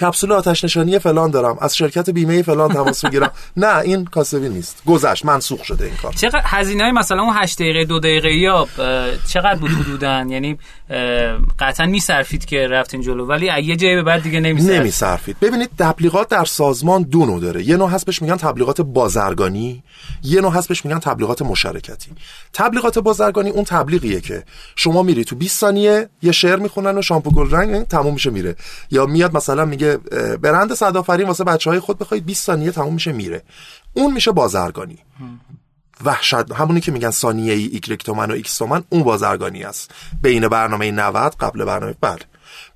[0.00, 1.56] کپسول آتش نشانی فلان دارم.
[1.60, 3.30] از شرکت بیمه فلان تماس می‌گیرم.
[3.56, 4.82] نه این کاسبی نیست.
[4.86, 5.24] گذشت.
[5.24, 6.12] منسوخ شده این کار.
[6.12, 8.68] چقدر هزینه های مثلا اون 8 دقیقه دو دقیقه یا
[9.28, 10.58] چقدر بود حدودن یعنی
[11.58, 15.36] قطعا میصرفید که رفتین جلو ولی یه جایی به بعد دیگه نمیصرفید نمیصرفید.
[15.40, 17.62] ببینید تبلیغات در سازمان دو نوع داره.
[17.62, 19.82] یه نوع هست بهش میگن تبلیغات بازرگانی
[20.22, 22.10] یه نوع هست بهش میگن تبلیغات مشارکتی.
[22.52, 24.44] تبلیغات بازرگانی اون تبلیغیه که
[24.76, 28.56] شما میری تو 20 ثانیه یه شعر می‌خونن و شامپو گل رنگ تموم میشه میره.
[28.90, 29.96] یا میاد مثلا میگه
[30.42, 33.42] برند صدافرین واسه بچه های خود بخواید 20 ثانیه تموم میشه میره.
[33.92, 34.98] اون میشه بازرگانی.
[36.04, 39.90] وحشت همونی که میگن ثانیه ای ایگرگ تومن و ایکس تومن اون بازرگانی است.
[40.22, 42.18] بین برنامه 90 قبل برنامه بله.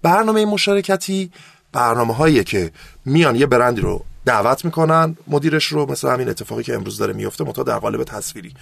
[0.03, 1.31] برنامه مشارکتی
[1.73, 2.73] برنامه هایی که
[3.05, 7.45] میان یه برندی رو دعوت می‌کنن مدیرش رو مثل همین اتفاقی که امروز داره میفته
[7.45, 8.55] منتها در قالب تصویری.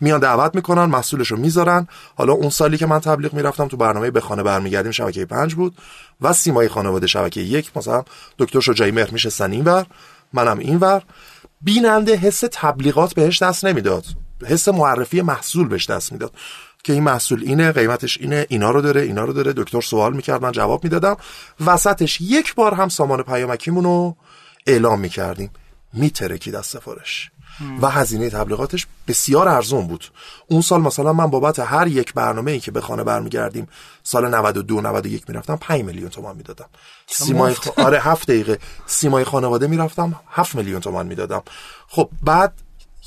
[0.00, 1.88] میان دعوت می‌کنن محصولش رو می‌ذارن.
[2.16, 5.76] حالا اون سالی که من تبلیغ می‌رفتم تو برنامه به خانه برمیگردیم شبکه پنج بود
[6.20, 8.04] و سیمای خانواده شبکه یک مثلا
[8.38, 9.86] دکتر شجاعی مهر میشستن اینور
[10.32, 11.02] منم اینور.
[11.60, 14.04] بیننده حس تبلیغات بهش دست نمی‌داد.
[14.46, 16.32] حس معرفی محصول بهش دست می‌داد.
[16.84, 19.52] که این محصول اینه قیمتش اینه اینا رو داره اینا رو داره.
[19.56, 21.16] دکتر سوال می‌کرد من جواب می‌دادم.
[21.66, 24.16] وسطش یک بار هم سامان پیامکیمون رو
[24.66, 25.50] اعلام می‌کردیم.
[25.92, 27.30] میترکید از سفارش.
[27.82, 30.04] و هزینه تبلیغاتش بسیار ارزون بود.
[30.46, 33.68] اون سال مثلا من بابت هر یک برنامه ای که به خانه برمیگردیم
[34.02, 36.66] سال 92 91 می‌رفتم 5 میلیون تومان می‌دادم.
[37.06, 37.68] سیمای خ...
[37.76, 38.58] آره 7 دقیقه.
[38.86, 41.42] سیمای خانواده می‌رفتم 7 میلیون تومان می‌دادم.
[41.88, 42.52] خب بعد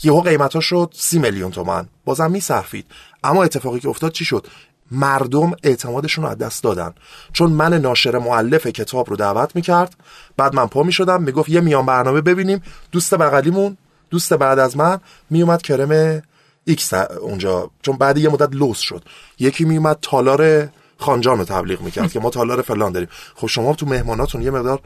[0.04, 1.89] یهو قیمتا شد 30 میلیون تومان.
[2.06, 2.86] بازم میصرفید.
[3.24, 4.47] اما اتفاقی که افتاد چی شد؟
[4.91, 6.93] مردم اعتمادشون رو از دست دادن.
[7.34, 9.95] چون من ناشر مولف کتاب رو دعوت می‌کرد
[10.38, 13.78] بعد من پا می‌شدم می‌گفت یه میان برنامه ببینیم دوست بغلیمون.
[14.12, 14.99] دوست بعد از من
[15.30, 16.22] میومد کرم
[16.66, 17.72] ایکس اونجا.
[17.82, 19.03] چون بعد یه مدت لوس شد.
[19.39, 23.09] یکی میومد تالار خانجان رو تبلیغ می‌کرد که ما تالار فلان داریم.
[23.36, 24.80] خب شما تو مهماناتون یه مقدار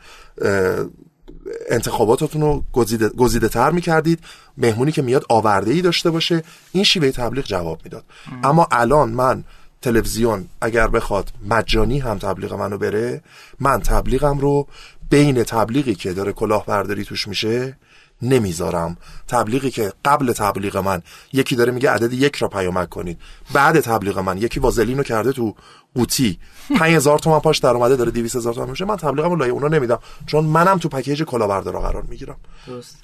[1.69, 4.19] انتخاباتتون رو گزیده, گزیده تر می‌کردید.
[4.57, 6.43] مهمونی که میاد آورده ای داشته باشه.
[6.71, 8.03] این شیوه تبلیغ جواب می‌داد.
[8.43, 9.43] اما الان من
[9.82, 13.21] تلویزیون اگر بخواد مجانی هم تبلیغ منو بره
[13.59, 14.67] من تبلیغم رو
[15.09, 17.78] بین تبلیغی که داره کلاهبرداری توش میشه
[18.22, 18.97] نمی‌ذارم.
[19.28, 21.01] تبلیغی که قبل تبلیغ من
[21.34, 23.20] یکی داره میگه عدد یک را پیامک کنید.
[23.53, 25.55] بعد تبلیغ من یکی وازلین رو کرده تو
[25.95, 26.39] قوطی.
[26.80, 28.86] 5000 تومن پاش در اومده داره 200 هزار تومن میشه.
[28.86, 32.38] من تبلیغم رو لای اونا نمیدم چون منم تو پکیج کلاهبردارا قرار می‌گیرم.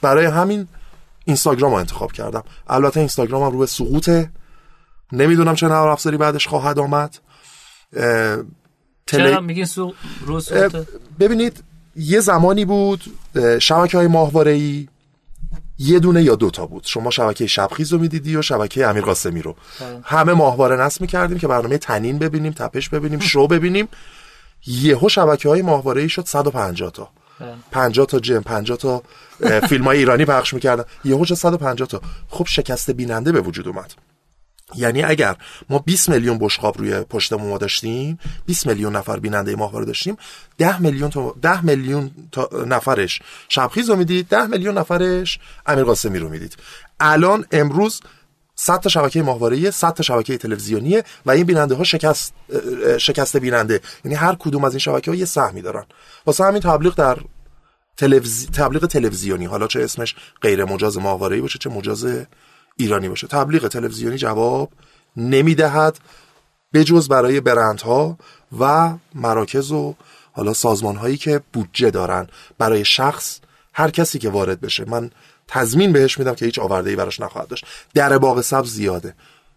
[0.02, 0.68] برای همین
[1.26, 2.44] اینستاگرام رو انتخاب کردم.
[2.68, 4.30] البته اینستاگرامم رو به سقوطه
[5.12, 7.18] نمی‌دونم چه نرم افزاری بعدش خواهد آمد.
[7.92, 8.44] تل...
[9.08, 9.94] چرا میگین سو...
[11.20, 11.64] ببینید
[11.96, 13.04] یه زمانی بود
[13.60, 14.88] شبکه های ماهواره ای
[15.82, 16.84] یه دونه یا دوتا بود.
[16.86, 20.00] شما شبکه شبخیز رو می‌دیدی و شبکه امیر قاسمی رو؟ بله.
[20.04, 23.88] همه ماهواره نصب می‌کردیم که برنامه تنین ببینیم تپش ببینیم شو ببینیم.
[24.68, 27.10] یهو شبکه های ماهواره ای شد 150 تا.
[27.72, 28.12] 50 بله.
[28.12, 29.04] تا جم 50 تا
[29.68, 30.84] فیلم های ایرانی پخش می‌کردن.
[31.06, 32.02] یهو شد 150 تا.
[32.30, 33.94] خب شکست بیننده به وجود اومد.
[34.76, 35.36] یعنی اگر
[35.70, 40.18] ما 20 میلیون بشقاب روی پشتمون ما داشتیم 20 میلیون نفر بیننده ماهواره داشتیم
[40.58, 46.20] 10 میلیون تا 10 میلیون تا نفرش شبخیز رو می‌دید 10 میلیون نفرش امیر قاسمی
[46.20, 46.58] رو می‌دید.
[47.00, 48.02] الان امروز
[48.56, 52.34] 100 تا شبکه ماهواره 100 تا شبکه تلویزیونیه و این بیننده ها شکست
[52.98, 53.80] شکست بیننده.
[54.06, 55.86] یعنی هر کدوم از این شبکه ها یه سهمی دارن
[56.26, 57.18] واسه همین تبلیغ در
[57.98, 58.48] تلویزی...
[58.48, 62.06] تبلیغ تلویزیونی حالا چه اسمش غیر مجاز ماهواره باشه چه مجاز
[62.78, 63.28] ایرانی باشه.
[63.28, 64.70] تبلیغ تلویزیونی جواب
[65.18, 66.00] نمی‌دهد
[66.74, 68.18] بجز برای برندها
[68.60, 69.96] و مراکز و
[70.34, 72.28] حالا سازمان هایی که بودجه دارن.
[72.58, 73.40] برای شخص
[73.74, 74.86] هر کسی که وارد بشه.
[74.86, 75.12] من
[75.48, 77.66] تضمین بهش میدم که هیچ آورده ای براش نخواهد داشت.
[77.94, 79.16] در باغ سبز زیاده.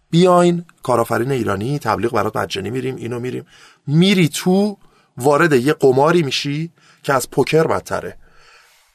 [0.09, 3.45] بیاین کارآفرین ایرانی تبلیغ برات مجانی میریم اینو میریم.
[3.87, 4.77] میری تو
[5.17, 6.71] وارد یه قماری میشی
[7.03, 8.17] که از پوکر بدتره.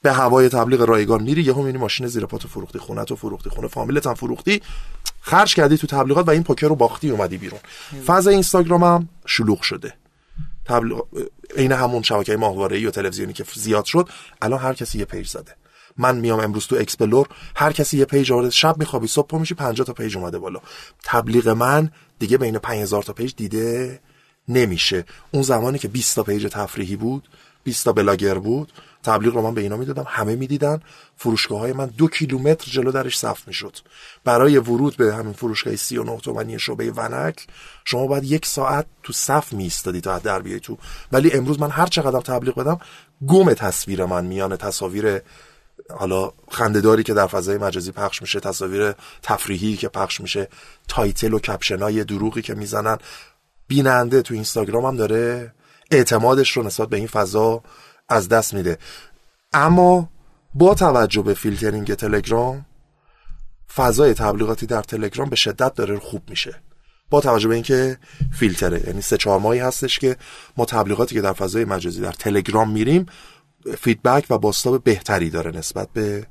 [0.02, 3.68] به هوای تبلیغ رایگان میری یهو می‌بینی ماشین زیر پاتو فروختی خونه تو فروختی خونه
[3.68, 4.62] فامیلت هم فروختی.
[5.20, 7.60] خرج کردی تو تبلیغات و این پوکر رو باختی اومدی بیرون.
[8.06, 9.94] فضای اینستاگرام هم شلوغ شده.
[10.64, 11.02] تبلیغ
[11.56, 14.08] عین همون شبکه ماهواره و تلویزیونی که زیاد شد
[14.42, 15.56] الان هر کسی یه page زده.
[15.98, 19.86] من میام امروز تو explore هر کسی یه page آورده شب میخوابی صبح میشی 50
[19.86, 20.60] تا page اومده بالا.
[21.04, 24.00] تبلیغ من دیگه بین 5000 تا page دیده
[24.48, 25.04] نمیشه.
[25.30, 27.28] اون زمانی که 20 تا page تفریحی بود
[27.64, 28.72] 20 تا بلاگر بود
[29.02, 30.06] تبلیغ رو من به اینا می‌دادم.
[30.08, 30.80] همه می‌دیدن.
[31.16, 33.76] فروشگاه های من دو کیلومتر جلو درش صف می‌شد.
[34.24, 37.46] برای ورود به همین فروشگاه 39 تومانی شعبه ونک
[37.84, 40.78] شما باید یک ساعت تو صف میستادی تا در بیای تو.
[41.12, 42.78] ولی امروز من هر چقدر تبلیغ بدم
[43.26, 45.20] گم تصویر من میان تصاویر
[45.90, 50.48] حالا خندهداری که در فضای مجازی پخش میشه تصاویر تفریحی که پخش میشه
[50.88, 52.98] title و caption ای دروغی که می‌زنن.
[53.68, 55.52] بیننده تو اینستاگرام هم داره
[55.90, 57.62] اعتمادش رو نسبت به این فضا
[58.10, 58.78] از دست میده.
[59.52, 60.08] اما
[60.54, 62.66] با توجه به فیلترینگ تلگرام
[63.74, 66.54] فضای تبلیغاتی در تلگرام به شدت داره خوب میشه.
[67.10, 67.98] با توجه به اینکه
[68.32, 70.16] فیلتره یعنی سه چهار ماهی هستش که
[70.56, 73.06] ما تبلیغاتی که در فضای مجازی در تلگرام میریم
[73.78, 76.26] feedback و بازتاب بهتری داره نسبت به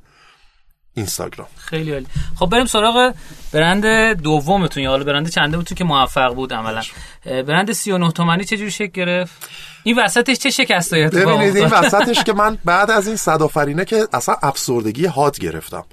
[0.94, 1.48] اینستاگرام.
[1.58, 2.08] خیلی عالی.
[2.40, 3.14] خب بریم سراغ
[3.54, 3.86] برند
[4.22, 4.84] دومتون.
[4.84, 6.82] یا حالا برند چنده بودتون که موفق بود عملا.
[7.26, 9.50] برند 39 تومانی چه جوری شکل گرفت؟
[9.84, 13.86] این وسطش چه شکستایی اتفاق ببینید این وسطش که من بعد از این صد آفرینه
[13.86, 15.86] که اصلا افسردگی هات گرفتم.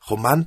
[0.00, 0.46] خب من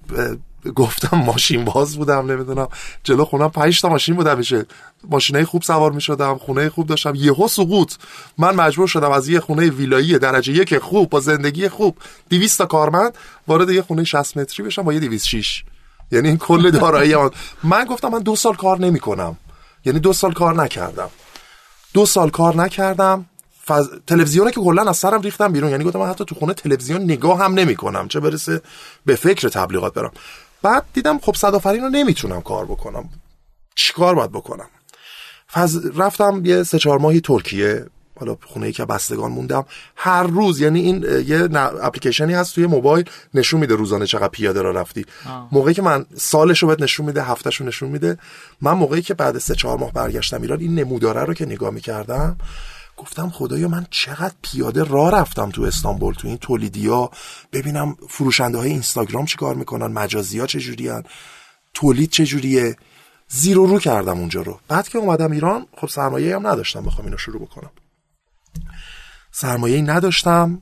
[0.76, 2.68] گفتم ماشین باز بودم نمی‌دونم.
[3.04, 4.66] جلو خونم پنج تا ماشین بودم میشه.
[5.10, 7.16] ماشینای خوب سوار می‌شدم خونه خوب داشتم.
[7.16, 7.94] یهو سقوط.
[8.38, 11.98] من مجبور شدم از یه خونه ویلایی درجه یک خوب با زندگی خوب
[12.30, 13.14] 200 تا کارمند
[13.48, 15.64] وارد یه خونه 60 متری بشم با یه 206
[16.12, 17.16] یعنی این کل دارایی
[17.64, 17.86] من.
[17.86, 19.38] گفتم من دو سال کار نمی‌کنم.
[19.86, 21.10] یعنی دو سال کار نکردم.
[21.94, 23.26] دو سال کار نکردم.
[23.68, 23.90] فز...
[24.08, 25.72] تلویزیون که کلا از سرم ریختم بیرون.
[25.72, 28.08] یعنی گفتم من حتی تو خونه تلویزیون نگاه هم نمی‌کنم.
[28.08, 28.62] چه برسه
[29.06, 30.12] به فکر تبلیغات برم.
[30.64, 33.10] بعد دیدم خب صدافرین رو نمی‌تونم کار بکنم.
[33.76, 34.68] چیکار باید بکنم؟
[35.54, 36.00] فز...
[36.00, 37.86] رفتم یه سه چهار ماهی ترکیه.
[38.20, 39.66] حالا خونه ای که بستگان موندم.
[39.96, 41.50] هر روز یعنی این یه
[41.82, 45.06] اپلیکیشنی هست توی موبایل نشون میده روزانه چقدر پیاده را رفتی.
[45.52, 48.18] موقعی که من سالشو بهت نشون میده هفتهشو نشون میده
[48.62, 52.38] من موقعی که بعد سه چهار ماه برگشتم ایران این نموداره رو که نگاه می‌کردم
[53.02, 57.10] گفتم خدایا من چقدر پیاده راه رفتم تو استانبول تو این تولیدیا.
[57.54, 61.04] ببینم فروشنده های اینستاگرام چیکار می‌کنن مجازی ها چجوریان
[61.74, 62.76] تولید چجوریه.
[63.28, 64.60] زیرو رو کردم اونجا رو.
[64.68, 67.72] بعد که اومدم ایران خب سرمایه هم نداشتم بخوام اینو شروع بکنم.
[69.32, 70.62] سرمایه نداشتم.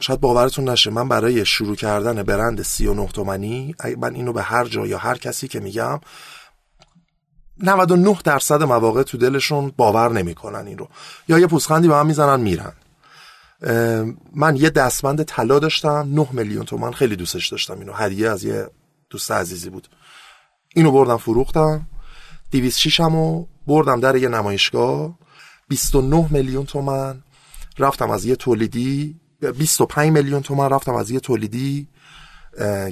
[0.00, 4.86] شاید باورتون نشه من برای شروع کردن برند 39 تومنی من اینو به هر جا
[4.86, 6.00] یا هر کسی که میگم
[7.62, 10.88] 99 درصد مواقع تو دلشون باور نمی‌کنن این رو.
[11.28, 12.72] یا یه پوسخندی به من می‌زنن میرن.
[14.34, 17.92] من یه دستبند طلا داشتم 9 میلیون تومن خیلی دوستش داشتم اینو.
[17.92, 18.66] هدیه از یه
[19.10, 19.88] دوست عزیزی بود.
[20.74, 21.86] اینو بردم فروختم.
[22.50, 25.18] 206 همو بردم در یه نمایشگاه.
[25.68, 27.22] 29 میلیون تومن
[27.78, 29.20] رفتم از یه تولیدی.
[29.58, 31.88] 25 میلیون تومن رفتم از یه تولیدی.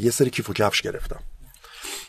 [0.00, 1.20] یه سری کیف و کفش گرفتم.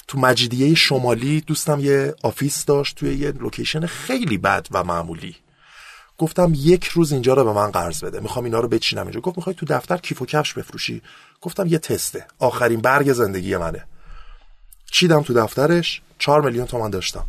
[0.08, 5.36] تو مجیدیه شمالی دوستم یه office داشت توی یه location خیلی بد و معمولی.
[6.18, 8.20] گفتم یک روز اینجا رو به من قرض بده.
[8.20, 9.20] می‌خوام اینا رو بچینم اینجا.
[9.20, 11.02] گفت می‌خوای تو دفتر کیف و کفش بفروشی؟
[11.42, 12.28] گفتم یه تسته.
[12.40, 13.86] آخرین برگ زندگی منه.
[14.92, 17.26] چیدم تو دفترش؟ 4 میلیون تومن داشتم.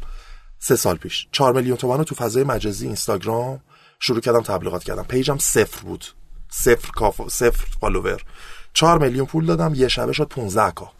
[0.59, 1.27] سه سال پیش.
[1.33, 3.61] 4 میلیون تومن رو تو فضای مجازی اینستاگرام
[4.01, 5.03] شروع کردم تبلیغات کردم.
[5.03, 6.05] page م صفر بود.
[6.51, 8.23] صفر K صفر follower
[8.75, 9.75] 4 میلیون پول دادم.
[9.75, 10.93] یه شبه شد 15 K.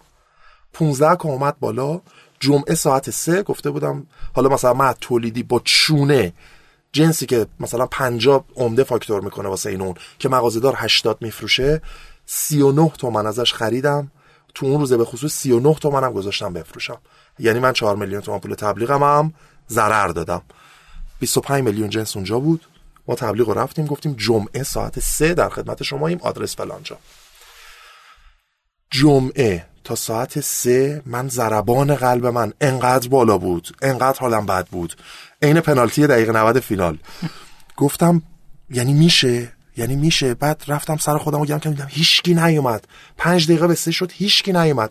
[0.73, 2.01] 15 K اومد بالا
[2.41, 6.33] جمعه ساعت سه گفته بودم حالا مثلا من تولیدی با چونه
[6.93, 11.83] جنسی که مثلا 50 عمده فاکتور می‌کنه واسه این اون که مغازه‌دار 80 میفروشه
[12.27, 14.11] 39 تومن ازش خریدم.
[14.55, 16.99] تو اون روزه به خصوص 39 تومنم گذاشتم بفروشم.
[17.39, 19.35] یعنی من 4 میلیون تومن پول تبلیغم هم
[19.69, 20.43] ضرر دادم.
[21.21, 22.67] 25 میلیون جنس اونجا بود.
[23.09, 26.99] ما تبلیغ رو رفتیم گفتیم جمعه ساعت سه در خدمت شما ایم آدرس فلانجا
[28.91, 34.97] جمعه تا ساعت سه من ضربان قلب من انقدر بالا بود انقدر حالم بد بود.
[35.43, 36.99] عین پنالتی دقیقه 90 فینال.
[37.77, 38.23] گفتم
[38.71, 42.89] یعنی میشه؟ یعنی میشه؟ بعد رفتم سر خودم و گم کردم هیچکی نیومد.
[43.17, 44.91] پنج دقیقه به سه شد هیچکی نیومد.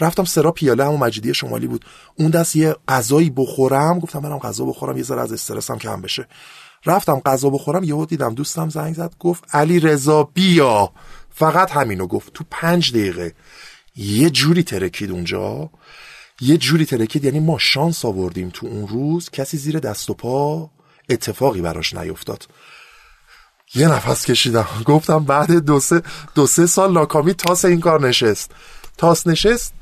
[0.00, 1.84] رفتم سرا پیاله همون مجیدی شمالی بود.
[2.18, 6.26] اون دست یه غذایی بخورم گفتم برم غذا بخورم یه ذره از استرسم کم بشه.
[6.86, 10.92] رفتم غذا بخورم یهو دیدم دوستم زنگ زد گفت علی رضا بیا.
[11.30, 13.32] فقط همینو گفت تو پنج دقیقه.
[13.96, 15.70] یه جوری ترکید اونجا.
[16.40, 20.70] یه جوری ترکید یعنی ما شانس آوردیم تو اون روز کسی زیر دست و پا
[21.08, 22.48] اتفاقی براش نیفتاد.
[23.74, 24.66] یه نفس کشیدم.
[24.84, 26.02] گفتم بعد دو سه,
[26.34, 28.50] دو سه سال ناکامی تاس این کار نشست.
[28.98, 29.74] تاس نشست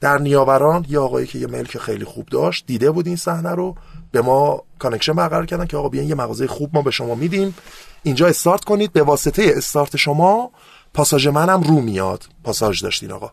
[0.00, 3.74] در نیاوران یه آقایی که یه ملک خیلی خوب داشت دیده بود این صحنه رو.
[4.12, 7.54] به ما connection برقرار کردن که آقا بیان یه مغازه خوب ما به شما میدیم.
[8.02, 8.92] اینجا استارت کنید.
[8.92, 10.50] به واسطه استارت شما
[10.94, 12.24] پاساژ منم رو میاد.
[12.44, 13.30] پاساژ داشتین آقا.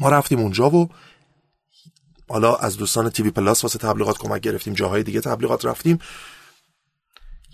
[0.00, 0.88] ما رفتیم اونجا و
[2.28, 5.98] حالا از دوستان تیوی پلاس واسه تبلیغات کمک گرفتیم جاهای دیگه تبلیغات رفتیم.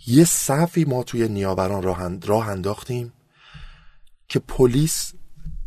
[0.07, 3.13] یه صفی ما توی نیاوران راه انداختیم
[4.29, 5.13] که پلیس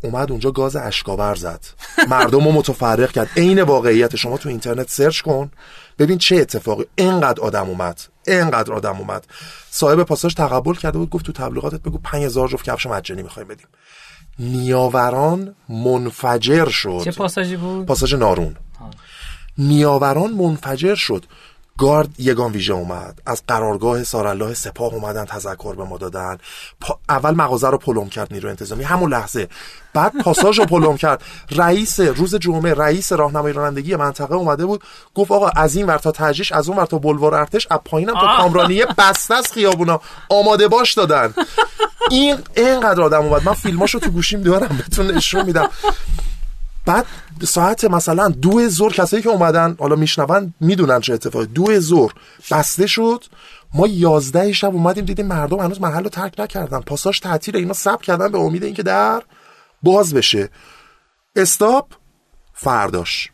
[0.02, 1.64] اومد اونجا گاز اشک‌آور زد.
[2.08, 3.28] مردم رو متفرق کرد.
[3.36, 5.50] عین واقعیت شما تو اینترنت search کن.
[5.98, 8.00] ببین چه اتفاقی اینقدر آدم اومد.
[8.26, 9.26] اینقدر آدم اومد.
[9.70, 13.66] صاحب پاساژ تقبل کرده بود گفت تو تبلیغاتت بگو 5000 جفت کفش مجانی می‌خوایم بدیم.
[14.38, 17.00] نیاوران منفجر شد.
[17.04, 18.56] چه پاساژی بود؟ پاساژ نارون.
[19.58, 21.24] نیاوران منفجر شد.
[21.78, 23.22] گارد یگان ویژه اومد.
[23.26, 26.38] از قرارگاه سارالله سپاه اومدن تذکر به ما دادن.
[27.08, 28.84] اول مغازه رو پلم کرد نیرو انتظامی.
[28.84, 29.48] همون لحظه.
[29.92, 31.22] بعد پاساژ رو پلم کرد.
[31.50, 34.82] رئیس روز جمعه رئیس راهنمای رانندگی منطقه اومده بود.
[35.14, 38.14] گفت آقا از این ور تا ترجیش از اون ور تا بلوار ارتش از پایینم
[38.14, 40.00] تا کامرانیه بسته از خیابونا.
[40.28, 41.34] آماده باش دادن.
[42.10, 43.44] این اینقدر آدم اومد.
[43.44, 45.68] من فیلماشو تو گوشیم دارم بهتون نشون میدم.
[46.86, 47.06] بعد
[47.44, 51.46] ساعت مثلا دو زور کسایی که اومدن حالا میشنون می‌دونن چه اتفاقی.
[51.46, 52.14] دو زور
[52.50, 53.24] بسته شد.
[53.74, 56.80] ما یازده شب اومدیم دیدیم مردم هنوز محل رو ترک نکردن.
[56.80, 59.22] پاساش تعطیل اینا سب کردن به امید اینکه در
[59.82, 60.48] باز بشه.
[61.36, 61.86] استاپ
[62.52, 63.30] فرداش.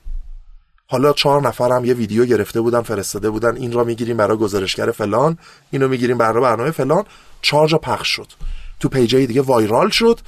[0.92, 5.38] حالا چهار نفرم یه ویدیو گرفته بودن فرستاده بودن این را می‌گیریم برای گزارشگر فلان
[5.70, 7.04] اینو می‌گیریم برای برنامه فلان.
[7.42, 8.26] چهار جا پخش شد.
[8.80, 10.20] تو پیجای دیگه وایرال شد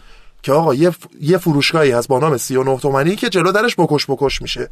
[0.43, 0.75] که آقا
[1.21, 4.71] یه, فروشگاهی هست با نام 39 تومنی که جلو درش بکش بکش میشه.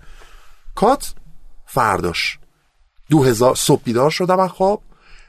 [0.74, 1.14] کات
[1.66, 2.38] فرداش.
[3.10, 4.82] دو هزار صبح بیدار شدم خواب.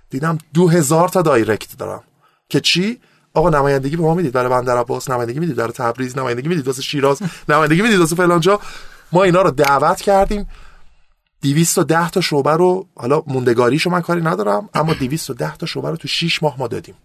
[0.09, 2.03] دیدم دو هزار تا دایرکت دارم.
[2.49, 2.99] که چی؟
[3.33, 4.33] آقا نمایندگی به ما می‌دید.
[4.33, 5.55] برای بندر عباس نمایندگی می‌دید.
[5.55, 6.67] برای تبریز نمایندگی می‌دید.
[6.67, 7.99] واسه شیراز نمایندگی می‌دید.
[7.99, 8.59] واسه فلان جا.
[9.11, 10.47] ما اینا رو دعوت کردیم.
[11.41, 16.07] 210 تا شعبه رو حالا موندگاریشو من کاری ندارم اما 210 تا شعبه رو تو
[16.07, 16.95] 6 ماه ما دادیم.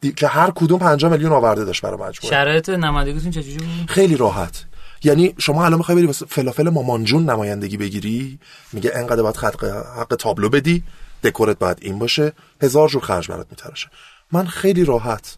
[0.00, 0.12] دی...
[0.12, 2.30] که هر کدوم 5 میلیون آورده داشت برای مجموعه.
[2.30, 4.64] شرایط نمایندگیتون چجوری بود؟ خیلی راحت.
[5.02, 8.38] یعنی شما الان می‌خوای بری فلافل مامانجون نمایندگی بگیری؟
[8.72, 9.64] میگه انقدر باید حق
[9.98, 10.82] حق تابلو بدی
[11.24, 12.32] دکورت باید این باشه
[12.62, 13.88] هزار جور خرج برات میترشه
[14.32, 15.36] من خیلی راحت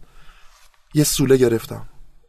[0.95, 1.83] یه سوله گرفتم.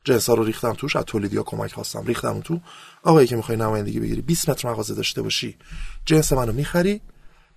[0.03, 2.05] جنسا رو ریختم توش از تولیدیا کمک خواستم.
[2.05, 2.59] ریختم تو.
[3.07, 5.57] آقایی که می‌خوای نمایندگی بگیری 20 متر مغازه داشته باشی.
[6.05, 7.01] جنس منو می‌خری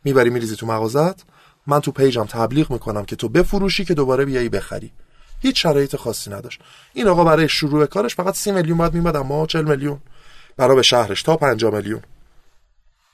[0.04, 1.24] می‌بری میریزی تو مغازت.
[1.66, 4.92] من تو پیجم تبلیغ می‌کنم که تو بفروشی که دوباره بیایی بخری.
[5.40, 6.60] هیچ شرایط خاصی نداشت.
[6.92, 10.00] این آقا برای شروع کارش فقط 30 میلیون باید میمد اما 40 میلیون.
[10.56, 12.02] برای به شهرش تا 50 میلیون.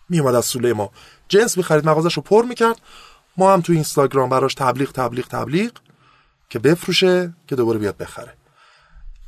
[0.08, 0.90] میومد از سوله ما.
[1.28, 2.80] جنس می‌خرید مغازش رو پر می‌کرد.
[3.36, 5.72] ما هم تو اینستاگرام براش تبلیغ تبلیغ تبلیغ
[6.48, 8.34] که بفروشه که دوباره بیاد بخره.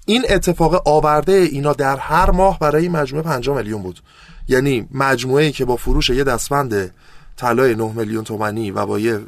[0.09, 4.01] این اتفاق آورده اینا در هر ماه برای مجموعه 5 میلیون بود.
[4.49, 6.95] یعنی مجموعه ای که با فروش یه دستبند
[7.37, 9.21] طلای 9 میلیون تومانی و با یه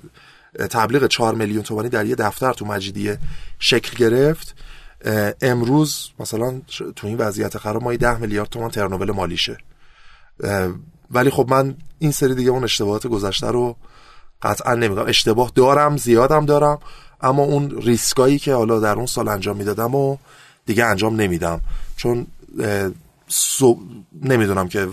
[0.71, 3.19] تبلیغ 4 میلیون تومانی در یه دفتر تو مجیدیه
[3.59, 4.55] شکل گرفت.
[5.43, 6.61] امروز مثلا
[6.97, 9.59] تو این وضعیت خراب ما 10 میلیارد تومان ترنوول مالیشه.
[11.11, 13.77] ولی خب من این سری دیگه اون اشتباهات گذشته رو
[14.43, 16.79] قطعا نمیگم اشتباه دارم زیادم دارم
[17.21, 20.17] اما اون ریسکایی که حالا در اون سال انجام می‌دادم و
[20.71, 21.61] دیگه انجام نمیدم.
[21.97, 22.27] چون
[24.23, 24.89] نمی‌دونم که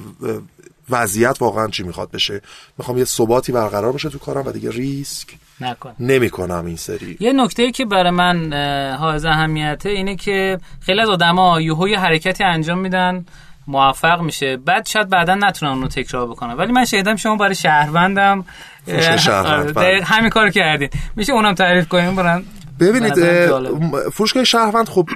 [0.90, 2.42] وضعیت واقعا چی می‌خواد بشه.
[2.78, 5.28] می‌خوام یه ثباتی برقرار بشه تو کارم و دیگه ریسک
[5.62, 5.94] نکن.
[6.00, 7.18] نمی کنم این سری.
[7.20, 8.54] یه نکته که برای من
[9.00, 13.26] حائز اهمیته اینه که خیلی از آدما یهو یه حرکتی انجام میدن
[13.68, 14.58] موفق میشه.
[14.58, 16.54] بعد شاید بعدا نتونن اونو تکرار بکنن.
[16.54, 18.46] ولی من شهیدم شما برای شهروندم.
[19.20, 20.04] شهروند بله.
[20.04, 20.90] همین کار کردین.
[21.16, 22.44] میشه اونم تعریف کنیم برن.
[22.80, 23.14] ببینید
[24.10, 25.10] فروشگاه شهروند خب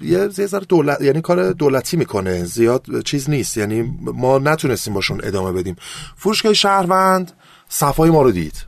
[0.00, 2.44] یه ذره دولت یعنی کار دولتی می‌کنه.
[2.44, 3.56] زیاد چیز نیست.
[3.56, 5.76] یعنی ما نتونستیم باشون ادامه بدیم.
[6.16, 7.32] فروشگاه شهروند
[7.68, 8.64] صفای ما رو دید.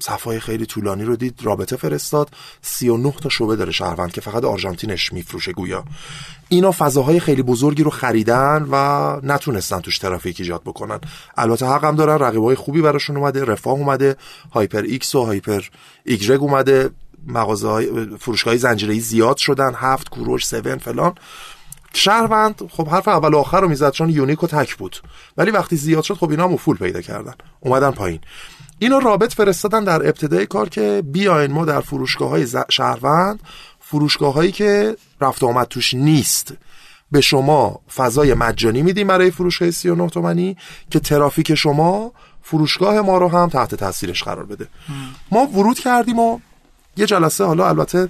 [0.00, 2.30] صفای خیلی طولانی رو دید رابطه فرستاد.
[2.62, 5.84] 39 تا شعبه داره شهروند که فقط آرژانتینش میفروشه گویا.
[6.48, 8.76] اینا فضاهای خیلی بزرگی رو خریدن و
[9.22, 11.00] نتونستن توش ترافیک ایجاد بکنن.
[11.36, 14.16] البته حق هم دارن رقیبای خوبی براشون اومده رفاه اومده
[14.52, 15.62] هایپر ایکس و هایپر
[16.04, 16.90] ایگرگ اومده.
[17.26, 21.14] مغازه های فروشگاه زنجیره‌ای زیاد شدن افق کوروش 7 فلان.
[21.94, 24.96] شهروند خب حرف اول و آخر رو می‌زد چون unique و تک بود.
[25.36, 27.34] ولی وقتی زیاد شد خب اینا هم افول پیدا کردن.
[27.60, 28.20] اومدن پایین.
[28.78, 33.40] اینا رابط فرستادن در ابتدای کار که بیاین ما در فروشگاه های شهروند
[33.80, 36.54] فروشگاه هایی که رفت آمد توش نیست.
[37.12, 40.56] به شما فضای مجانی میدیم برای فروشگاه 39 تومنی
[40.90, 42.12] که ترافیک شما
[42.42, 44.68] فروشگاه ما رو هم تحت تاثیرش قرار بده.
[45.32, 46.38] ما ورود کردیم و
[46.96, 48.08] یه جلسه حالا البته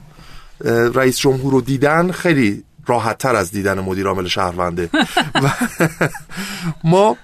[0.94, 4.90] رئیس جمهور رو دیدن خیلی راحت تر از دیدن مدیر عامل شهرونده.
[6.84, 7.16] ما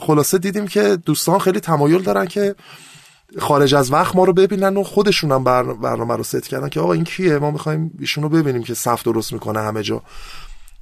[0.00, 2.54] خلاصه دیدیم که دوستان خیلی تمایل دارن که
[3.38, 5.62] خارج از وقت ما رو ببینن و خودشون هم بر...
[5.62, 9.02] برنامه رو ست کردن که آقا این کیه؟ ما می‌خوایم ایشون رو ببینیم که صف
[9.02, 10.02] درست می‌کنه همه جا.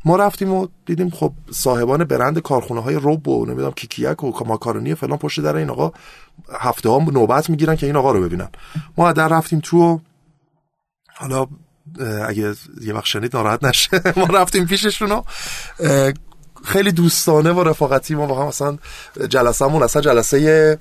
[0.05, 4.95] ما رفتیم و دیدیم خب صاحبان برند کارخونه های روب و نمی‌دونم کیکیک و ماکارونی
[4.95, 5.93] فلان پشت در این آقا
[6.61, 8.49] هفته ها نوبت می‌گیرن که این آقا رو ببینن.
[8.97, 10.01] ما در رفتیم تو
[11.19, 11.47] حالا
[12.27, 14.03] اگه یه وقت شنید ناراحت نشه.
[14.17, 15.23] ما رفتیم پیششون
[16.65, 18.47] خیلی دوستانه و رفاقتی ما با هم.
[18.49, 18.79] مثلا
[19.29, 20.79] جلسهمون اصلا جلسه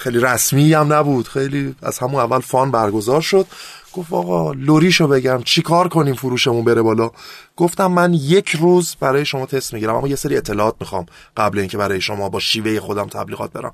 [0.00, 1.28] خیلی رسمی هم نبود.
[1.28, 3.46] خیلی از همون اول فان برگزار شد.
[3.92, 5.42] گفت آقا لری‌شو بگم.
[5.42, 7.10] چیکار کنیم فروشمون بره بالا؟
[7.56, 9.94] گفتم من یک روز برای شما تست می‌گیرم.
[9.94, 13.72] اما یه سری اطلاعات می‌خوام قبل اینکه برای شما با شیوه خودم تبلیغات برم.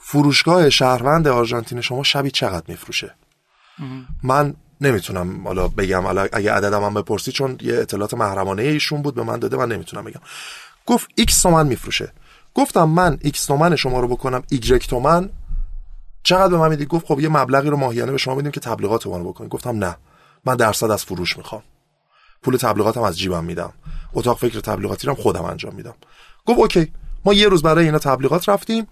[0.00, 3.14] فروشگاه شهروند آرژانتین شما شبی چقدر میفروشه؟
[4.22, 6.06] من نمی‌تونم حالا بگم.
[6.06, 10.04] اگه عددم هم بپرسی چون یه اطلاعات محرمانه ایشون بود به من داده من نمی‌تونم
[10.04, 10.20] بگم.
[10.86, 12.12] گفت ایکس تومن میفروشه.
[12.54, 15.30] گفتم من ایکس تومن شما رو بکنم ایگرک تومن.
[16.22, 19.06] چقدر به من می‌دید؟ گفت خب یه مبلغی رو ماهیانه به شما میدیم که تبلیغات
[19.06, 19.50] رو بکنید.
[19.50, 19.96] گفتم نه.
[20.44, 21.62] من درصد از فروش می‌خوام.
[22.42, 23.72] پول تبلیغاتم از جیبم میدم.
[24.12, 25.94] اتاق فکر تبلیغاتی رو خودم انجام میدم.
[26.46, 26.92] گفت OK.
[27.24, 28.86] ما یه روز برای اینا تبلیغات رفتیم.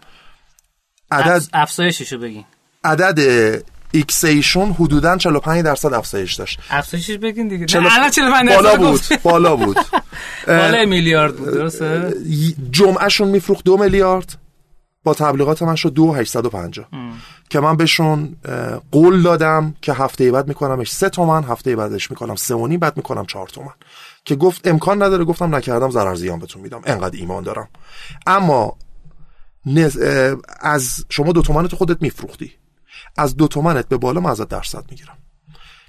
[1.10, 2.44] عدد افزایششو بگین.
[2.84, 3.18] عدد
[3.94, 6.60] ایکس ایشون حدودا 45 درصد افزایش داشت.
[6.70, 7.66] افزایشش بگین دیگه.
[7.66, 7.88] چلو...
[7.92, 9.76] الان 45 بالا بود بالا بود.
[10.46, 12.14] بالا میلیارد بود درسته؟
[12.70, 14.38] جمعهشون میفروخت دو میلیارد.
[15.04, 16.86] با تبلیغات من شد دو 850
[17.50, 18.36] که من بهشون
[18.92, 23.26] قول دادم که هفته بعد میکنمش سه تومن هفته بعدش می‌کنم سه و بعد می‌کنم
[23.26, 23.74] چهار تومن.
[24.24, 26.82] که گفت امکان نداره گفتم نکردم ضرر زیان بهتون میدم.
[26.84, 27.68] انقدر ایمان دارم.
[28.26, 28.76] اما
[30.60, 32.52] از شما دو تومنت خودت میفروختی.
[33.16, 35.18] از دو تومنت به بالا من ازت درصد می‌گیرم.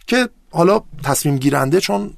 [0.07, 2.13] که حالا تصمیم گیرنده چون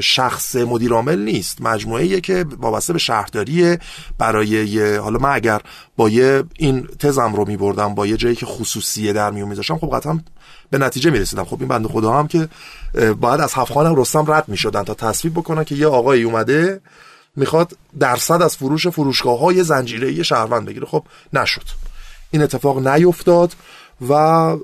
[0.00, 3.78] شخص مدیر عامل نیست مجموعه که وابسته به شهرداری
[4.18, 5.60] برای یه حالا من اگر
[5.96, 9.96] با یه این تزم رو میبردم با یه جایی که خصوصیه در میون میذاشم خب
[9.96, 10.20] قطعا
[10.70, 11.44] به نتیجه می‌رسیدم.
[11.44, 12.48] خب این بنده خدا هم که
[13.20, 16.80] باید از هفخان رستم رد می‌شدن تا تصویب بکنن که یه آقایی اومده
[17.36, 20.86] می‌خواد درصد از فروش فروشگاه های زنجیره شهروند بگیره.
[20.86, 21.64] خب نشد.
[22.34, 23.52] این اتفاق نیفتاد
[24.08, 24.56] و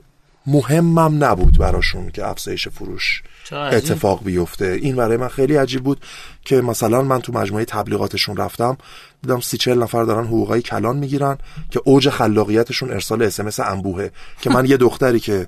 [0.47, 4.79] مهمم نبود براشون که افزایش فروش اتفاق بیفته.
[4.83, 6.01] این برای من خیلی عجیب بود
[6.45, 8.77] که مثلا من تو مجموعه تبلیغاتشون رفتم
[9.23, 11.39] دیدم سی چل نفر دارن حقوقای کلان می‌گیرن
[11.71, 14.11] که اوج خلاقیتشون ارسال اسمس انبوهه.
[14.41, 15.47] که من یه دختری که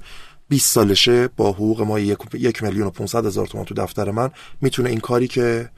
[0.48, 1.98] 20 سالشه با حقوق ما
[2.34, 5.68] یک میلیون و 500 هزار تومان تو دفتر من می‌تونه این کاری که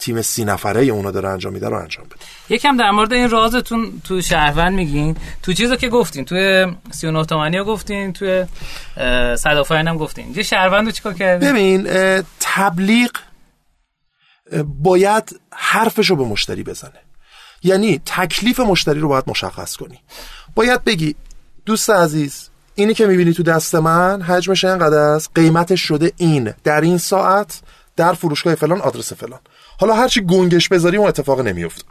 [0.00, 2.16] تیم سی نفره اونا داره انجام میده رو انجام بده.
[2.48, 5.16] یکم در مورد این رازتون تو شهروند میگین.
[5.42, 8.46] تو چیزا که گفتین توی 39 تومانی ها گفتین توی
[9.36, 10.32] صدافاین هم گفتین.
[10.34, 11.88] یه شهروند رو چیکار کردین؟ ببین
[12.40, 13.10] تبلیغ
[14.64, 17.00] باید حرفشو به مشتری بزنه.
[17.62, 20.00] یعنی تکلیف مشتری رو باید مشخص کنی.
[20.54, 21.14] باید بگی
[21.66, 26.54] دوست عزیز اینی که می‌بینی تو دست من حجمش اینقدر است قیمتش شده این.
[26.64, 27.60] در این ساعت
[27.96, 29.40] در فروشگاه فلان آدرس فلان.
[29.80, 31.82] حالا هرچی گنگش بذاری اون اتفاق نمیفته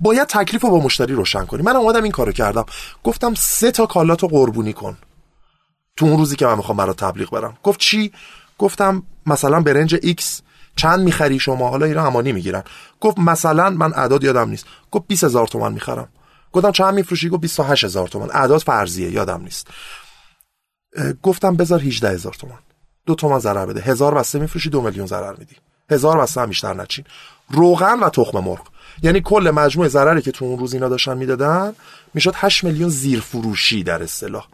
[0.00, 1.62] باید تکلیف رو با مشتری روشن کنی.
[1.62, 2.64] من اومدم این کارو کردم.
[3.04, 4.96] گفتم سه تا کالاتو قربونی کن.
[5.96, 7.58] تو اون روزی که من می‌خوام برای تبلیغ برم.
[7.62, 8.12] گفت چی؟
[8.58, 10.42] گفتم مثلا برنج ایکس
[10.76, 12.62] چند می‌خری شما؟ حالا اینا امانی می‌گیرن.
[13.00, 14.66] گفت مثلا من اعداد یادم نیست.
[14.90, 16.08] گفت 20 هزار تومن می‌خرم.
[16.52, 19.66] گفتم چند میفروشی؟ گفت 28 هزار تومن اعداد فرضیه یادم نیست.
[21.22, 22.58] گفتم بذار 18 هزار تومن
[23.06, 23.80] دو تومن ضرر بده.
[23.80, 25.56] هزار بسته میفروشی دو میلیون ضرر میدی.
[25.90, 27.04] هزار هم بیشتر نچین.
[27.50, 28.60] روغن و تخم مرغ.
[29.02, 31.74] یعنی کل مجموع ضرری که تو اون روز اینا داشتن می‌دادن
[32.14, 34.46] می‌شد 8 میلیون زیر فروشی در اصطلاح.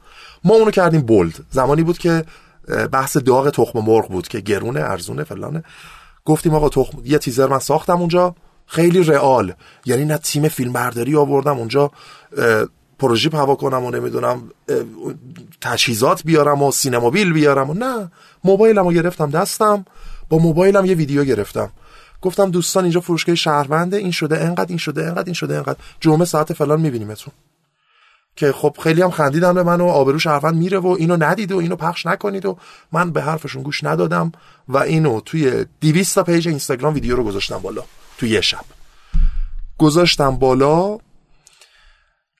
[0.44, 1.34] ما اونو کردیم بولد.
[1.50, 2.24] زمانی بود که
[2.92, 5.64] بحث داغ تخم مرغ بود که گرونه ارزونه فلانه.
[6.24, 8.34] گفتیم آقا تخم یه تیزر من ساختم اونجا.
[8.66, 9.52] خیلی رئال.
[9.86, 11.90] یعنی نه تیم فیلم برداری آوردم اونجا.
[12.98, 14.50] پروژیپ هوا کنم و نمی‌دونم
[15.60, 18.10] تجهیزات بیارم و سینمابیل بیارم و نه.
[18.44, 19.84] موبایلم رو گرفتم دستم.
[20.32, 21.70] با موبایلم یه ویدیو گرفتم.
[22.22, 23.96] گفتم دوستان اینجا فروشگاه شهرونده.
[23.96, 25.78] این شده انقدر این شده انقدر این شده انقدر.
[26.00, 27.32] جمعه ساعت فلان میبینیمتون.
[28.36, 31.58] که خب خیلی هم خندیدن به من و آبرو شهروند میره و اینو ندید و
[31.58, 32.58] اینو پخش نکنید و
[32.92, 34.32] من به حرفشون گوش ندادم
[34.68, 37.82] و اینو توی 200 تا پیج اینستاگرام ویدیو رو گذاشتم بالا
[38.18, 38.64] توی یه شب.
[39.78, 40.98] گذاشتم بالا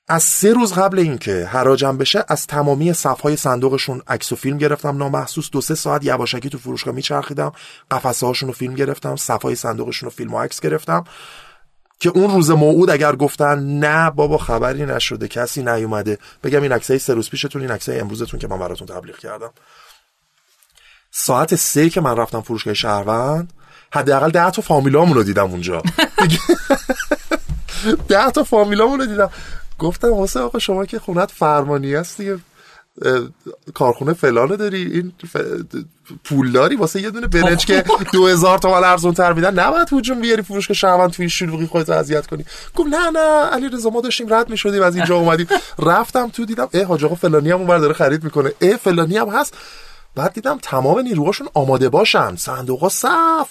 [0.07, 4.97] از سه روز قبل اینکه حراجم بشه از تمامی صفهای صندوقشون عکس و فیلم گرفتم
[4.97, 5.49] نامحسوس.
[5.49, 7.51] دو سه ساعت یواشکی تو فروشگاه میچرخیدم
[7.91, 11.03] قفسه هاشون رو فیلم گرفتم صفهای صندوقشون رو فیلم و عکس گرفتم.
[11.99, 16.17] که اون روز موعود اگر گفتن نه بابا خبری نشده کسی نیومده.
[16.43, 19.51] بگم این عکسای سه روز پیشتون این عکسای امروزتون که من براتون تبلیغ کردم.
[21.11, 23.53] ساعت سه که من رفتم فروشگاه شهروند
[23.93, 25.81] حداقل ده تا فامیلامون رو دیدم اونجا.
[28.09, 29.29] ده تا فامیلامون رو دیدم.
[29.79, 32.37] گفتم حسین آقا شما که خونت فرمانی هست دیگه
[33.73, 35.37] کارخونه فلانه داری این ف...
[36.23, 40.41] پولداری واسه یه دونه برنج که دو هزار تومن ارزون تر میدن نباید هجوم بیاری
[40.41, 42.45] فروشگاه شهروند توی شلوغی خودت اذیت کنی.
[42.75, 45.47] گفت نه نه علی رضا ما داشتیم رد می‌شدیم از اینجا اومدیم.
[45.79, 48.51] رفتم تو دیدم اه حاج آقا فلانی هم اونور داره خرید می‌کنه.
[48.61, 49.57] اه فلانی هم هست.
[50.15, 52.35] بعد دیدم تمام نیروهاشون آماده باشن.
[52.35, 53.49] صندوقا صف.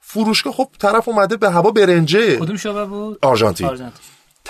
[0.00, 2.36] فروشگاه خب طرف اومده به هوا برنجه.
[2.36, 3.70] کدوم شعبه بود؟ آرژانتین.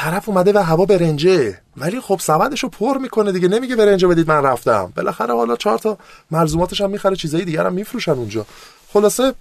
[0.01, 1.59] طرف اومده و هوا برنجه.
[1.77, 3.49] ولی خب سبدشو پر می‌کنه دیگه.
[3.49, 4.93] نمیگه برنجه بدید من رفتم.
[4.97, 5.99] بالاخره حالا چهار تا
[6.31, 8.47] ملزوماتش هم می‌خره چیزای دیگر هم میفروشن اونجا.
[8.93, 9.35] خلاصه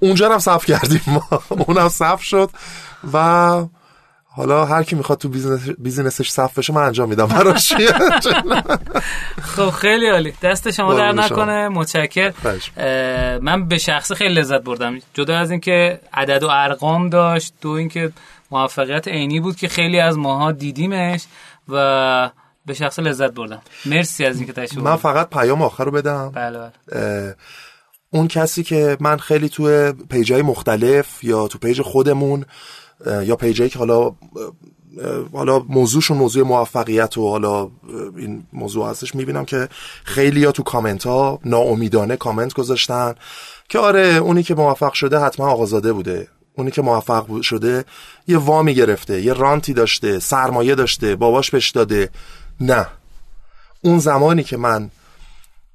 [0.00, 1.28] اونجا هم صف کردیم ما.
[1.68, 2.50] اونم صف شد
[3.12, 3.18] و
[4.30, 7.26] حالا هر کی می‌خواد تو business business ش صف بشه من انجام میدم.
[7.26, 7.72] براش
[9.56, 10.32] خب خیلی عالی.
[10.42, 11.68] دست شما درد نکنه.
[11.68, 12.32] متشکر
[13.42, 14.98] من به شخص خیلی لذت بردم.
[15.14, 18.12] جدا از اینکه عدد و ارقام داشت دو اینکه
[18.50, 21.24] موفقیت عینی بود که خیلی از ماها دیدیمش
[21.68, 22.30] و
[22.66, 23.62] به شخص لذت بردم.
[23.86, 26.32] مرسی از اینکه تشریف من فقط پیام آخر رو بدم.
[26.34, 27.36] بله بله.
[28.10, 32.44] اون کسی که من خیلی تو page ای مختلف یا تو page خودمون
[33.06, 34.12] یا page ایی که حالا
[35.32, 37.70] حالا موضوعشون موضوع موفقیت و حالا
[38.16, 39.68] این موضوع هستش می‌بینم که
[40.04, 43.14] خیلی ها تو کامنت ها ناامیدانه کامنت گذاشتن
[43.68, 46.28] که آره اونی که موفق شده حتما آقازاده بوده.
[46.58, 47.84] اونی که موفق شده
[48.28, 52.10] یه وامی گرفته یه رانتی داشته سرمایه داشته باباش بهش داده.
[52.60, 52.86] نه.
[53.80, 54.90] اون زمانی که من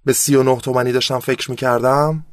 [0.05, 2.25] به 39 تومنی داشتم فکر می‌کردم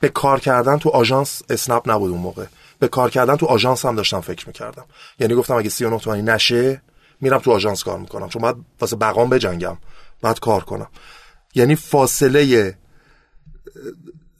[0.00, 2.44] به کار کردن تو آژانس اسنپ نبود اون موقع.
[2.78, 4.84] به کار کردن تو آژانس هم داشتم فکر می‌کردم.
[5.18, 6.82] یعنی گفتم اگه 39 تومانی نشه
[7.20, 8.28] میرم تو آژانس کار می‌کنم.
[8.28, 9.76] چون باید واسه بقام بجنگم.
[10.22, 10.88] بعد کار کنم.
[11.54, 12.74] یعنی فاصله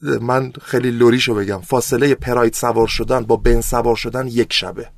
[0.01, 1.61] من خیلی لوریشو بگم.
[1.61, 4.89] فاصله پراید سوار شدن با بن سوار شدن یک شبه.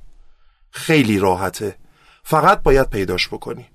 [0.72, 1.76] خیلی راحته.
[2.24, 3.66] فقط باید پیداش بکنی.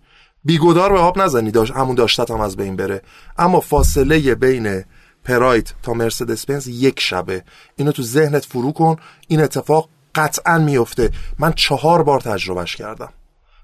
[0.45, 1.51] بیگودار به آب نزنی.
[1.51, 3.03] داشت همون داشتت هم از بین بره.
[3.39, 4.85] اما فاصله بین
[5.25, 7.45] پراید تا مرسدس بنز یک شبه.
[7.77, 8.97] اینو تو ذهنت فرو کن.
[9.29, 11.11] این اتفاق قطعا میفته.
[11.39, 13.13] من چهار بار تجربهش کردم.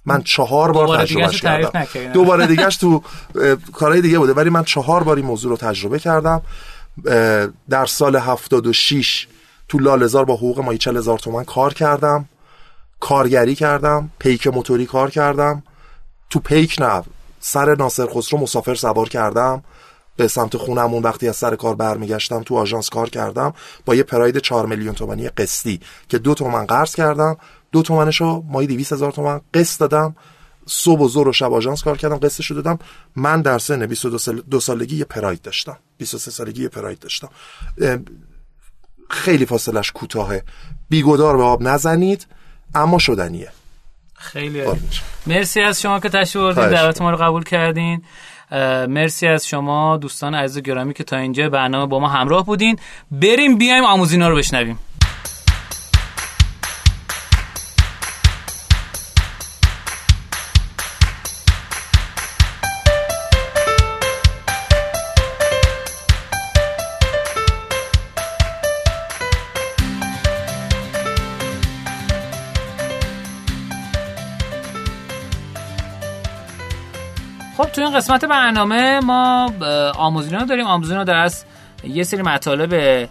[0.05, 1.87] من چهار بار تجربهش کردم.
[2.13, 3.03] دوباره دیگهش تو
[3.73, 4.33] کارهای دیگه بوده.
[4.33, 6.43] ولی من چهار بار این موضوع رو تجربه کردم.
[7.71, 9.27] در سال 76
[9.69, 12.29] تو لالزار با حقوق مایی 40 هزار تومن کار کردم
[13.01, 15.63] کارگری کردم پیک موتوری کار کردم.
[16.31, 17.03] تو پیک نه
[17.41, 19.63] سر ناصر خسرو مسافر سوار کردم.
[20.17, 23.55] به سمت خونمون وقتی از سر کار برمیگشتم تو آژانس کار کردم.
[23.85, 27.37] با یه پراید 4 میلیون تومانی قسطی که دو تومن قرض کردم.
[27.73, 30.17] دو تومنشو مایی 200 هزار تومن قسط دادم.
[30.73, 32.79] صبح و زور و شب آژانس کار کردم قسطشو دادم.
[33.17, 35.77] من در سن 22 سال دو سالگی یه پراید داشتم.
[35.99, 37.29] 23 سالگی یه پراید داشتم.
[39.11, 40.43] خیلی فاصلش کوتاهه.
[40.89, 42.27] بیگدار به آب نزنید
[42.75, 43.49] اما شدنیه.
[44.15, 44.63] خیلی
[45.27, 48.03] مرسی از شما که تشریف آوردین دعوت ما رو قبول کردین.
[48.89, 52.79] مرسی از شما دوستان عزیز گرامی که تا اینجا برنامه با ما همراه بودین.
[53.11, 54.79] بریم بیایم آموزینا رو بشنویم.
[77.97, 79.53] قسمت برنامه ما
[79.97, 80.67] آموزینا داریم.
[80.67, 81.45] آموزینا در از
[81.85, 83.09] یه سری مطالب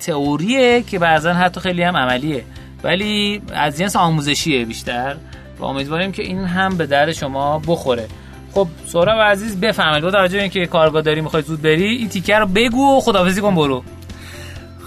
[0.00, 2.44] تئوریه که بعضا حتی خیلی هم عملیه.
[2.84, 5.16] ولی از جنس آموزشیه بیشتر
[5.58, 8.08] و امیدواریم که این هم به درد شما بخوره.
[8.52, 12.46] خب سهراب عزیز بفهمید با توجه اینکه کارگاه داری می‌خوای زود بری این تیکر رو
[12.46, 13.84] بگو و خدافزی کن برو.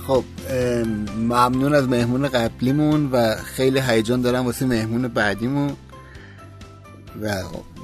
[0.08, 0.24] خب
[1.18, 5.72] ممنون از مهمون قبلیمون و خیلی هیجان دارم واسه مهمون بعدیمون.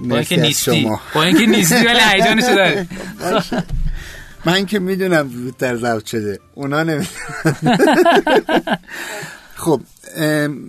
[0.10, 0.82] با اینکه نیستی.
[0.82, 1.02] شما.
[1.16, 2.88] با اینکه نیستی ولی هیجانشو داره
[4.46, 6.40] من که می‌دونم زودتر ضبط شده.
[6.56, 7.08] اونا نمی‌دونم
[9.56, 9.82] خب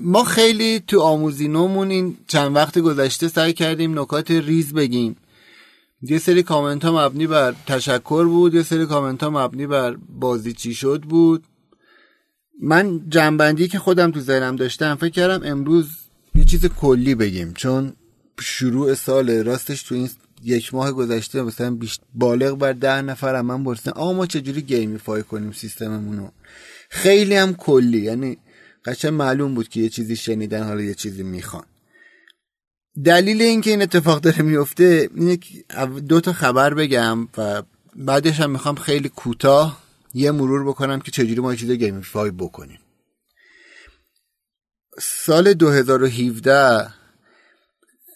[0.02, 5.16] ما خیلی تو آموزینومون این چند وقت گذشته سعی کردیم نکات ریز بگیم.
[6.02, 10.52] یه سری کامنت ها مبنی بر تشکر بود یه سری کامنت ها مبنی بر بازی
[10.52, 11.44] چی شد بود.
[12.62, 15.88] من جنبندی که خودم تو ذهنم داشتم فکر کردم امروز
[16.34, 17.92] یه چیز کلی بگیم چون
[18.40, 20.10] شروع سال راستش تو این
[20.42, 24.62] یک ماه گذشته مثلا بیش بالغ بر ده نفر از من بپرسن آقا ما چجوری
[24.62, 26.30] gamify کنیم سیستممونو؟
[26.90, 27.98] خیلی هم کلی.
[27.98, 28.38] یعنی
[28.84, 31.64] قشنگ معلوم بود که یه چیزی شنیدن حالا یه چیزی می‌خوان.
[33.04, 35.38] دلیل اینکه این اتفاق داره میفته اینه
[36.08, 37.62] دو تا خبر بگم و
[37.96, 39.82] بعدش هم می‌خوام خیلی کوتاه
[40.14, 42.78] یه مرور بکنم که چجوری ما یه چیز gamify بکنیم.
[45.00, 46.86] سال 2017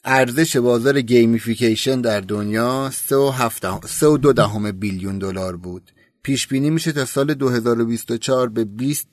[0.04, 5.90] ارزش بازار gamification در دنیا 3.2 دهم billion دلار بود.
[6.22, 9.08] پیش بینی میشه تا سال 2024 به 20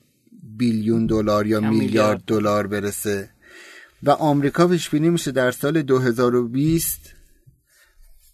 [0.58, 2.24] billion دلار یا میلیارد.
[2.28, 3.30] دلار برسه.
[4.04, 7.00] و آمریکا پیش بینی میشه در سال 2020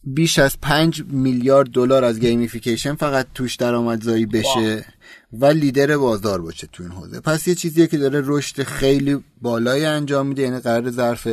[0.03, 4.85] بیش از 5 میلیارد دلار از gamification فقط توش درآمدزایی بشه
[5.33, 7.19] و لیدر بازار باشه تو این حوزه.
[7.19, 11.27] پس یه چیزیه که داره رشد خیلی بالایی انجام میده یعنی قرار ظرف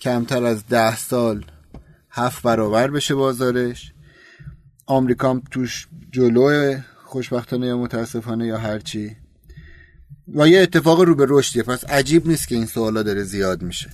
[0.00, 1.44] کمتر از ده سال
[2.10, 3.92] هفت برابر بشه بازارش.
[4.86, 9.16] آمریکا توش جلو خوشبختانه یا متاسفانه یا هرچی.
[10.34, 11.62] و یه اتفاق رو به رشدیه.
[11.62, 13.90] پس عجیب نیست که این سوالا داره زیاد میشه.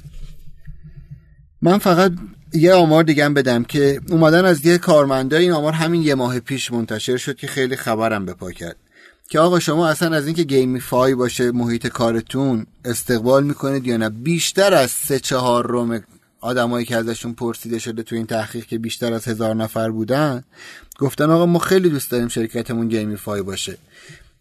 [1.63, 2.13] من فقط
[2.53, 6.73] یه آمار دیگه بدم که اومدن از یه کارمنده این آمار همین یه ماه پیش
[6.73, 8.77] منتشر شد که خیلی خبرم به پا کرد.
[9.29, 14.75] که آقا شما اصلا از اینکه gamify باشه محیط کارتون استقبال می‌کنید یا نه بیشتر
[14.75, 16.03] از سه چهارم
[16.41, 20.45] آدمایی که ازشون پرسیده شده تو این تحقیق که بیشتر از هزار نفر بودن
[20.99, 23.79] گفتن آقا ما خیلی دوست داریم شرکتمون gamify باشه.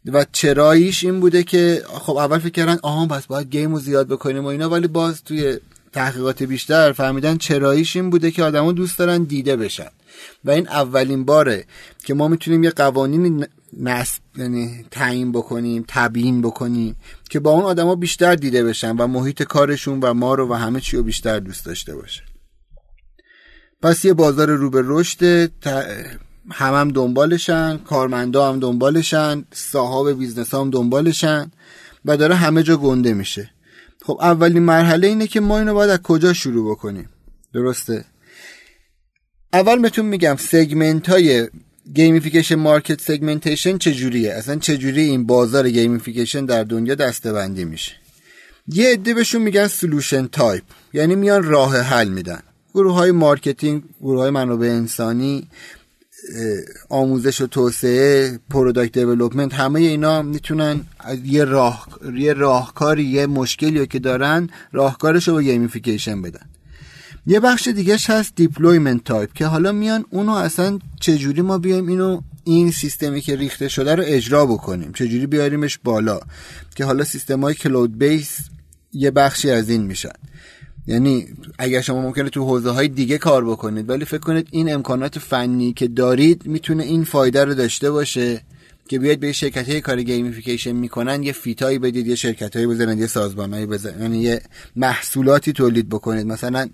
[0.06, 4.08] و چراییش این بوده که خب اول فکر کردن آها پس باید game رو زیاد
[4.08, 5.58] بکنیم و اینا ولی باز توی
[5.94, 9.90] تحقیقات بیشتر فهمیدن چراییش این بوده که آدما دوست دارن دیده بشن.
[10.46, 11.66] و این اولین باره
[12.06, 13.46] که ما می‌تونیم یه قوانین
[13.80, 16.96] نصب یعنی تعیین بکنیم تبیین بکنیم
[17.30, 20.80] که با اون آدما بیشتر دیده بشن و محیط کارشون و ما رو و همه
[20.80, 22.24] چی رو بیشتر دوست داشته باشه.
[23.82, 25.52] پس یه بازار رو به رشده
[26.52, 31.52] هم هم دنبالشن کارمندا هم دنبالشن صاحب business هم دنبالشن
[32.06, 33.50] و داره همه جا گنده میشه.
[34.06, 37.10] خب اولین مرحله اینه که ما اینو باید از کجا شروع بکنیم؟
[37.54, 38.06] درسته.
[39.54, 41.48] اول بهتون میگم segment های
[41.96, 47.92] gamification market segmentation چجوریه؟ اصلا چجوری این بازار gamification در دنیا دسته میشه؟
[48.68, 50.64] یه عده بهشون میگن solution type
[50.94, 52.40] یعنی میان راه حل میدن.
[52.74, 55.48] گروه های marketing گروه های منابع انسانی
[56.90, 60.82] آموزش و توسعه product development همه اینا می‌تونن
[61.26, 66.46] یه راه یه راهکاری یه مشکلی که دارن راهکارش رو با gamification بدن.
[67.26, 72.22] یه بخش دیگه هست deployment type که حالا میان اونو اصلا چجوری ما بیایم اینو
[72.44, 76.20] این سیستمی که ریخته شده رو اجرا بکنیم؟ چجوری بیاریمش بالا؟
[76.76, 78.38] که حالا سیستم های cloud base
[78.94, 80.10] یه بخشی از این میشن.
[80.88, 81.28] یعنی
[81.60, 85.74] اگر شما ممکنه تو حوزه های دیگه کار بکنید ولی فکر کنید این امکانات فنی
[85.74, 88.42] که دارید می‌تونه این فایده رو داشته باشه.
[88.88, 92.68] که بیاید به شرکت های کار gamification می‌کنن یه fit ایی بدید یه شرکت های
[92.68, 94.42] بزنید یه سازمان های بزنید یعنی یه
[94.76, 96.28] محصولاتی تولید بکنید.
[96.28, 96.70] مثلا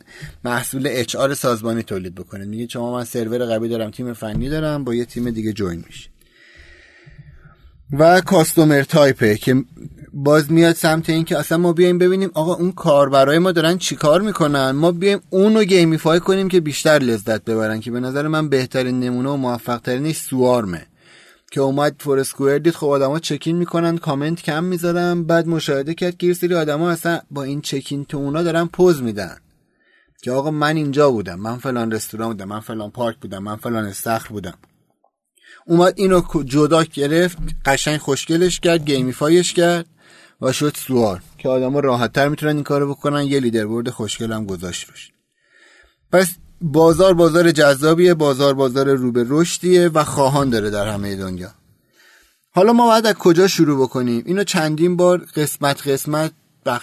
[0.45, 2.48] محصول HR سازمانی تولید بکنید.
[2.48, 6.10] میگه شما من سرور قوی دارم تیم فنی دارم با یه تیم دیگه join میشه
[7.91, 9.64] و customer type ه که
[10.14, 14.22] باز میاد سمت این که اصلا ما بیایم ببینیم آقا اون کاربرای ما دارن چیکار
[14.22, 18.99] می‌کنن؟ ما بیایم اونو gamify کنیم که بیشتر لذت ببرن که به نظر من بهترین
[18.99, 20.85] نمونه و موفق ترینش Swarm ه.
[21.51, 26.34] که اومد Foursquare دید خب آدما check-in می‌کنن کامنت کم می‌ذارن بعد مشاهده کرد که
[26.34, 29.38] سری آدما اصلا با این check-in تو اونا دارن پز میدن.
[30.21, 33.85] که آقا من اینجا بودم من فلان رستوران بودم من فلان پارک بودم من فلان
[33.85, 34.57] استخر بودم.
[35.65, 39.85] اومد اینو جدا گرفت قشنگ خوشگلش کرد گیمیفایش کرد
[40.41, 44.31] و شد سوار که آدما راحت تر می‌تونن این کارو بکنن یه لیدر برد خوشگل
[44.31, 45.11] هم گذاشت روش
[46.11, 51.52] پس بازار بازار جذابیه بازار بازار رو به رشدیه و خواهان داره در همه دنیا.
[52.52, 56.31] حالا ما باید از کجا شروع بکنیم؟ اینو چندین بار قسمت قسمت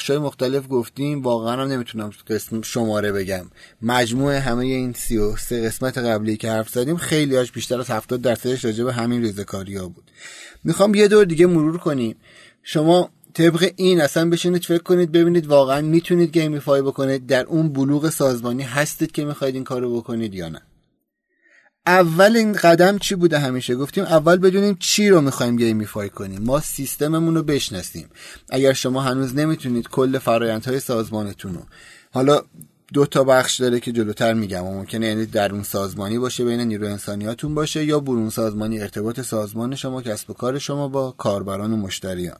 [0.08, 3.44] های مختلف گفتیم واقعا هم نمی‌تونم قسمت شماره بگم.
[3.82, 7.90] مجموع همه این سی و سه قسمت قبلی که حرف زدیم خیلی هاش بیشتر از
[7.90, 10.10] 70 درصدش راجع به همین ریزکاری ها بود.
[10.64, 12.16] می‌خوام یه دور دیگه مرور کنیم.
[12.62, 18.10] شما طبق این اصلا بشینید فکر کنید ببینید واقعا می‌تونید gamify بکنید در اون بلوغ
[18.10, 20.62] سازمانی هستید که می‌خواید این کارو بکنید یا نه.
[21.86, 26.42] اول این قدم چی بوده همیشه؟ گفتیم اول بدونیم چی رو می‌خوایم gamify کنیم.
[26.42, 28.08] ما سیستممون رو بشناسیم.
[28.48, 31.60] اگر شما هنوز نمی‌تونید کل فرایندهای سازمانتون رو
[32.12, 32.42] حالا
[32.94, 34.64] دو تا بخش داره که جلوتر میگم.
[34.64, 40.02] ممکنه یعنی درون سازمانی باشه بین نیرو انسانیاتون باشه یا برون سازمانی ارتباط سازمان شما
[40.02, 42.38] کسب و کار شما با کاربران و مشتریان.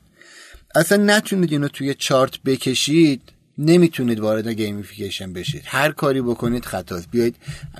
[0.77, 3.23] اصلا نتونید اینو توی چارت بکشید
[3.59, 5.63] نمی‌تونید وارد gamification بشید.
[5.65, 7.11] هر کاری بکنید خطاست.
[7.11, 7.37] بیاید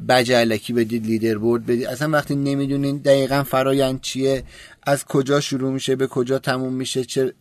[0.09, 1.87] badge الکی بدید leaderboard بدید.
[1.87, 4.43] اصلا وقتی نمی‌دونین دقیقا فرایند چیه
[4.83, 7.35] از کجا شروع میشه به کجا تموم میشه چه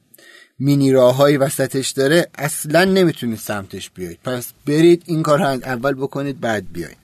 [0.59, 6.39] مینی راههایی وسطش داره اصلا نمی‌تونید سمتش بیاید پس برید این کار رو اول بکنید
[6.39, 6.97] بعد بیاید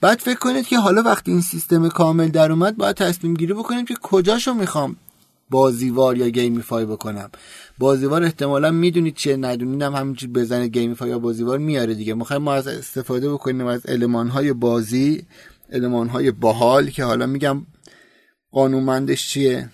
[0.00, 3.88] بعد فکر کنید که حالا وقتی این سیستم کامل در اومد باید تصمیم گیری بکنید
[3.88, 4.96] که کجاشو می‌خوام
[5.52, 7.30] بازیوار یا gamify بکنم.
[7.78, 12.14] بازیوار احتمالا می‌دونید چیه ندونیدم همینجور بزنه gamify یا بازیوار میاره دیگه.
[12.14, 15.26] می‌خوایم ما از استفاده بکنیم از المان های بازی
[15.72, 17.66] المان های باحال که حالا میگم
[18.52, 19.70] قانونمندش چیه.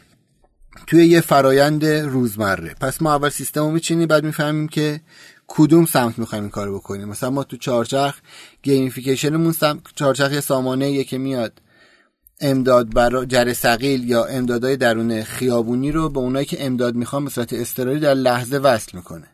[0.86, 2.74] توی یه فرایند روزمره.
[2.80, 5.00] پس ما اول سیستم رو میچینیم بعد می‌فهمیم که
[5.46, 7.08] کدوم سمت می‌خوایم این کارو بکنیم.
[7.08, 8.18] مثلا ما تو چارچرخ
[8.62, 11.52] gamification مون سمت چارچرخ یه سامانه که میاد
[12.40, 17.52] امداد برای جرثقیل یا امدادهای درون خیابونی رو به اونایی که امداد می‌خوان به صورت
[17.52, 19.26] استراری در لحظه وصل می‌کنه.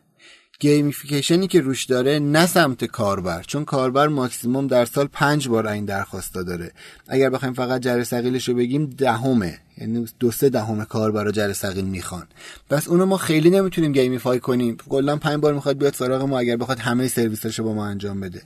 [0.59, 5.67] gamification ی که روش داره نه سمت کاربر چون کاربر ماکسیموم در سال پنج بار
[5.67, 6.71] این درخواستا داره.
[7.07, 12.27] اگر بخوایم فقط جرثقیلش رو بگیم دهمه یعنی دو سه دهم کاربر رو جرثقیل می‌خوان.
[12.69, 14.77] پس اونو ما خیلی نمی‌تونیم gamify کنیم.
[14.89, 18.41] کلا پنج بار می‌خواد بیاد سراغ ما اگر بخواد همه سرویساشو با ما انجام بده.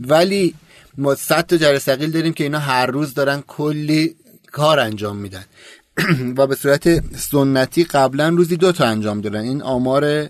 [0.00, 0.54] ولی
[0.98, 4.16] ما 100 تا جرثقیل داریم که اینا هر روز دارن کلی
[4.52, 5.44] کار انجام میدن.
[6.38, 9.40] و به صورت سنتی قبلا روزی دو تا انجام دادن.
[9.40, 10.28] این آمار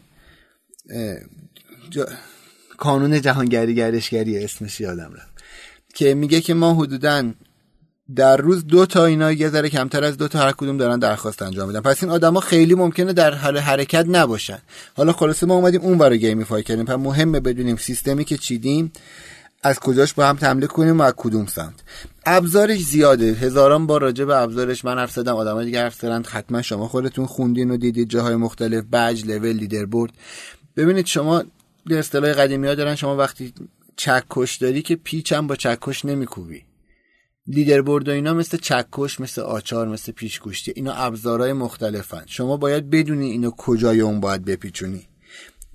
[2.79, 5.31] کانون جهانگردی گردشگری اسمش یادم رفت.
[5.95, 7.33] که میگه که ما حدودا
[8.17, 11.43] در روز دو تا اینا یه ذره کمتر از دو تا هر کدوم دارن درخواست
[11.43, 11.81] انجام میدن.
[11.81, 14.59] پس این آدما خیلی ممکنه در حال حرکت نباشن.
[14.97, 16.85] حالا خلاصه ما اومدیم اون برای gamify کردیم.
[16.85, 18.93] پس مهمه بدونیم سیستمی که چیدیم.
[19.63, 21.75] از کجاش با هم حمله کنیم و از کدوم سمت؟
[22.27, 23.33] ابزارش زیاده.
[23.33, 25.37] هزاران بار راجع به ابزارش من حرف زدم.
[25.37, 26.23] آدمای دیگه حرف زدن.
[26.23, 28.85] حتما شما خودتون خوندین و دیدید جاهای مختلف.
[28.85, 30.13] badge level leaderboard
[30.77, 31.45] ببینید شما
[31.87, 32.95] به اصطلاح قدیمی ها دارن.
[32.95, 33.55] شما وقتی
[33.97, 36.65] چکش داری که پیچ هم با چکش نمیکوبی.
[37.47, 40.73] leaderboard و اینا مثل چکش مثل آچار مثل پیچ‌گوشتی.
[40.77, 42.23] اینا ابزارهای مختلفن.
[42.27, 45.10] شما باید بدونی اینو کجای اون باید بپیچونی.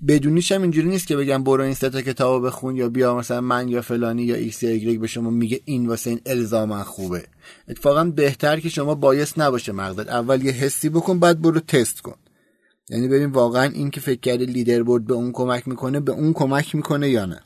[0.08, 3.40] بدونیش هم اینجوری نیست که بگم برو این سه تا کتابو بخون یا بیا مثلا
[3.40, 7.24] من یا فلانی یا X یا ایگرگ به شما میگه این واسه این الزاما خوبه.
[7.68, 10.08] اتفاقا بهتر که شما بایست نباشه مغزت.
[10.08, 12.16] اول یه حسی بکن بعد برو تست کن.
[12.90, 16.74] یعنی ببین واقعا این که فکر کردی leaderboard به اون کمک می‌کنه به اون کمک
[16.74, 17.40] می‌کنه یا نه؟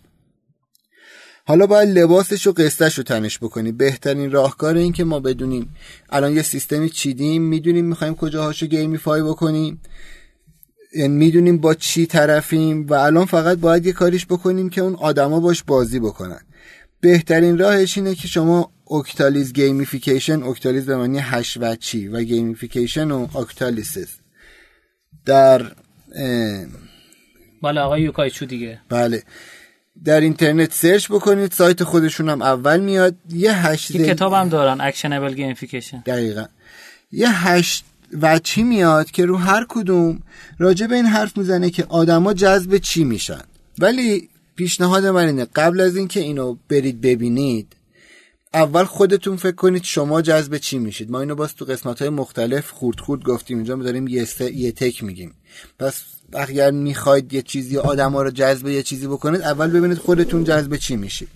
[1.47, 3.73] حالا باید لباسش و قصتش رو تنش بکنی.
[3.73, 5.75] بهترین راهکار این که ما بدونیم.
[6.11, 9.81] الان یه سیستمی چیدیم می‌دونیم می‌خوایم کجاهاشو gamify بکنیم.
[10.95, 15.63] می‌دونیم با چی طرفیم و الان فقط باید یه کاریش بکنیم که اون آدما باش
[15.63, 16.41] بازی بکنن.
[17.01, 23.29] بهترین راهش اینه که شما Octalysis gamification Octalysis به معنی هشت وجهی و gamification و
[23.35, 24.09] Octalysis
[25.25, 25.73] در
[27.61, 28.81] بالا آقای یوکایچو دیگه.
[28.89, 29.23] بله.
[30.05, 33.15] در اینترنت سرچ بکنید سایت خودشون هم اول میاد.
[33.31, 36.45] یه هشت کتاب هم دارن Actionable Gamification دقیقا.
[37.13, 37.85] یه هشت
[38.21, 40.23] وجهی میاد که رو هر کدوم
[40.59, 43.43] راجع به این حرف می‌زنه که آدما جذب چی میشن.
[43.79, 47.77] ولی پیشنهاد من اینه قبل از اینکه اینو برید ببینید
[48.55, 51.11] اول خودتون فکر کنید شما جذب چی میشید.
[51.11, 53.57] ما اینو باز تو قسمت های مختلف خورد خورد گفتیم.
[53.57, 55.35] اینجا داریم یه, یه تک میگیم.
[55.79, 60.45] پس اگر می‌خواید یه چیزی آدم ها رو جذب یه چیزی بکنید اول ببینید خودتون
[60.45, 61.29] جذب چی میشید.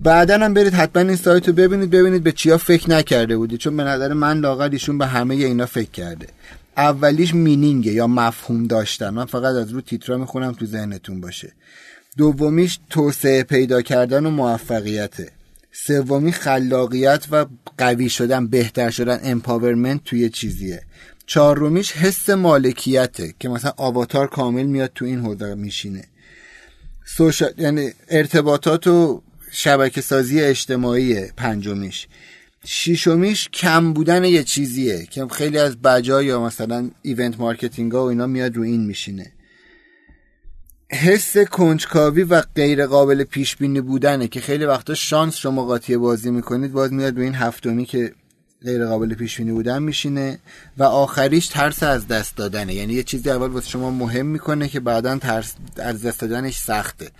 [0.00, 3.76] بعدا هم برید حتما این سایت رو ببینید ببینید به چیا فکر نکرده بودید چون
[3.76, 6.26] به نظر من لاغر ایشون به همه اینا فکر کرده.
[6.76, 9.10] اولیش مینینگه یا مفهوم داشتن.
[9.10, 11.52] من فقط از رو تیترا می‌خونم تو ذهنتون باشه.
[12.16, 15.30] دومیش توسعه پیدا کردن و موفقیته.
[15.72, 17.46] سومی خلاقیت و
[17.78, 20.82] قوی شدن بهتر شدن empowerment توی چیزیه.
[21.26, 26.04] چهارمیش حس مالکیته که مثلا avatar کامل میاد تو این حوزه میشینه.
[27.04, 29.22] social یعنی ارتباطات و
[29.54, 32.06] شبکه سازی اجتماعی پنجمیش.
[32.64, 38.08] شیشمیش کم بودن یه چیزیه که خیلی از بجا یا مثلا event marketing ها و
[38.08, 39.32] اینا میاد رو این میشینه.
[40.92, 46.30] حس کنجکاوی و غیر قابل پیش بینی بودنه که خیلی وقتا شانس شما قاطی بازی
[46.30, 48.12] می‌کنید باز میاد رو این هفتمی که
[48.64, 50.38] غیر قابل پیش بینی بودن میشینه
[50.78, 52.74] و آخریش ترس از دست دادنه.
[52.74, 57.10] یعنی یه چیزی اول واسه شما مهم می‌کنه که بعدا ترس از دست دادنش سخته.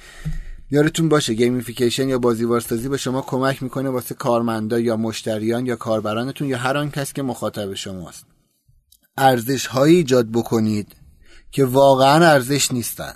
[0.72, 6.48] یادتون باشه gamification یا بازیوارسازی به شما کمک می‌کنه واسه کارمندا یا مشتریان یا کاربرانتون
[6.48, 8.26] یا هر آن کس که مخاطب شماست.
[9.18, 10.96] ارزش هایی ایجاد بکنید
[11.50, 13.14] که واقعا ارزش نیستن.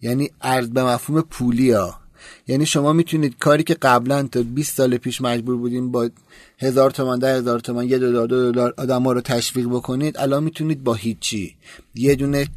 [0.00, 2.00] یعنی ارزش به مفهوم پولی ها
[2.46, 6.10] یعنی شما می‌تونید کاری که قبلا تا 20 سال پیش مجبور بودیم با
[6.58, 10.44] هزار تومن ده هزار تومن یه دلار دو دلار آدم ها رو تشویق بکنید الان
[10.44, 11.56] می‌تونید با هیچی.
[11.94, 12.48] یه دونه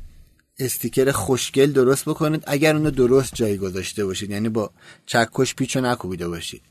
[0.59, 2.43] استیکر خوشگل درست بکنید.
[2.47, 4.71] اگر اونو درست جایی گذاشته باشید یعنی با
[5.05, 6.61] چکش پیچو نکوبیده باشید.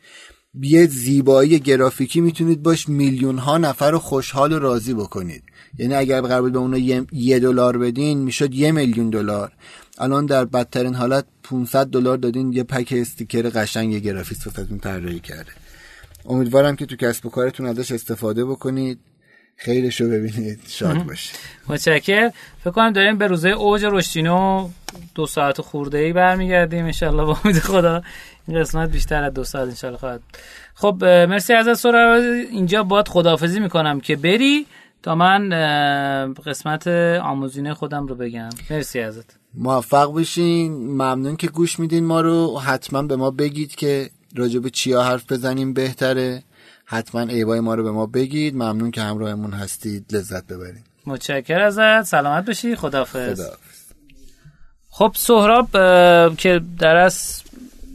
[0.60, 5.42] یه زیبایی گرافیکی می‌تونید باش میلیون ها نفر رو خوشحال و راضی بکنید.
[5.78, 6.78] یعنی اگر قرار به اونو
[7.12, 9.52] یه دلار بدین می‌شد یه میلیون دلار.
[9.98, 15.52] الان در بدترین حالت 500 دلار دادین یه پک استیکر قشنگ گرافیک واسهتون طراحی کرده.
[16.24, 18.98] امیدوارم که تو کسب و کارتون ازش استفاده بکنید.
[19.64, 21.36] خیرش رو ببینید شاد باشید.
[21.68, 22.30] متشکر
[22.64, 24.68] فکر کنم داریم به روزه اوج رشدینو
[25.14, 28.02] دو ساعت خورده ای برمیگردیم انشالله با امید خدا
[28.48, 30.20] این قسمت بیشتر از دو ساعت انشالله خواهد.
[30.74, 32.14] خب مرسی از سورا
[32.50, 34.66] اینجا باید خداحافظی می‌کنم که بری
[35.02, 35.48] تا من
[36.46, 36.86] قسمت
[37.22, 38.48] آموزینه خودم رو بگم.
[38.70, 39.36] مرسی ازت.
[39.54, 40.72] موفق بشین.
[40.72, 42.58] ممنون که گوش میدین ما رو.
[42.58, 46.42] حتما به ما بگید که راجب چیا حرف بزنیم بهتره.
[46.92, 48.54] حتما ایبای ما رو به ما بگید.
[48.54, 50.04] ممنون که همراهمون هستید.
[50.10, 50.84] لذت ببرید.
[51.06, 52.02] متشکر ازت.
[52.02, 52.76] سلامت باشی.
[52.76, 53.56] خدافظ خدا
[54.90, 55.68] خب سهراب
[56.36, 57.42] که در از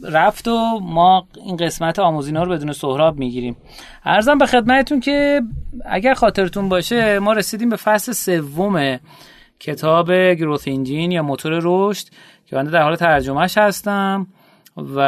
[0.02, 3.56] رفت و ما این قسمت آموزینا رو بدون سهراب می‌گیریم.
[4.04, 5.42] ارزم به خدمتتون که
[5.84, 8.98] اگر خاطرتون باشه ما رسیدیم به فصل سوم
[9.60, 12.06] کتاب گروث انجین یا موتور رشد
[12.46, 14.26] که من در حال ترجمهش هستم
[14.76, 15.00] و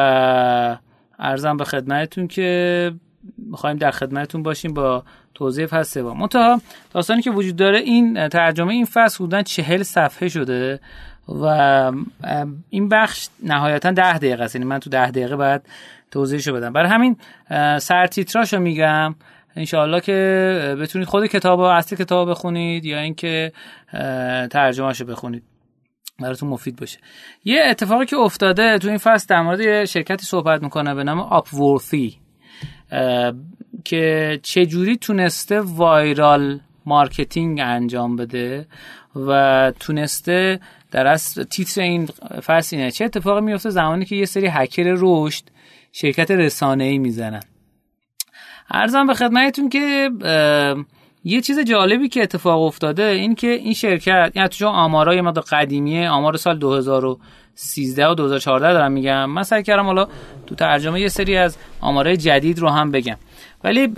[1.18, 2.92] ارزم به خدمتتون که
[3.38, 6.18] می‌خوایم در خدمتتون باشیم با توضیح فصل سوم.
[6.18, 6.60] منتها
[6.90, 10.80] داستانی که وجود داره این ترجمه این فصل بودن چهل صفحه شده
[11.28, 11.44] و
[12.70, 14.54] این بخش نهایتا ده دقیقه است.
[14.54, 15.62] یعنی من تو ده دقیقه باید
[16.10, 16.72] توضیحشو بدم.
[16.72, 17.16] برای همین
[17.78, 19.14] سرتیتراشو میگم.
[19.56, 23.52] انشاءالله که بتونید خود کتاب اصل کتاب بخونید یا اینکه
[24.50, 25.42] ترجمهشو بخونید.
[26.20, 26.98] براتون مفید باشه.
[27.44, 31.20] یه اتفاقی که افتاده تو این فصل در مورد یه شرکتی صحبت می‌کنه به نام
[31.20, 32.19] Upworthy
[33.84, 38.66] که چجوری تونسته viral marketing انجام بده
[39.16, 40.60] و تونسته
[40.90, 42.06] در از تیتر این
[42.46, 42.90] فصل اینه.
[42.90, 45.44] چه اتفاقی میفته زمانی که یه سری هکر رشد
[45.92, 47.40] شرکت رسانه ای می‌زنن.
[48.70, 50.10] ارزم به خدمتتون که
[51.24, 56.08] یه چیز جالبی که اتفاق افتاده این که این شرکت یعنی تو آمارای ما قدیمیه
[56.08, 59.30] آمار سال 2013 و 2014 دارم میگم.
[59.30, 60.08] من سعی کردم حالا
[60.46, 63.16] تو ترجمه یه سری از آمارای جدید رو هم بگم.
[63.64, 63.88] ولی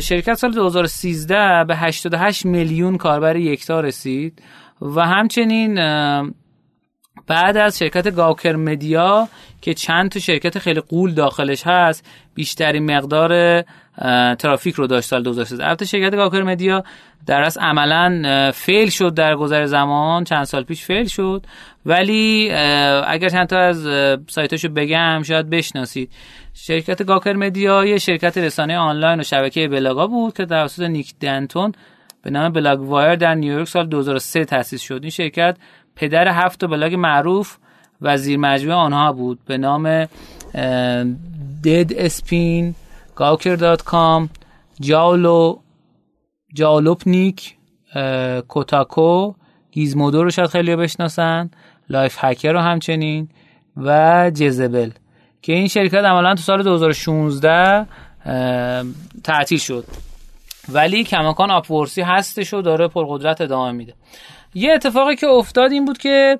[0.00, 4.42] شرکت سال 2013 به 88 میلیون کاربر یکتا رسید
[4.82, 5.74] و همچنین
[7.26, 9.28] بعد از شرکت Gawker Media
[9.60, 13.62] که چند تا شرکت خیلی غول داخلش هست بیشترین مقدار
[14.38, 16.84] ترافیک رو داشت سال 2013 البته شرکت Gawker Media
[17.26, 20.24] در از عملا fail شد در گذر زمان.
[20.24, 21.46] چند سال پیش fail شد.
[21.86, 22.50] ولی
[23.06, 23.88] اگر چند تا از
[24.28, 26.12] سایتاشو بگم شاید بشناسید.
[26.54, 31.72] شرکت Gawker Media یه شرکت رسانه آنلاین و شبکه بلاگا بود که توسط نیک دنتون
[32.22, 34.98] به نام Blogwire در نیویورک سال 2003 تأسیس شد.
[35.02, 35.56] این شرکت
[35.96, 37.56] پدر هفت بلاگ معروف
[38.00, 39.38] و زیر مجموعه آنها بود.
[39.46, 40.04] به نام
[41.64, 42.74] Deadspin
[43.16, 44.30] Gawker dot com
[44.80, 45.58] جاولو
[46.54, 47.56] Jalopnik
[48.48, 49.34] Kotaku
[49.72, 51.50] Gizmodo رو شاید خیلی بشناسن
[51.90, 53.28] Lifehacker رو همچنین
[53.76, 54.90] و Jezebel
[55.42, 57.86] که این شرکت عملا تو سال 2016
[59.24, 59.84] تعطیل شد.
[60.68, 63.94] ولی کماکان آپورسی هستش و داره پرقدرت ادامه میده.
[64.54, 66.38] یه اتفاقی که افتاد این بود که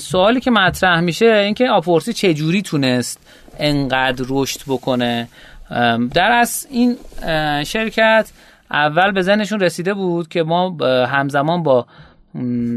[0.00, 3.20] سوالی که مطرح میشه اینکه آپورسی چجوری تونست
[3.58, 5.28] انقدر رشد بکنه؟
[6.14, 6.96] در از این
[7.64, 8.32] شرکت
[8.70, 10.76] اول به ذهنشون رسیده بود که ما
[11.06, 11.86] همزمان با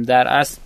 [0.08, 0.62] در اصل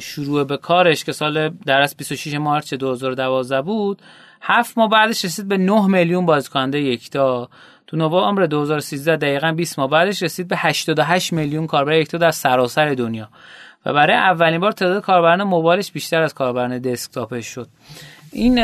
[0.00, 4.02] شروع به کارش که سال در از 26 مارچ 2012 بود
[4.42, 7.48] هفت ماه بعدش رسید به 9 میلیون بازکننده یکتا.
[7.86, 12.94] تو نوامبر 2013 دقیقا 20 ماه بعدش رسید به 88 میلیون کاربر یکتا در سراسر
[12.94, 13.28] دنیا.
[13.86, 17.68] و برای اولین بار تعداد کاربران موبایلش بیشتر از کاربران دسکتاپش شد.
[18.32, 18.54] این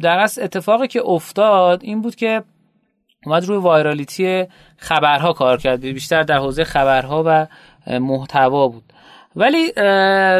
[0.00, 2.42] در از اتفاقی که افتاد این بود که
[3.26, 4.44] اومد روی وایرالیتی
[4.76, 7.46] خبرها کار کرد بیشتر در حوزه خبرها و
[7.98, 8.92] محتوا بود.
[9.36, 9.72] ولی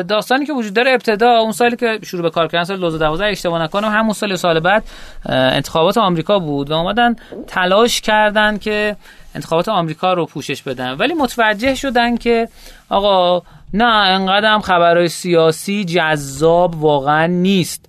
[0.03, 3.62] داستانی که وجود داره ابتدا اون سالی که شروع به کار کردن سال 2012 اشتباه
[3.62, 4.85] نکنم همون سال سال بعد
[5.27, 7.16] انتخابات آمریکا بود و اومدن
[7.47, 8.97] تلاش کردن که
[9.35, 10.93] انتخابات آمریکا رو پوشش بدن.
[10.93, 12.49] ولی متوجه شدن که
[12.91, 13.43] آقا
[13.75, 17.89] نه انقدر هم خبرهای سیاسی جذاب واقعا نیست.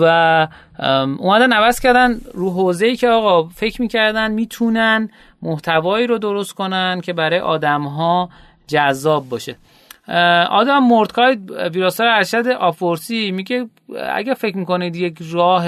[0.00, 0.48] و
[1.18, 5.08] اومدن عوض کردن رو حوزه‌ای که آقا فکر می‌کردن می‌تونن
[5.42, 8.28] محتوایی رو درست کنن که برای آدمها
[8.66, 9.56] جذاب باشه.
[10.50, 11.38] آدم مردکای
[11.74, 13.66] ویراستار ارشد آفورسی میگه
[14.12, 15.66] اگر فکر می‌کنید یک راه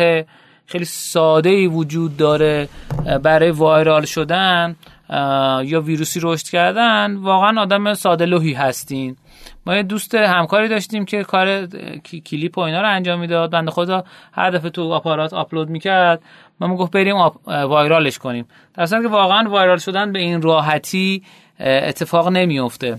[0.67, 2.69] خیلی ساده ای وجود داره
[3.23, 4.77] برای وایرال شدن
[5.65, 9.17] یا ویروسی رشد کردن واقعا آدم ساده لوحی هستین.
[9.67, 11.67] ما یه دوست همکاری داشتیم که کار
[12.27, 13.51] کلیپ و اینا رو انجام می‌داد.
[13.51, 16.23] بنده خدا هر دفعه تو آپارات آپلود می‌کرد.
[16.61, 17.17] ما گفت بریم
[17.47, 18.49] وایرالش کنیم.
[18.75, 21.23] در که واقعا وایرال شدن به این راحتی
[21.61, 22.99] اتفاق نمیفته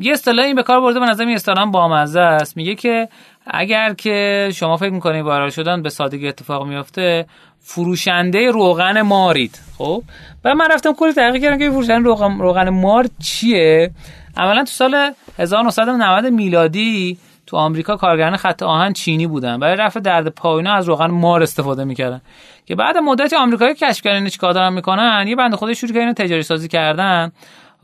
[0.00, 2.56] یه اصطلاح این به کار برده به نظر این اصطلاح بامزه است.
[2.56, 3.08] میگه که
[3.46, 7.26] اگر که شما فکر می‌کنید وایرال شدن به سادگی اتفاق میفته
[7.60, 9.60] فروشنده روغن مارید.
[9.78, 10.02] خب؟
[10.42, 13.90] بعد من رفتم کلی تحقیق کردم که فروشنده روغن, روغن مار چیه.
[14.36, 19.58] عملا تو سال 1990 میلادی تو آمریکا کارگران خط آهن چینی بودن.
[19.58, 22.20] برای رفع درد پایینا از روغن مار استفاده می‌کردن.
[22.66, 26.42] که بعد مدتی آمریکایی کشف کردن چیکار دارن می‌کنن؟ یه بنده خودش شروع کردن تجاری
[26.42, 27.32] سازی کردن.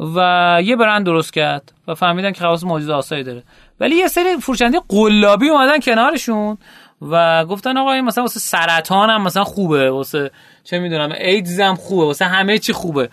[0.01, 3.43] و یه برند درست کرد و فهمیدن که خواص معجزه آسایی داره.
[3.81, 6.59] ولی یه سری فروشنده قلابی اومدن کنارشون
[7.03, 10.31] و گفتن آقا این مثلا واسه سرطان هم مثلا خوبه واسه
[10.65, 13.09] چه می‌دونم ایدز هم خوبه واسه همه چی خوبه.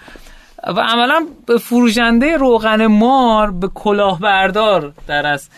[0.68, 1.26] و عملا
[1.62, 5.50] فروشنده روغن مار به کلاهبردار در از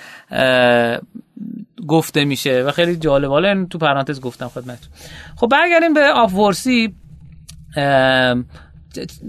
[1.87, 3.29] گفته میشه و خیلی جالب.
[3.29, 4.79] حالا تو پرانتز گفتم خدمت
[5.35, 6.95] خب برگردیم به Upworthy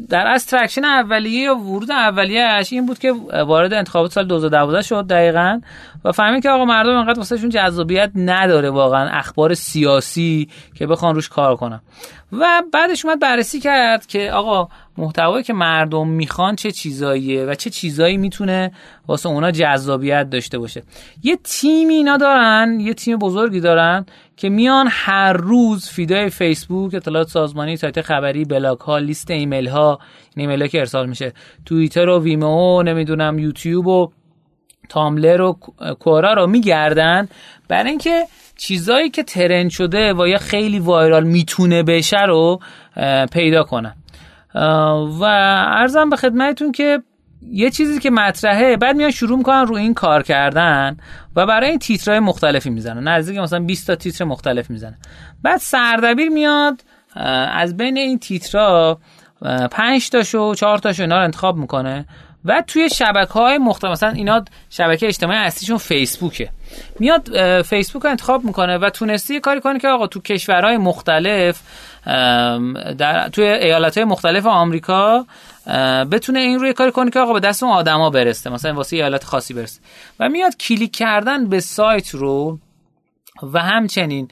[0.09, 3.13] در از traction اولیه یا ورود اولیه‌اش این بود که
[3.47, 5.61] وارد انتخابات سال 2012 شد دقیقا
[6.05, 11.29] و فهمید که آقا مردم انقدر واسهشون جذابیت نداره واقعا اخبار سیاسی که بخوان روش
[11.29, 11.81] کار کنن.
[12.33, 14.69] و بعدش اومد بررسی کرد که آقا
[14.99, 18.73] محتوایی که مردم می‌خوان چه چیزاییه و چه چیزایی می‌تونه
[19.09, 20.83] واسه اونا جذابیت داشته باشه.
[21.23, 24.07] یه تیمی اینا دارن یه تیم بزرگی دارن
[24.39, 29.69] که میان هر روز feed ای فیسبوک اطلاعات سازمانی سایت خبری بلاگ ها لیست ایمیل
[29.69, 29.99] ها
[30.37, 31.33] ایمیل ها که ارسال میشه
[31.67, 34.13] توییتر و Vimeo نمی‌دونم یوتیوب و
[34.89, 35.59] Tumblr و
[35.99, 37.29] Quora رو میگردن
[37.69, 38.25] برای اینکه
[38.57, 42.61] چیزایی که trend شده و یا خیلی viral می‌تونه بشه رو
[43.33, 43.95] پیدا کنن.
[45.21, 45.25] و
[45.69, 47.03] ارزم به خدمتتون که
[47.51, 50.97] یه چیزی که مطرحه بعد میان شروع می‌کنن رو این کار کردن
[51.37, 53.09] و برای این تیترهای مختلفی می‌زنن.
[53.09, 54.99] نزدیک مثلا 20 تا تیتر مختلف می‌زنن.
[55.43, 56.83] بعد سردبیر میاد
[57.53, 59.01] از بین این تیترها
[59.71, 62.07] 5 تاشو 4 تاشو اینا رو انتخاب می‌کنه.
[62.45, 66.49] و توی شبکه های مختلف مثلا اینا شبکه اجتماعی اصلیشون فیسبوکه.
[66.99, 71.61] میاد فیسبوک رو انتخاب می‌کنه و تونستی کاری کنه که آقا تو کشورهای مختلف
[72.99, 75.27] در توی ایالت مختلف آمریکا
[76.13, 79.25] بتونه این روی کاری کنه که آقا به دست اون آدما برسه مثلا واسه ایالت
[79.25, 79.81] خاصی برسه.
[80.21, 82.59] و میاد کلیک کردن به سایت رو
[83.43, 84.29] و همچنین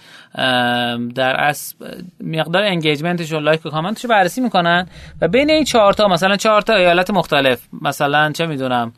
[1.15, 1.75] در از
[2.21, 4.87] مقدار انگیجمنتش و لایک و کامنتش رو بررسی می‌کنن
[5.21, 8.93] و بین این چهار تا مثلا چهار تا ایالت مختلف مثلا چه می‌دونم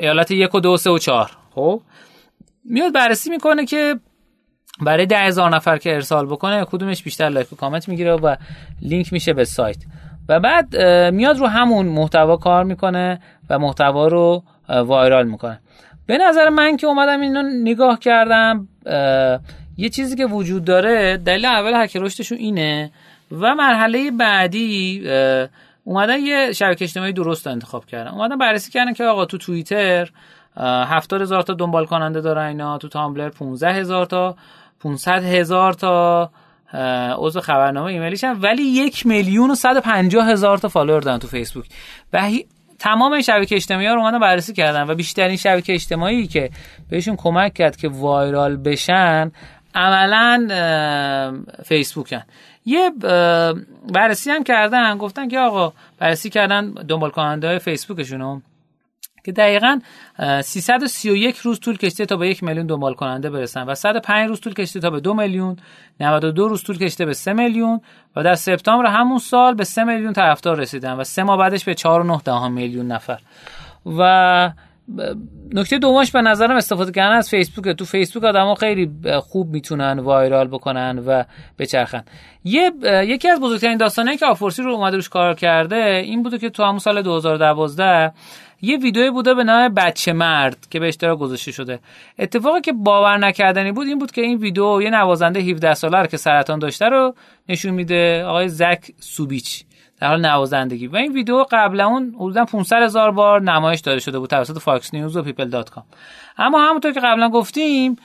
[0.00, 1.80] ایالت یک و دو سه و چهار خب؟
[2.64, 3.96] میاد بررسی می‌کنه که
[4.80, 8.36] برای ده هزار نفر که ارسال بکنه کدومش بیشتر لایک و کامنت می‌گیره و
[8.82, 9.76] لینک میشه به سایت.
[10.28, 10.76] و بعد
[11.14, 13.20] میاد رو همون محتوا کار می‌کنه
[13.50, 15.60] و محتوا رو وایرال می‌کنه.
[16.06, 18.68] به نظر من که اومدم اینو نگاه کردم
[19.78, 22.90] یه چیزی که وجود داره دلیل اول هک رشدشون اینه
[23.32, 25.02] و مرحله بعدی
[25.84, 28.10] اومدن یه شبکه اجتماعی درست انتخاب کردن.
[28.10, 30.10] اومدن بررسی کردن که آقا تو توییتر
[30.60, 34.36] هفتاد هزار تا دنبال کننده دارن اینا تو Tumblr 15 هزار تا
[34.80, 36.30] 500 هزار تا
[37.18, 41.66] عضو خبرنامه ایمیلیشن ولی یک میلیون و 150 هزار تا follower دارن تو فیسبوک.
[42.12, 42.30] و
[42.78, 46.50] تمام شبکه اجتماعی ها رو اومدن بررسی کردن و بیشترین شبکه اجتماعی که
[46.90, 49.32] بهشون کمک کرد که viral بشن
[49.74, 50.48] عملا
[51.64, 52.22] فیسبوکن.
[52.64, 52.90] یه
[53.92, 58.42] بررسی هم کردن گفتن که آقا بررسی کردن دنبال کننده های فیسبوکشون
[59.26, 59.80] که دقیقا
[60.42, 64.54] 331 روز طول کشته تا به یک میلیون دنبال کننده برسن و 105 روز طول
[64.54, 65.56] کشته تا به دو میلیون
[66.00, 67.80] 92 روز طول کشته به 3 میلیون
[68.16, 71.74] و در سپتامبر همون سال به 3 میلیون طرفدار رسیدن و سه ماه بعدش به
[71.74, 73.18] 4.9 میلیون نفر.
[73.98, 74.50] و
[75.52, 77.76] نکته دومش به نظرم استفاده کردن از فیسبوک.
[77.76, 78.90] تو فیسبوک آدما خیلی
[79.20, 81.24] خوب می‌تونن وایرال بکنن و
[81.58, 82.04] بچرخن.
[82.44, 86.50] یه یکی از بزرگترین داستانایی که Upworthy رو اومده روش کار کرده این بوده که
[86.50, 88.12] تو همون سال 2012
[88.62, 91.80] یه ویدیوی بوده به نام بچه مرد که به اشتراک گذاشته شده.
[92.18, 96.16] اتفاقی که باور نکردنی بود این بود که این ویدیو یه نوازنده 17 ساله که
[96.16, 97.14] سرطان داشته رو
[97.48, 99.64] نشون میده آقای زک سوبیچ
[100.00, 100.86] در حال نوازندگی.
[100.86, 104.94] و این ویدیو قبلا اون حدودا 500 هزار بار نمایش داده شده بود توسط فاکس
[104.94, 105.84] نیوز و People dot com.
[106.38, 107.96] اما همونطور که قبلا گفتیم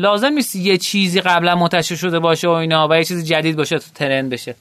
[0.00, 3.78] لازم نیست یه چیزی قبلا منتشر شده باشه و اینا و یه چیزی جدید باشه
[3.78, 4.54] تو ترند بشه.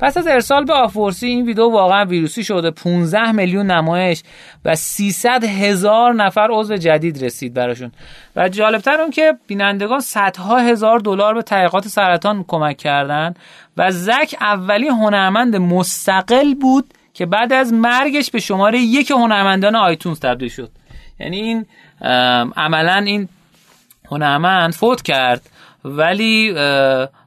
[0.00, 2.70] پس از ارسال به آفورسی این ویدیو واقعا ویروسی شده.
[2.70, 4.22] 15 میلیون نمایش
[4.64, 7.92] و 300 هزار نفر عضو جدید رسید براشون.
[8.36, 13.34] و جالبتر اون که بینندگان صدها هزار دلار به تحقیقات سرطان کمک کردن
[13.76, 20.20] و زک اولی هنرمند مستقل بود که بعد از مرگش به شماره یک هنرمندان آیتونز
[20.20, 20.70] تبدیل شد.
[21.20, 21.66] یعنی این
[22.56, 23.28] عملا این
[24.10, 25.50] هنرمند فوت کرد.
[25.84, 26.52] ولی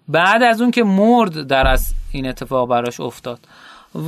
[0.07, 3.39] بعد از اون که مرد در از این اتفاق براش افتاد.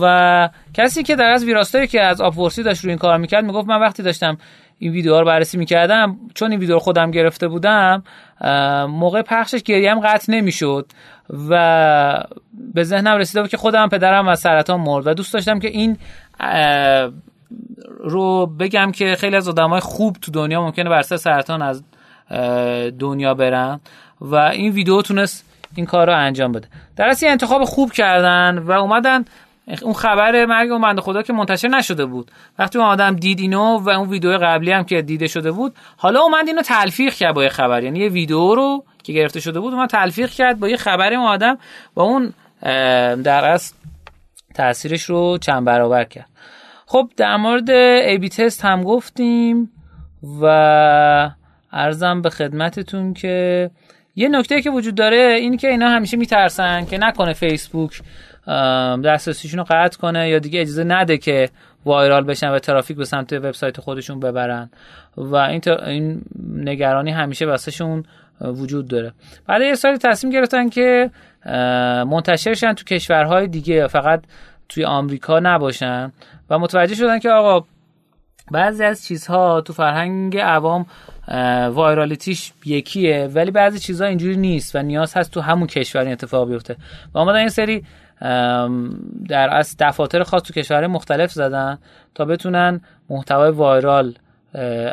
[0.01, 3.67] و کسی که در از ویراستایی که از آپورسی داشت روی این کار می‌کرد می‌گفت
[3.67, 4.37] من وقتی داشتم
[4.79, 8.03] این ویدیوها رو بررسی می‌کردم چون این ویدیو رو خودم گرفته بودم
[8.89, 10.91] موقع پخشش گریم قطع نمی‌شد.
[11.49, 12.23] و
[12.73, 15.07] به ذهنم رسیده بود که خودم پدرم از سرطان مرد.
[15.07, 15.97] و دوست داشتم که این
[17.99, 21.83] رو بگم که خیلی از آدمای خوب تو دنیا ممکنه بر سرطان از
[22.99, 23.79] دنیا برن
[24.21, 25.45] و این ویدیو تونست
[25.75, 26.67] این کار رو انجام بده.
[26.95, 29.25] در اصل انتخاب خوب کردن و اومدن
[29.81, 32.31] اون خبر مرگ اون بنده خدا که منتشر نشده بود.
[32.59, 36.21] وقتی اون آدم دید اینو و اون ویدیو قبلی هم که دیده شده بود حالا
[36.21, 37.83] اومد اینو تلفیق کرد با یه خبر.
[37.83, 41.25] یعنی یه ویدیو رو که گرفته شده بود اومد تلفیق کرد با یه خبر اون
[41.25, 41.57] آدم
[41.95, 42.33] و اون
[43.21, 43.75] در اصل
[44.55, 46.29] تاثیرش رو چند برابر کرد.
[46.85, 49.71] خب در مورد ای بی تست هم گفتیم
[50.41, 51.29] و
[51.73, 53.69] ارزم به خدمتتون که
[54.15, 58.01] یه نکته که وجود داره این که اینا همیشه میترسن که نکنه فیسبوک
[59.05, 61.49] دسترسیشون رو قطع کنه یا دیگه اجازه نده که
[61.85, 64.69] وایرال بشن و ترافیک به سمت وبسایت خودشون ببرن.
[65.17, 66.21] و این, این
[66.55, 68.03] نگرانی همیشه واسهشون
[68.41, 69.13] وجود داره.
[69.47, 71.09] بعد یه سالی تصمیم گرفتن که
[72.05, 74.23] منتشرشن تو کشورهای دیگه فقط
[74.69, 76.11] توی آمریکا نباشن
[76.49, 77.67] و متوجه شدن که آقا
[78.53, 80.85] بعضی از چیزها تو فرهنگ عوام
[81.73, 86.49] وایرالیتیش یکیه ولی بعضی چیزها اینجوری نیست و نیاز هست تو همون کشور این اتفاق
[86.49, 86.75] بیفته.
[87.13, 87.83] و آمدن این سری
[89.29, 91.77] در از دفاتر خاص تو کشورهای مختلف زدن
[92.15, 94.13] تا بتونن محتوای وایرال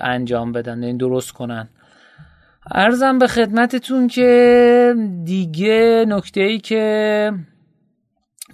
[0.02, 1.68] انجام بدن این یعنی درست کنن.
[2.70, 7.32] ارزم به خدمتتون که دیگه نکته ای که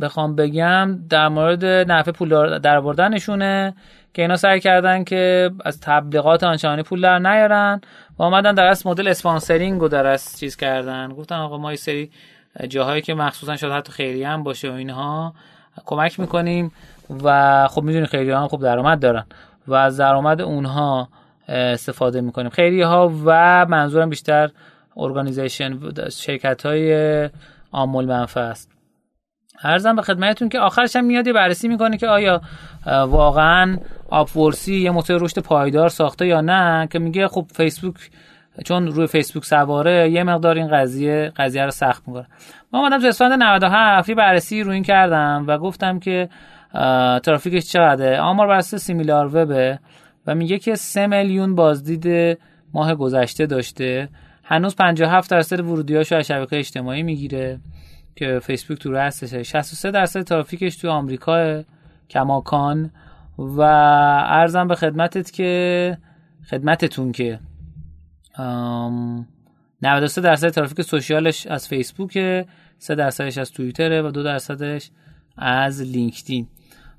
[0.01, 3.75] بخوام بگم در مورد نفع پول در آوردنشونه
[4.17, 7.81] که اینا سعی کردن که از تبلیغات آنچنانی پول در نیارن
[8.19, 11.09] و آمدن در از مدل اسپانسرینگ رو در از چیز کردن.
[11.13, 12.11] گفتن آقا ما یه سری
[12.69, 15.35] جاهایی که مخصوصا شاید حتی خیلی هم باشه و اینها
[15.87, 16.73] کمک می‌کنیم
[17.25, 19.25] و خب می‌دونی خیلی هم خب درآمد دارن
[19.67, 21.09] و از درآمد اونها
[21.49, 22.51] استفاده می‌کنیم.
[22.51, 24.51] خیلی ها و منظورم بیشتر
[24.97, 25.79] ارگانیزیشن
[26.09, 27.31] شرکت های
[27.73, 28.76] آمول منفع است.
[29.63, 32.41] ارزم به خدمتتون که آخرش هم میاد بررسی می‌کنه که آیا
[32.87, 33.77] واقعا
[34.11, 37.95] آپورسی یه موتور رشد پایدار ساخته یا نه که میگه خب فیسبوک
[38.65, 42.27] چون روی فیسبوک سواره یه مقدار این قضیه قضیه رو سخت می‌کنه.
[42.73, 46.29] ما اومدم تو اسفند 97 یه بررسی روی این کردم و گفتم که
[47.25, 49.79] ترافیکش چقدره؟ آمار بر سیمیلار وبه
[50.27, 52.39] و میگه که 3 میلیون بازدید
[52.75, 54.09] ماه گذشته داشته.
[54.45, 57.59] هنوز 57 درصد ورودیاشو از شبکه اجتماعی می‌گیره.
[58.17, 61.63] که فیسبوک تو هستش 63 درصد ترافیکش تو آمریکا
[62.11, 62.91] کماکان.
[63.39, 65.99] و ارزم به خدمتت که
[66.51, 67.41] خدمتتون که
[69.83, 72.47] 93 درصد ترافیک سوشیالش از فیسبوکه
[72.79, 74.91] 3 درصدش از توییتره و 2 درصدش
[75.37, 76.49] از لینکدین.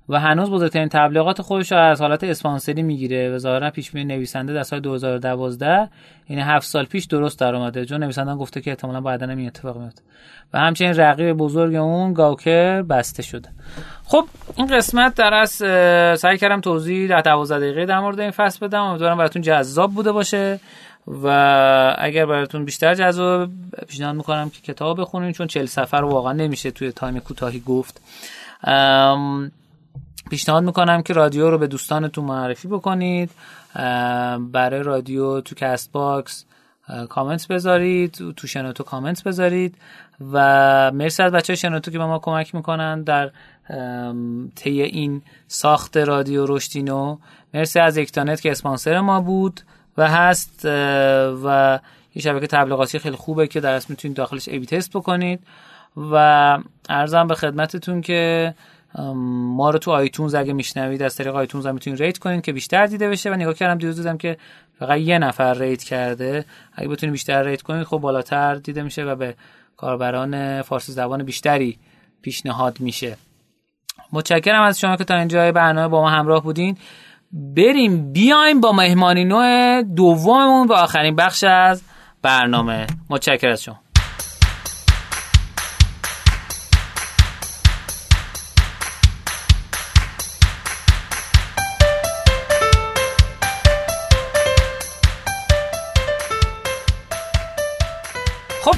[0.09, 4.53] و هنوز بزرگترین تبلیغات خودش رو از حالت اسپانسری می‌گیره و ظاهرا پیش بینی نویسنده
[4.53, 5.89] در سال 2012
[6.29, 7.85] یعنی 7 سال پیش درست در اومده.
[7.85, 10.01] چون نویسنده گفته که احتمالاً بعدا این اتفاق میفته
[10.53, 13.49] و همچنین رقیب بزرگ اون گاوکر بسته شده.
[14.03, 14.25] خب
[14.55, 15.51] این قسمت در از
[16.19, 18.81] سعی کردم توضیح در 12 دقیقه در مورد این فصل بدم.
[18.81, 20.59] امیدوارم براتون جذاب بوده باشه.
[21.23, 23.49] و اگر براتون بیشتر جذاب
[23.87, 28.01] پیشنهاد می‌کنم که کتاب بخونین چون 40 سفر واقعا نمیشه توی time کوتاهی گفت.
[30.29, 33.31] پیشنهاد می‌کنم که رادیو رو به دوستانتون معرفی بکنید
[34.51, 36.45] برای رادیو تو CastBox
[37.09, 39.77] comment بذارید تو شنوتو کامنت بذارید
[40.31, 43.31] و مرسی از بچه شنوتو که به ما کمک می‌کنن در
[44.55, 47.17] طی این ساخت رادیو رشدینو.
[47.53, 49.61] مرسی از یکتانت که اسپانسر ما بود
[49.97, 50.65] و هست
[51.43, 51.79] و
[52.15, 55.39] یه شبکه تبلیغاتی خیلی خوبه که درست می‌تونید داخلش A/B test بکنید.
[55.97, 56.15] و
[56.89, 58.53] عرضم به خدمتتون که
[59.05, 62.85] ما رو تو iTunes اگه میشنوید از طریق iTunes هم می‌تونید rate کنید که بیشتر
[62.85, 63.31] دیده بشه.
[63.31, 64.37] و نگاه کردم دیروز دیدم که
[64.79, 66.45] فقط یه نفر rate کرده.
[66.73, 69.35] اگه بتونید بیشتر rate کنید خب بالاتر دیده میشه و به
[69.77, 71.77] کاربران فارسی زبان بیشتری
[72.21, 73.17] پیشنهاد میشه.
[74.13, 76.77] متشکرم از شما که تا اینجا برنامه با ما همراه بودین.
[77.31, 81.83] بریم بیایم با مهمانی نوع دوممون و آخرین بخش از
[82.21, 82.87] برنامه.
[83.09, 83.79] متشکرم از شما.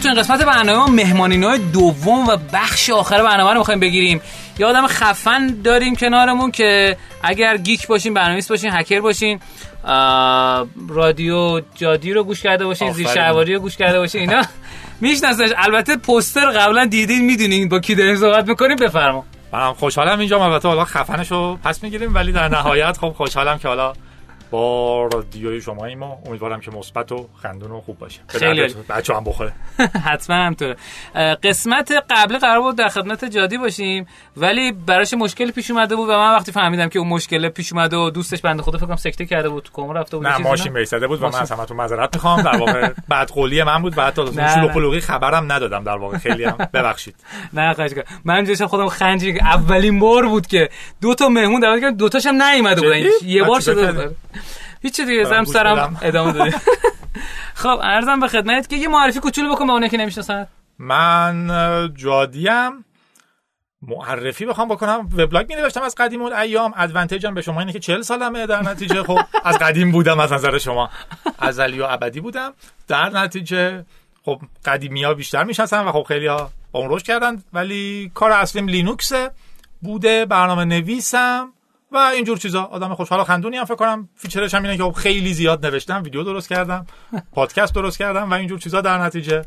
[0.09, 4.21] این قسمت برنامه ما مهمانی نوع دوم و بخش آخر برنامه رو می‌خوایم بگیریم.
[4.59, 9.39] یه آدم خفن داریم کنارمون که اگر گیک باشین برنامه‌نویس باشین هکر باشین
[10.89, 14.21] رادیو جادی رو گوش کرده باشین زیر شهواری رو گوش کرده باشین.
[14.21, 14.41] اینا
[15.01, 15.49] میشناسنش.
[15.57, 18.75] البته پوستر قبلا دیدین می‌دونین با کی داریم صحبت می‌کنیم.
[18.75, 19.25] بفرما.
[19.53, 20.45] من خوشحالم اینجا.
[20.45, 23.93] البته حالا خفنش رو پس می‌گیریم ولی در نهایت خب خوشحالم که حالا
[24.51, 28.19] با رادیوی شما ما امیدوارم که مثبت و خندون و خوب باشه.
[28.27, 29.51] خیلی بچه هم بخوره.
[30.07, 30.75] حتما همطوره
[31.43, 34.07] قسمت قبل قرار بود در خدمت جادی باشیم
[34.37, 37.97] ولی براش مشکل پیش اومده بود و من وقتی فهمیدم که اون مشکل پیش اومده
[37.97, 41.23] و دوستش بنده خدا فکرم سکته کرده بود تو رفته بود نه ماشین بیستده بود
[41.23, 42.41] و من از همتون معذرت می‌خوام.
[42.41, 46.17] در واقع بعد قولی من بود بعد تا شلوغ خبرم ندادم در واقع.
[46.17, 47.15] خیلی هم ببخشید.
[47.53, 47.91] نه خواهش
[48.25, 50.69] من جوش خودم خنجی اولین بار بود که
[51.01, 52.99] دو تا مهمون دعوت کردن دو تاشم نیومده بودن.
[53.25, 54.11] یه بار شده
[54.81, 56.51] هیچ دیگه زم سرم ادامه دادی
[57.53, 60.47] خب ارزم به خدمت که یه معرفی کوچولو بکن به اونایی که نمی‌شناسن.
[60.79, 61.49] من
[61.95, 62.85] جادیم.
[63.81, 65.09] معرفی بخوام بکنم.
[65.17, 68.61] وبلاگ می نوشتم از قدیم اون ایام ادوانتیجم به شما اینه که 40 سالمه در
[68.61, 69.03] نتیجه.
[69.03, 70.89] خب از قدیم بودم از نظر شما.
[71.39, 72.53] ازلی و ابدی بودم.
[72.87, 73.85] در نتیجه
[74.25, 77.43] خب قدیمی ها بیشتر می‌شناسن و خب خیلی ها با اون روش کردن.
[77.53, 79.31] ولی کار اصلیم لینوکسه.
[79.81, 81.53] بوده برنامه نویسم.
[81.91, 82.63] و اینجور چیزا.
[82.63, 84.09] آدم خوشحال خندونی هم فکر کنم.
[84.15, 86.03] feature ش هم اینه که خب خیلی زیاد نوشتم.
[86.03, 86.85] ویدیو درست کردم.
[87.35, 89.41] پادکست درست کردم و اینجور چیزا در نتیجه.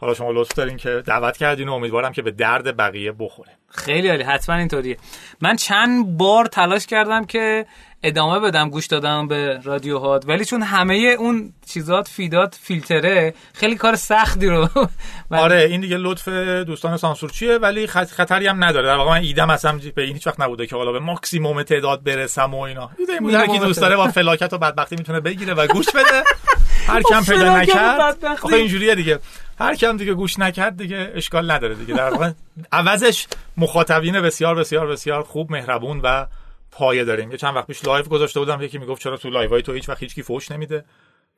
[0.00, 3.50] حالا شما لطف دارین که دعوت کردین و امیدوارم که به درد بقیه بخوره.
[3.68, 4.22] خیلی عالی.
[4.22, 4.96] حتما اینطوریه.
[5.40, 7.66] من چند بار تلاش کردم که
[8.02, 13.76] ادامه بدم گوش دادم به رادیوهات ولی چون همه اون چیزات feed ات فیلتره خیلی
[13.76, 14.68] کار سختی رو
[15.30, 16.28] آره این دیگه لطف
[16.66, 18.86] دوستان سانسورچیه ولی خطری هم نداره.
[18.86, 22.04] در واقع من ایدم اصلا به این هیچ وقت نبوده که حالا به ماکسیموم تعداد
[22.04, 22.90] برسم و اینا.
[22.98, 26.22] ایده این بوده که دوست داره با فلاکت و بدبختی می‌تونه بگیره و گوش بده.
[26.86, 28.24] هر کی هم پیدا نکرد.
[28.24, 29.18] آخه اینجوریه دیگه.
[29.58, 31.94] هر کی هم دیگه گوش نکرد دیگه اشکال نداره دیگه.
[31.94, 32.30] در واقع
[32.72, 36.26] عوضش مخاطبین بسیار بسیار بسیار خوب مهربون و
[36.72, 37.30] پایه داریم.
[37.30, 39.88] یه چند وقت پیش live گذاشته بودم یکی می‌گفت چرا تو live های تو هیچ
[39.88, 40.84] وقت هیچکی فوش نمیده؟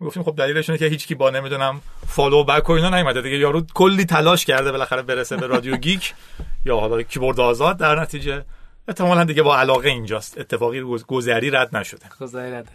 [0.01, 3.37] می‌گفتیم خب دلیلش اینه که هیچکی با نمی‌دونم follow back و اینا نیومده دیگه.
[3.37, 6.15] یارو کلی تلاش کرده بالاخره برسه به رادیو گیک
[6.67, 7.77] یا حالا کیبورد آزاد.
[7.77, 8.45] در نتیجه
[8.89, 10.39] احتمالا دیگه با علاقه اینجاست.
[10.39, 12.07] اتفاقی گذری رد نشده.
[12.21, 12.69] گذری رد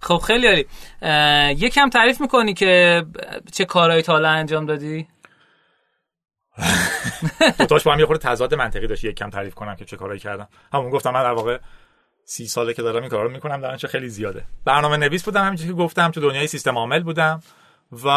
[0.00, 0.66] خب خیلی عالی.
[1.60, 3.04] یکم تعریف می‌کنی که
[3.52, 5.08] چه کارهایی تا انجام دادی؟
[7.58, 9.04] دوتاش با هم یه خورده تضاد منطقی داشت.
[9.04, 10.48] یک کم تعریف کنم که چه کارهایی کردم.
[10.72, 11.58] همون گفتم من در واقع
[12.30, 14.44] سی ساله که دارم این کارا رو می‌کنم در چه خیلی زیاده.
[14.64, 17.42] برنامه نویس بودم همینجوری که گفتم تو دنیای سیستم عامل بودم
[18.04, 18.08] و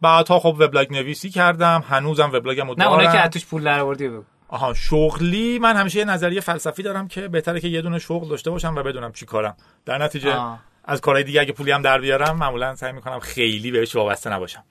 [0.00, 1.84] بعدها خب وبلاگ نویسی کردم.
[1.88, 4.10] هنوزم وبلاگم رو دارم نه که توش پول درآوردی
[4.48, 8.50] آها شغلی من همیشه یه نظریه فلسفی دارم که بهتره که یه دونه شغل داشته
[8.50, 9.56] باشم و بدونم چی کارم.
[9.86, 10.60] در نتیجه آه.
[10.84, 14.64] از کارهای دیگه اگه پولی هم در بیارم معمولا سعی می‌کنم خیلی بهش وابسته نباشم.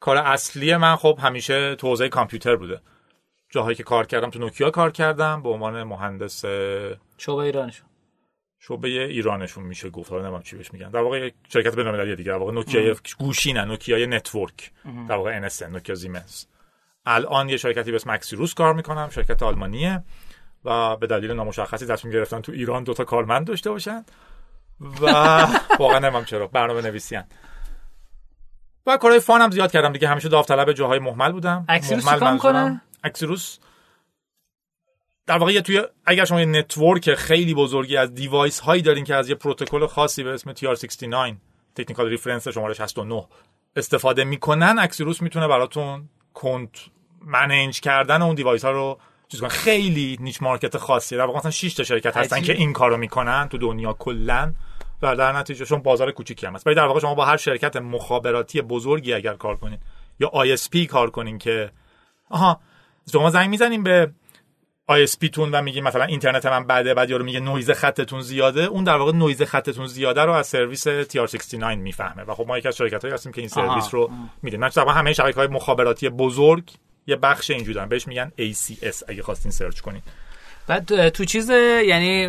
[0.00, 2.80] کار اصلی من خب همیشه تو حوزه کامپیوتر بوده.
[3.50, 6.44] جاهایی که کار کردم تو نوکیا کار کردم به عنوان مهندس
[7.18, 7.85] شعبه ایرانشون.
[8.68, 10.10] شعبه ایرانشون میشه گفت.
[10.10, 10.90] حالا نمی‌دونم چی بهش میگن.
[10.90, 12.30] در واقع یک شرکت بین‌المللی دیگه.
[12.30, 14.70] در واقع نوکیا گوشی نه نوکیا network.
[15.08, 16.46] در واقع NSN نوکیا زیمنس
[17.06, 20.04] الان یه شرکتی به اسم Axiros کار می‌کنم شرکت آلمانیه
[20.64, 24.04] و به دلیل نامشخصی تصمیم گرفتن تو ایران دوتا کارمند داشته باشن
[25.00, 25.06] و
[25.80, 27.24] واقعا نمی‌دونم چرا برنامه نویسیان
[28.86, 30.08] و کارهای fun هم زیاد کردم دیگه.
[30.08, 31.64] همیشه داوطلب جاهای مهمل بودم.
[31.68, 33.58] Axiros چیکار می‌کنه؟ Axiros
[35.26, 39.28] در واقع توی اگر شما یه network خیلی بزرگی از device هایی دارین که از
[39.28, 41.34] یه پروتکل خاصی به اسم TR69
[41.74, 43.26] Technical Reference شماره 69
[43.76, 46.70] استفاده می‌کنن Axiros می‌تونه براتون کنترل
[47.20, 48.98] manage کردن اون device ها رو
[49.28, 52.72] چیز کنن خیلی niche market خاصی در واقع مثلا 6 تا شرکت هستن که این
[52.72, 54.54] کارو می‌کنن تو دنیا کلا
[55.02, 56.66] و در نتیجه چون بازار کوچیکی هم هست.
[56.66, 59.80] ولی در واقع شما با هر شرکت مخابراتی بزرگی اگر کار کنید
[60.20, 61.70] یا ISP کار کنین که
[62.30, 62.60] آها
[63.12, 64.10] شما زنگ می‌زنین به
[64.90, 68.84] ISP تون و میگین مثلا اینترنت من بده بعد یارو میگه نویز خطتون زیاده اون
[68.84, 72.76] در واقع نویز خطتون زیاده رو از سرویس TR69 می‌فهمه و خب ما یکی از
[72.76, 74.10] شرکت هایی هستیم که این سرویس رو
[74.42, 74.60] میدیم.
[74.60, 76.70] من همه شبکه های مخابراتی بزرگ
[77.06, 77.88] یه بخش اینجوری دارن.
[77.88, 80.02] بهش میگن ACS اگه خواستین search کنید
[80.66, 81.50] بعد تو چیز
[81.86, 82.28] یعنی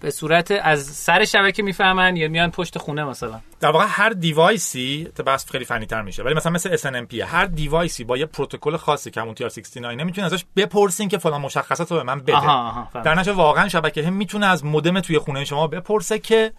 [0.00, 3.40] به صورت از سر شبکه می‌فهمن یا میان پشت خونه مثلا.
[3.60, 7.44] در واقع هر device ی بس خیلی فنی تر میشه ولی مثلا مثل SNMP هر
[7.46, 11.90] device ی با یه پروتکل خاصی که همون TR69 می‌تونین ازش بپرسین که فلان مشخصات
[11.90, 12.36] رو به من بده.
[12.36, 16.52] آها آها در نتیجه واقعا شبکه هم می‌تونه از مودم توی خونه شما بپرسه که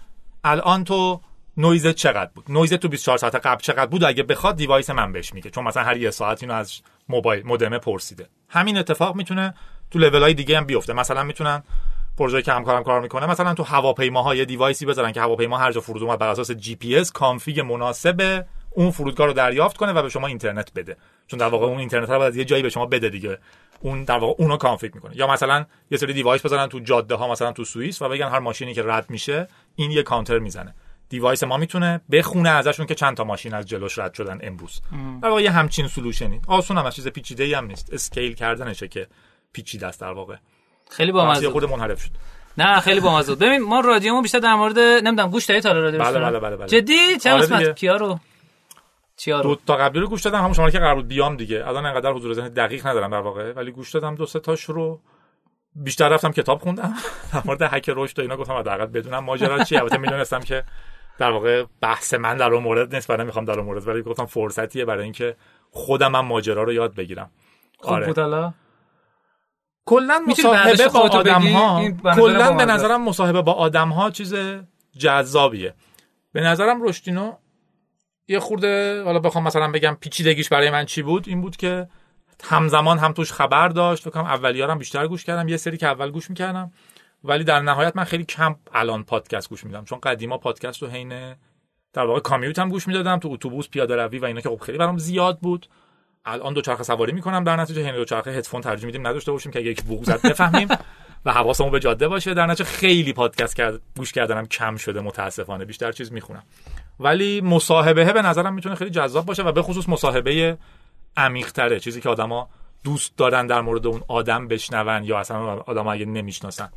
[0.44, 1.22] الان تو
[1.58, 5.34] نویزت چقدر بود؟ نویزت تو 24 ساعت قبل چقدر بود؟ اگه بخواد device من بهش
[5.34, 8.28] میگه چون مثلا هر یه ساعت اینو از موبایل مودم پرسیده.
[8.50, 9.54] همین اتفاق می‌تونه
[9.92, 10.94] تو لول های دیگه هم بیفته.
[10.94, 11.64] مثلا می‌تونن
[12.18, 15.72] پروژه که همکارم کار می‌کنه مثلا تو هواپیماها یه device ی بذارن که هواپیما هر
[15.72, 20.10] جا فرود اومد بر اساس GPS config مناسب اون فرودگاه رو دریافت کنه و به
[20.10, 20.98] شما اینترنت بده.
[21.28, 23.38] چون در واقع اون اینترنت رو باید یه جایی به شما بده دیگه.
[23.80, 25.18] اون در واقع اونو config می‌کنه.
[25.18, 28.40] یا مثلا یه سری device بذارن تو جاده ها مثلا تو سوئیس و بگن هر
[28.40, 30.76] ماشینی که رد میشه این یه کانتر می‌زنه.
[31.10, 34.82] device ما می‌تونه بخونه ازشون که چند تا ماشین از جلوش رد شدن امروز.
[35.22, 37.94] در واقع یه همچین solution ی آسون هم از چیز پیچیده ای هم نیست.
[37.94, 39.08] scale کردنشه که
[39.54, 40.36] پیچیده است در واقع.
[40.90, 41.50] خیلی با مزه.
[41.50, 42.12] خود منحرف شد.
[42.58, 43.36] نه خیلی با مزه.
[43.36, 46.68] ببین ما رادیومو بیشتر در مورد نمی‌دونم گوش دادی تا رادیو بله بله بله, بله.
[46.68, 48.20] جدی؟ چه آره قسمت؟ کیا رو؟
[49.18, 51.68] چیا رو؟ دو تا قبلی رو گوش دادم همون شما که قرار بود بیام دیگه.
[51.68, 55.02] الان انقدر حضور ذهن دقیق ندارم در واقع ولی گوش دادم دو سه تاش رو.
[55.76, 56.94] بیشتر رفتم کتاب خوندم.
[57.34, 59.80] در مورد هک رشد و اینا گفتم حداقل بدونم ماجرا چیه.
[59.80, 60.64] البته می‌دونستم که
[61.18, 64.26] در واقع بحث من در اون مورد نیست برای می‌خوام در اون مورد ولی گفتم
[64.26, 65.36] فرصتیه برای اینکه
[65.72, 67.32] خودم هم ماجرا رو یاد بگیرم.
[67.78, 68.08] خوب آره.
[68.08, 68.20] بود
[69.90, 74.36] کلا مصاحبه با آدم ها کلا به نظرم مصاحبه با آدم ها چیز
[74.98, 75.74] جذابیه.
[76.34, 77.34] به نظرم رشتینو
[78.28, 81.88] یه خورده حالا بخوام مثلا بگم پیچیدگیش برای من چی بود؟ این بود که
[82.44, 86.12] همزمان هم توش خبر داشت فکر کنم اولیارم بیشتر گوش کردم یه سری که اول
[86.12, 86.72] گوش می‌کردم.
[87.24, 91.34] ولی در نهایت من خیلی کم الان پادکست گوش میدم چون قدیما پادکست رو حین
[91.94, 94.78] در واقع کامیوت هم گوش می‌دادم تو اتوبوس پیاده روی و اینا که خب خیلی
[94.78, 95.68] برام زیاد بود.
[96.26, 99.84] الان دوچرخه سواری می‌کنم در نتیجه حین دوچرخه هدفون ترجمه میدیم نداشته باشیم که یک
[99.84, 100.68] بوق زد بفهمیم
[101.26, 102.34] و حواسمون به جاده باشه.
[102.34, 106.44] در نتیجه خیلی پادکست کرد گوش کردنم کم شده متاسفانه بیشتر چیز می‌خونم.
[107.00, 110.58] ولی مصاحبه به نظرم می‌تونه خیلی جذاب باشه و به خصوص مصاحبه
[111.18, 111.80] عمیق‌تره.
[111.80, 112.50] چیزی که آدما
[112.84, 116.70] دوست دارن در مورد اون آدم بشنون یا اصلا آدم اگه نمی‌شناسن.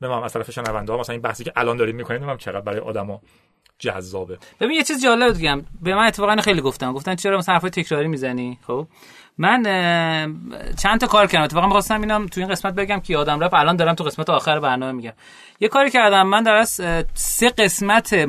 [0.00, 2.60] به ما از طرف شنونده ها مثلا این بحثی که الان داریم می‌کنیم نمی‌دونم چقدر
[2.60, 3.20] برای آدما
[3.80, 4.38] جذابه.
[4.60, 8.08] ببین یه چیز جالب دیگه به من اتفاقا خیلی گفتم گفتن چرا مثلا حرفای تکراری
[8.08, 8.86] می‌زنی؟ خب.
[9.38, 9.62] من
[10.82, 11.44] چند تا کار کردم.
[11.44, 13.54] اتفاقا می‌خواستم اینم تو این قسمت بگم که یادم رفت.
[13.54, 15.12] الان دارم تو قسمت آخر برنامه میگم.
[15.60, 16.26] یه کاری کردم.
[16.26, 16.80] من در از
[17.14, 18.28] سه قسمت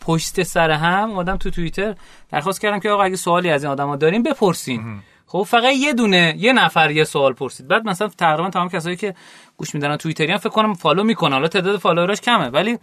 [0.00, 1.94] پشت سر هم اومدم تو توییتر
[2.32, 5.02] درخواست کردم که آقا اگه سوالی از این آدما داریم بپرسین.
[5.32, 7.68] خب فقط یه دونه یه نفر یه سوال پرسید.
[7.68, 9.14] بعد مثلا تقریبا تمام کسایی که
[9.56, 11.32] گوش میدن توییتری هم فکر کنم follow می‌کنن.
[11.32, 12.78] حالا تعداد follower ش کمه ولی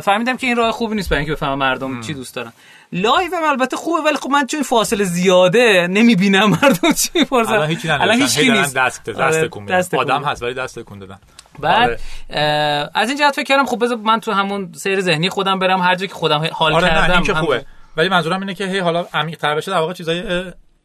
[0.00, 2.52] فهمیدم که این راه خوبی نیست برای اینکه بفهمم مردم چی دوست دارن.
[2.92, 7.52] live هم البته خوبه ولی خب من چون فاصله زیاده نمی‌بینم مردم چی می‌پرسن.
[7.52, 8.76] الان هیچ الان هیچ نیست.
[8.76, 11.18] دست دست آره، کن آدم هست ولی دست کن دادن.
[11.58, 11.98] بعد
[12.30, 12.90] آره.
[12.94, 15.94] از این جهت فکر کردم خب بذار من تو همون سیر ذهنی خودم برم هر
[15.94, 17.64] جا که خودم حال آره کردم نه این که خوبه.
[17.96, 20.44] ولی منظورم اینه که هی حالا عمیق تر بشه در واقع چیزای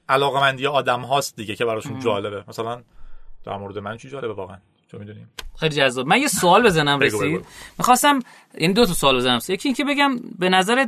[0.10, 2.44] علاقمندی آدم هاست دیگه که براشون جالبه.
[2.48, 2.82] مثلا
[3.46, 4.58] در مورد من چی جالبه واقعا؟
[4.92, 6.08] تو می‌دونیم خیلی جذاب.
[6.08, 7.46] من یه سوال بزنم رسید
[7.78, 8.20] می‌خواستم
[8.58, 9.40] این دو تا سوال بزنم.
[9.50, 10.86] یکی اینکه بگم به نظر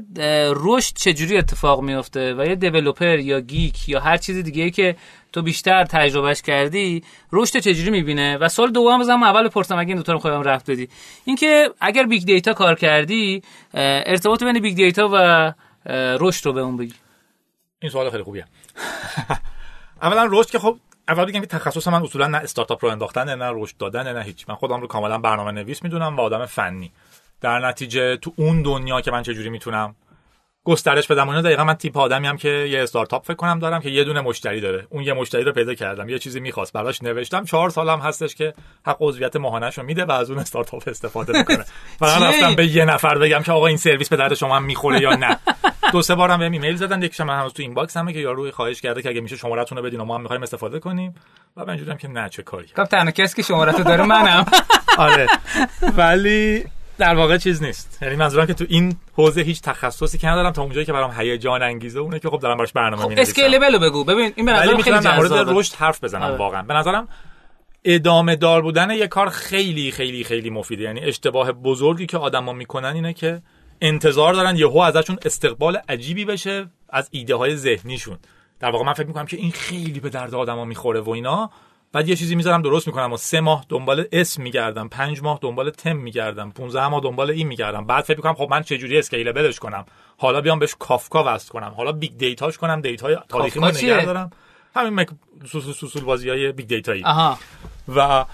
[0.56, 4.96] رشد چجوری اتفاق میفته و یه دیولپر یا گیک یا هر چیز دیگه ای که
[5.34, 9.98] تو بیشتر تجربهش کردی رشد چجوری می‌بینه؟ و سوال دوم بزنم اول پرسم اگه این
[9.98, 10.90] دو تا رو خودم رفت بدی.
[11.26, 13.42] اینکه اگر بیگ دیتا کار کردی
[13.74, 15.54] ارتباط بین بیگ دیتا و
[16.20, 16.94] رشد رو به اون بگی.
[17.80, 18.46] این سوال خیلی خوبیه.
[20.02, 20.77] اولا رشد که خب
[21.07, 24.49] اول بگم که تخصص من اصولا نه استارتاپ رو انداختن نه رشد دادن نه هیچ.
[24.49, 26.91] من خودم رو کاملا برنامه نویس می‌دونم و آدم فنی.
[27.41, 29.95] در نتیجه تو اون دنیا که من چجوری می‌تونم
[30.66, 31.30] گسترش بدم.
[31.30, 34.22] اون دقیقا من تیپ آدمی هم که یه استارتاپ فکر کنم دارم که یه دونه
[34.22, 34.88] مشتری داره.
[34.90, 36.10] اون یه مشتری رو پیدا کردم.
[36.10, 36.74] یه چیزی می‌خواست.
[36.74, 37.44] براش نوشتم.
[37.44, 38.54] چهار سالم هستش که
[38.86, 41.66] حق عضویت ماهانه‌شو میده و از اون استارتاپ استفاده می‌کنه.
[42.02, 45.02] من رفتم به یه نفر بگم که آقا این سرویس به درد شما هم می‌خوره
[45.02, 45.40] یا نه.
[45.94, 47.02] دو سه بارم بهم ایمیل زدن.
[47.02, 49.84] یکیش من هنوز تو inbox امه که یارو خواهش کرده که اگه میشه شماره‌تون رو
[49.84, 51.16] بدین و ما هم می‌خوایم استفاده کنیم.
[51.58, 52.68] و من که نه چه کاری.
[52.76, 54.46] خب تنها کسی که شماره‌تو داره منم.
[54.98, 55.28] آره.
[55.98, 56.66] ولی
[56.97, 57.99] در واقع چیز نیست.
[58.01, 61.63] یعنی منظورم که تو این حوزه هیچ تخصصی که ندارم تا اونجایی که برام هیجان
[61.63, 63.30] انگیزه اونه که خب دارم براش برنامه خب می‌نویسم.
[63.30, 64.03] اسکیلبل بگو.
[64.03, 66.38] ببین این به نظر خیلی در مورد رشد حرف بزنم آره.
[66.38, 66.61] واقعا.
[66.61, 67.07] به نظرم
[67.84, 70.84] ادامه دار بودن یه کار خیلی خیلی خیلی مفیده.
[70.84, 73.41] یعنی اشتباه بزرگی که آدما می‌کنن اینه که
[73.81, 78.17] انتظار دارن یهو ازشون استقبال عجیبی بشه از ایده های ذهنیشون.
[78.59, 81.51] در واقع من فکر می‌کنم که این خیلی به درد آدما می‌خوره و اینا.
[81.91, 85.70] بعد یه چیزی می‌ذارم درست می‌کنم و سه ماه دنبال اسم میگردم پنج ماه دنبال
[85.70, 87.86] تم میگردم 15 ماه دنبال این میگردم.
[87.86, 89.86] بعد فکر می‌کنم خب من چجوری scalable ش کنم؟
[90.18, 91.74] حالا بیام بهش کافکا وصل کنم.
[91.78, 94.30] حالا big data ش کنم data ی تاریخی رو نگه دارم.
[94.76, 95.07] همین مک...
[95.52, 97.03] سوسول بازی های big data یی.
[97.95, 98.26] و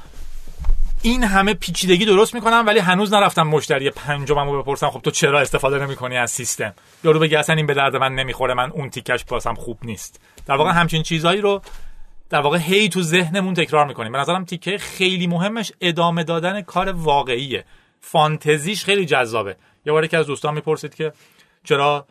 [1.02, 5.40] این همه پیچیدگی درست می‌کنم ولی هنوز نرفتم مشتری پنجمم رو بپرسم خب تو چرا
[5.40, 6.74] استفاده نمی‌کنی از سیستم؟
[7.04, 10.22] یارو بگه اصلا این به درد من نمی‌خوره من اون تیکش پاسم خوب نیست.
[10.46, 11.62] در واقع همچین چیزهایی رو
[12.32, 14.12] در واقع هی تو ذهنمون تکرار می‌کنیم.
[14.12, 17.66] به نظرم تیکه خیلی مهمش ادامه دادن کار واقعیه.
[18.00, 19.56] فانتزیش خیلی جذابه.
[19.86, 21.14] یه بار که از دوستان می‌پرسید که
[21.64, 22.06] چرا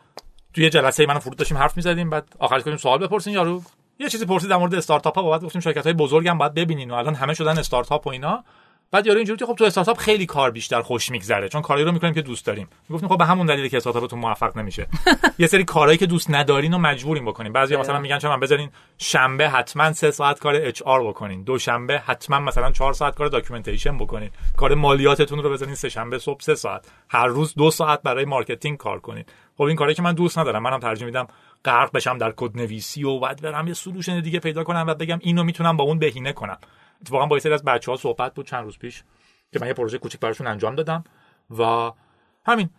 [0.53, 3.61] توی جلسه منو فرود داشتیم حرف می‌زدیم؟ بعد آخرش کنیم سوال بپرسین یارو.
[3.99, 5.29] یه چیزی پرسید در مورد استارتاپ ها.
[5.29, 8.43] بعد گفتیم شرکت های بزرگم باید ببینین و الان همه شدن استارتاپ و اینا.
[8.91, 12.13] بعد یارو اینجوری خب تو استارتاپ خیلی کار بیشتر خوش میگذره چون کاری رو می‌کنیم
[12.13, 12.67] که دوست داریم.
[12.89, 14.87] می‌گفتیم خب به همون دلیلی که استارتاپتون موفق نمیشه.
[15.39, 17.53] یه سری کارهایی که دوست ندارین و مجبوریم بکنیم.
[17.53, 21.43] بعضی مثلا میگن چون بذارین شنبه حتما سه ساعت کار HR بکنین.
[21.43, 24.29] دوشنبه حتما مثلا چهار ساعت کار documentation بکنین.
[24.57, 26.85] کار مالیاتتون رو بذارین سه شنبه صبح سه ساعت.
[27.09, 29.23] هر روز دو ساعت برای marketing کار کنین.
[29.57, 30.63] خب این کاری که من دوست ندارم.
[30.63, 31.27] منم ترجیح میدم
[31.65, 35.19] غرق بشم در کد نویسی و بعد برم یه solution دیگه پیدا کنم و بگم
[35.21, 36.57] اینو می‌تونم با اون بهینه کنم.
[37.01, 39.03] اتفاقا با یه از بچه‌ها صحبت بود چند روز پیش
[39.53, 41.03] که من یه پروژه کوچیک براشون انجام دادم
[41.59, 41.91] و
[42.45, 42.69] همین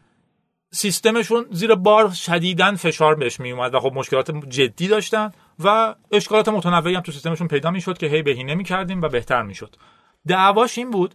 [0.71, 6.49] سیستمشون زیر بار شدیدن فشار بهش می اومد و خب مشکلات جدی داشتن و اشکالات
[6.49, 9.77] متنوعی هم تو سیستمشون پیدا می‌شد که هی بهینه می‌کردیم و بهتر می‌شد.
[10.27, 11.15] دعواش این بود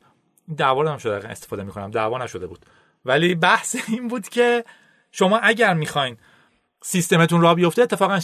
[0.57, 2.65] دعوا هم شده استفاده می‌کنم دعوا نشده بود.
[3.05, 4.65] ولی بحث این بود که
[5.11, 6.17] شما اگر می‌خواین
[6.81, 8.19] سیستمتون را بیفته اتفاقا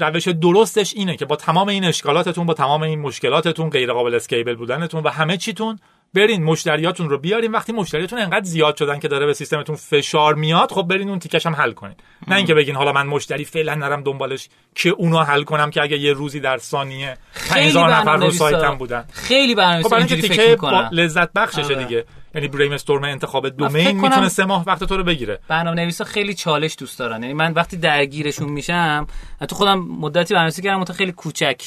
[0.00, 4.54] روش درستش اینه که با تمام این اشکالاتتون با تمام این مشکلاتتون غیر قابل اسکیبل
[4.54, 5.78] بودنتون و همه چیتون
[6.14, 7.52] برین مشتریاتون رو بیارین.
[7.52, 11.46] وقتی مشتریاتون انقدر زیاد شدن که داره به سیستمتون فشار میاد خب برین اون تیکش
[11.46, 11.94] هم حل کنین.
[12.28, 15.98] نه اینکه بگین حالا من مشتری فعلا نرم دنبالش که اونو حل کنم که اگه
[15.98, 17.16] یه روزی در ثانیه
[17.50, 19.04] 5000 نفر رو سایتم بودن.
[19.12, 21.84] خیلی برنامه‌نویس خب اینجوری فکر لذت بخششه آره.
[21.84, 22.04] دیگه.
[22.34, 25.38] یعنی بریم استورم انتخاب دومین می‌تونه سه ماه وقت تو رو بگیره.
[25.48, 27.22] برنامه نویسا خیلی چالش دوست دارن.
[27.22, 29.06] یعنی من وقتی درگیرشون میشم
[29.48, 31.62] تو خودم مدتی برنامه‌نویسی کردم مت خیلی کوچک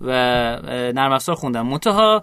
[0.00, 0.10] و
[0.94, 1.66] نرم افزار خوندم.
[1.66, 2.22] منتها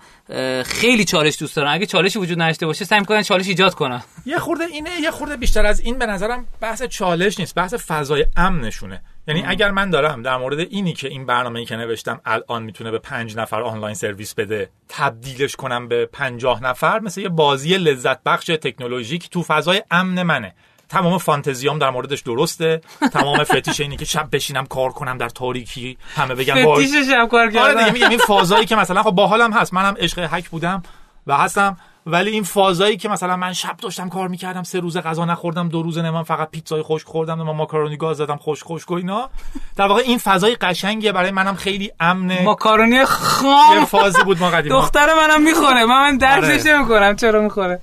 [0.65, 4.39] خیلی چالش دوست دارن اگه چالشی وجود نداشته باشه سعی می‌کنن چالش ایجاد کنن یه
[4.39, 9.01] خورده اینه یه خورده بیشتر از این به نظرم بحث چالش نیست بحث فضای امنشونه.
[9.29, 12.99] یعنی اگر من دارم در مورد اینی که این برنامه‌ای که نوشتم الان می‌تونه به
[12.99, 18.45] پنج نفر آنلاین سرویس بده تبدیلش کنم به پنجاه نفر مثل یه بازی لذت بخش
[18.45, 20.53] تکنولوژیک تو فضای امن منه.
[20.89, 22.81] تمام فانتزیام در موردش درسته.
[23.13, 27.41] تمام فتیش اینی که شب بشینم کار کنم در تاریکی همه بگن فتیش شب کار
[27.41, 27.79] آره کردن.
[27.79, 29.73] دیگه میگم این فازایی که مثلا خب باحالم هست.
[29.73, 30.83] منم عشق هک بودم
[31.27, 31.77] و هستم.
[32.09, 35.83] ولی این فازایی که مثلا من شب داشتم کار می‌کردم سه روز غذا نخوردم دو
[35.83, 39.29] روز من فقط پیتزای خشک خوردم و ماکارونی گاز زدم خوش خوش و اینا.
[39.75, 42.43] در واقع این فضای قشنگیه برای منم خیلی امنه.
[42.43, 46.77] ماکارونی یه خام فازی بود ما قدیم دختر منم می‌خوره من من درکش آره.
[46.77, 47.15] نمی‌کنم.
[47.15, 47.79] چرا می‌خوره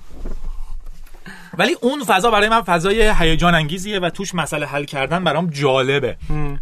[1.57, 6.17] ولی اون فضا برای من فضای هیجان انگیزیه و توش مسئله حل کردن برام جالبه.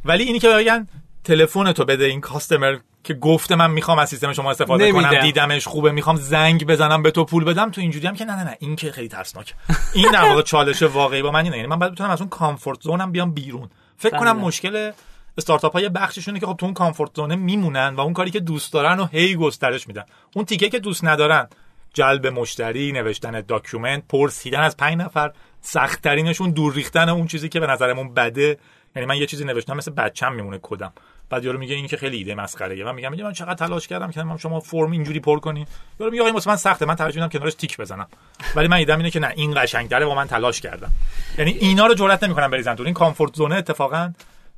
[0.06, 0.88] ولی اینی که بگن
[1.26, 5.10] تلفن تو بده این کاستمر که گفته من می‌خوام از سیستم شما استفاده نمیدم.
[5.10, 8.36] کنم دیدمش خوبه می‌خوام زنگ بزنم به تو پول بدم تو اینجوری هم که نه
[8.36, 9.54] نه نه این که خیلی ترسناک.
[9.94, 11.56] این در واقع چالش واقعی با من اینه.
[11.56, 13.70] یعنی من باید بتونم از اون comfort zone م بیام بیرون.
[13.98, 14.44] فکر کنم بله.
[14.44, 14.92] مشکل
[15.38, 18.40] استارتاپ های بخششونه که خب تو اون comfort zone ه میمونن و اون کاری که
[18.40, 20.04] دوست دارن و هی گسترش میدن.
[20.36, 21.48] اون تیکه که دوست ندارن
[21.94, 25.32] جلب مشتری نوشتن document پرسیدن از پنج نفر
[25.62, 28.58] سخت ترینشون دور ریختن اون چیزی که به نظرمون بده.
[28.96, 30.94] یعنی من یه چیزی نوشتم مثل بچم میمونه کدم
[31.30, 32.84] بعد یارو میگه این که خیلی ایده مسخره.
[32.84, 35.68] من میگم من چقدر تلاش کردم که شما فرم اینجوری پر کنی.
[36.00, 38.08] یارو میگه آقا من سخته من ترجیح میدم کنارش تیک بزنم.
[38.56, 40.92] ولی من ایدم اینه که نه این قشنگتره با من تلاش کردم.
[41.38, 42.84] یعنی اینا رو جرئت نمی‌کنم بریزن تو.
[42.84, 44.14] این کامفورت زونه اتفاقا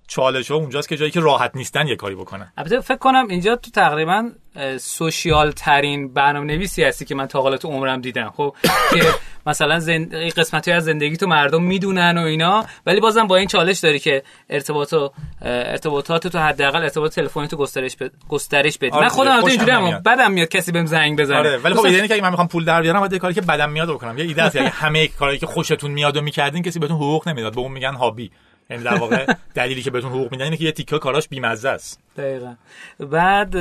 [0.08, 2.54] چالش ها اونجاست که جایی که راحت نیستن یه کاری بکنن.
[2.58, 4.30] البته فکر کنم اینجا تو تقریبا
[4.78, 8.34] سوشیال ترین برنامه نویسی هستی که من تا حالا تو عمرم دیدم.
[8.38, 8.56] خب
[8.94, 9.04] که
[9.46, 10.16] مثلا زند...
[10.16, 12.66] قسمتی از زندگی تو مردم می‌دونن و اینا.
[12.86, 15.12] ولی بازم با این چالش داری که ارتباط و
[15.42, 18.10] ارتباطات تو حداقل ارتباط تلفنی تو گسترش ب...
[18.30, 18.92] گسترش بدی.
[18.92, 20.02] آره من خودم البته خوشم اینجوری هم.
[20.06, 21.38] بدم میاد کسی بهم زنگ بزنه.
[21.38, 23.42] آره ولی خب ایده اینه که اگه من می‌خوام پول در بیارم باید کاری که
[23.42, 24.18] بدم میاد بکنم.
[24.18, 27.56] یه ایده است اگه همه کارهایی که خوشتون میاد و می‌کردین کسی بهتون حقوق نمی‌داد.
[27.56, 28.32] به اون میگن هابی.
[28.69, 32.02] یعنی در واقع دلیلی که بهتون حقوق میدن اینه که یه تیکه کاراش بیمزه است.
[32.18, 32.56] دقیقا.
[32.99, 33.56] بعد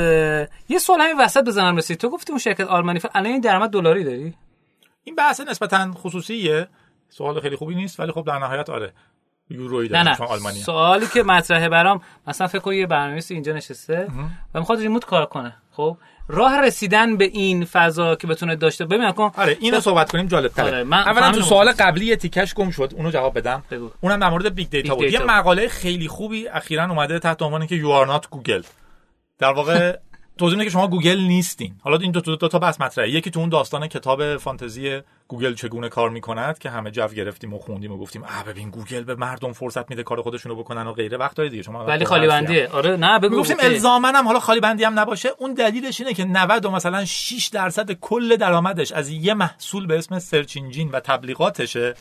[0.68, 1.98] یه سوال همین وسط بزنم رسید.
[1.98, 3.00] تو گفتی اون شرکت آلمانی.
[3.14, 4.34] الان این درآمد دلاری داری؟
[5.04, 6.68] این بحث نسبتا خصوصیه.
[7.08, 8.92] سوال خیلی خوبی نیست ولی خب در نهایت آره
[9.50, 10.16] یورویی نه دارم نه.
[10.16, 14.08] چون آلمانی سوالی که مطرحه برام مثلا فکر کن یه برنامه‌نویس اینجا نشسته
[14.54, 15.56] و می‌خواد remote کار کنه.
[15.72, 15.96] خب؟
[16.28, 20.52] راه رسیدن به این فضا که بتونه داشته ببین کن آره اینو صحبت کنیم جالب
[20.52, 21.42] تره آره، من اولا تو.
[21.42, 23.90] سوال قبلی یه تیکش گم شد اونو جواب بدم بگو.
[24.00, 25.22] اونم در مورد big data بود یه.
[25.22, 28.62] مقاله خیلی خوبی اخیرا اومده تحت عنوانی که you are not Google
[29.38, 29.96] در واقع
[30.38, 33.30] توضیح میده که شما گوگل نیستین حالا این دو, دو, دو تا بحث مطرحه یکی
[33.30, 37.92] تو اون داستان کتاب فانتزی گوگل چگونه کار می‌کند که همه جو گرفتیم و خوندیم
[37.92, 41.16] و گفتیم آ ببین گوگل به مردم فرصت میده کار خودشونو بکنن و غیره.
[41.16, 43.54] وقت دیگه شما ولی خالی بندیه آره نه بگو okay.
[43.60, 45.28] الزاما هم حالا خالی بندی هم نباشه.
[45.38, 49.98] اون دلیلش اینه که 90 و مثلا 6 درصد کل درآمدش از یه محصول به
[49.98, 51.94] اسم search engine و تبلیغاتشه.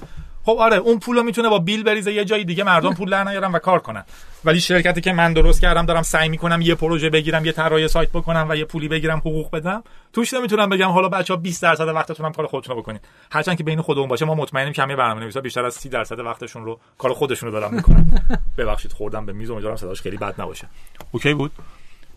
[0.46, 3.52] خب آره اون پولو می‌تونه با بیل بریزه یه جای دیگه مردم پول در نیارن
[3.52, 4.06] و کار کنن.
[4.46, 8.10] ولی شرکتی که من درست کردم دارم سعی می‌کنم یه پروژه بگیرم یه طراحی سایت
[8.10, 9.84] بکنم و یه پولی بگیرم حقوق بدم.
[10.14, 13.02] توش نمی‌تونم بگم حالا بچه‌ها 20 درصد وقتتون هم کار خودتون رو بکنید.
[13.32, 16.66] هرچند که بین خودمون باشه ما مطمئنیم که همه برنامه‌نویسا بیشتر از 30 درصد وقتشون
[16.66, 18.06] رو کار خودشون رو دارن می‌کنن.
[18.58, 20.70] ببخشید خوردم به میز امیدوارم صداش خیلی بد نباشه.
[21.12, 21.52] okay بود؟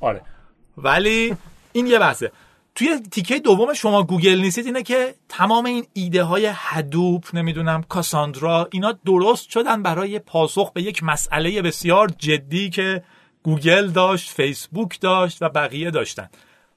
[0.00, 0.20] آره.
[0.76, 1.36] ولی
[1.72, 2.32] این یه بحثه.
[2.74, 8.68] توی تیکه دوم شما گوگل نیستید اینه که تمام این ایده های Hadoop نمی‌دونم Cassandra
[8.72, 13.02] اینا درست شدن برای پاسخ به یک مسئله بسیار جدی که
[13.42, 16.28] گوگل داشت فیسبوک داشت و بقیه داشتن.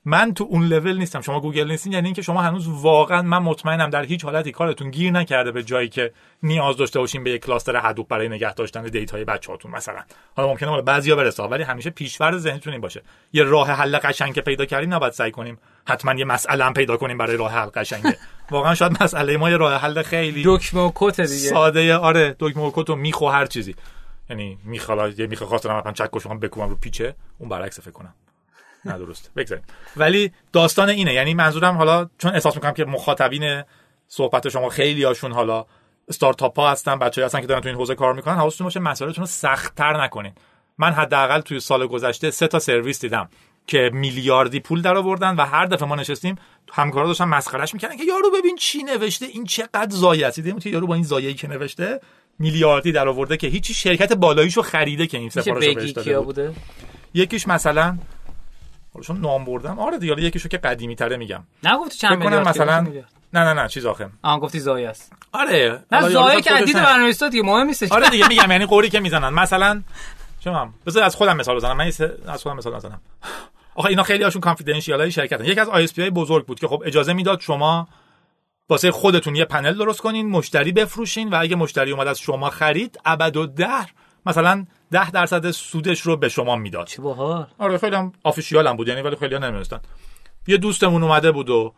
[0.05, 1.21] من تو اون لول نیستم.
[1.21, 5.11] شما گوگل نیستین یعنی اینکه شما هنوز واقعا من مطمئنم در هیچ حالتی کارتون گیر
[5.11, 6.11] نکرده به جایی که
[6.43, 10.01] نیاز داشته باشین به یک cluster Hadoop برای نگه داشتن data ی بچه‌هاتون مثلا.
[10.35, 13.01] حالا ممکنه مال بعضیا برسه ولی همیشه پس‌ورد ذهنتون این باشه.
[13.33, 15.57] یه راه حل قشنگ که پیدا کردیم نباید سعی کنیم
[15.87, 18.17] حتما یه مسئله هم پیدا کنیم برای راه حل قشنگه.
[18.51, 21.49] واقعا شاید مسئله ما یه راه حل خیلی دکمه و کت دیگه.
[21.49, 23.75] ساده آره دکمه و کت و میخو هر چیزی.
[24.29, 28.13] یعنی میخوالا یه میخه خواستم من چک هم بکوبم رو پیچه اون برعکس فکر کنم.
[28.85, 29.63] نه درست بگذاریم.
[29.97, 31.13] ولی داستان اینه.
[31.13, 33.63] یعنی منظورم حالا چون احساس می‌کنم که مخاطبین
[34.07, 35.65] صحبت شما خیلی هاشون حالا
[36.07, 39.21] استارتاپ ها هستن بچه‌ای هستن که دارن تو این حوزه کار می‌کنن حواستون باشه مسائلتون
[39.21, 40.31] رو سخت‌تر نکنین.
[40.77, 43.29] من حداقل توی سال گذشته سه تا سرویس دیدم
[43.67, 46.35] که میلیاردی پول در آوردن و هر دفعه ما نشستیم
[46.73, 50.35] همکارا داشتن مسخرهش می‌کردن که یارو ببین چی نوشته این چقدر ضایع است.
[50.35, 51.99] دیدیم که یارو با این ضایعی که نوشته
[52.39, 55.91] میلیاردی در آورده که هیچی شرکت بالاییشو خریده که این میشه سفارش رو بگی بهش
[55.91, 56.19] داده.
[56.19, 56.53] بوده؟
[57.13, 57.97] یکیش مثلا
[58.93, 59.79] حالا چون نام بردم.
[59.79, 61.43] آره دیگه یکیشو که قدیمی تره میگم.
[61.63, 62.81] نگفتی چند میلیارد مثلا؟
[63.33, 64.09] نه نه نه چیز آخه.
[64.23, 65.13] آها گفتی زایی است.
[65.31, 66.75] آره نه زایی که عدید.
[66.75, 67.91] برنامه‌نویسا دیگه مهم نیستش.
[67.91, 69.29] آره دیگه میگم یعنی قوری که می‌زنن.
[69.29, 69.81] مثلا
[70.39, 71.77] چون بذار از خودم مثال بزنم.
[71.77, 71.91] من
[72.27, 73.01] از خودم مثال نزنم.
[73.75, 75.45] آخه اینا خیلی هاشون کانفیدنشیال های شرکتن.
[75.45, 77.87] یکی از آی اس پی های بزرگ بود که خب اجازه می‌داد شما
[78.69, 82.99] واسه خودتون یه پنل درست کنین مشتری بفروشین و اگه مشتری اومد از شما خرید
[83.05, 83.91] ابد و دهر
[84.25, 86.87] مثلا 10 درصد سودش رو به شما می‌داد.
[86.87, 87.47] چه باحال.
[87.57, 89.79] آره خیلی هم official هم بود یعنی ولی خیلی نمی‌دونستن.
[90.47, 91.73] یه دوستمون اومده بود و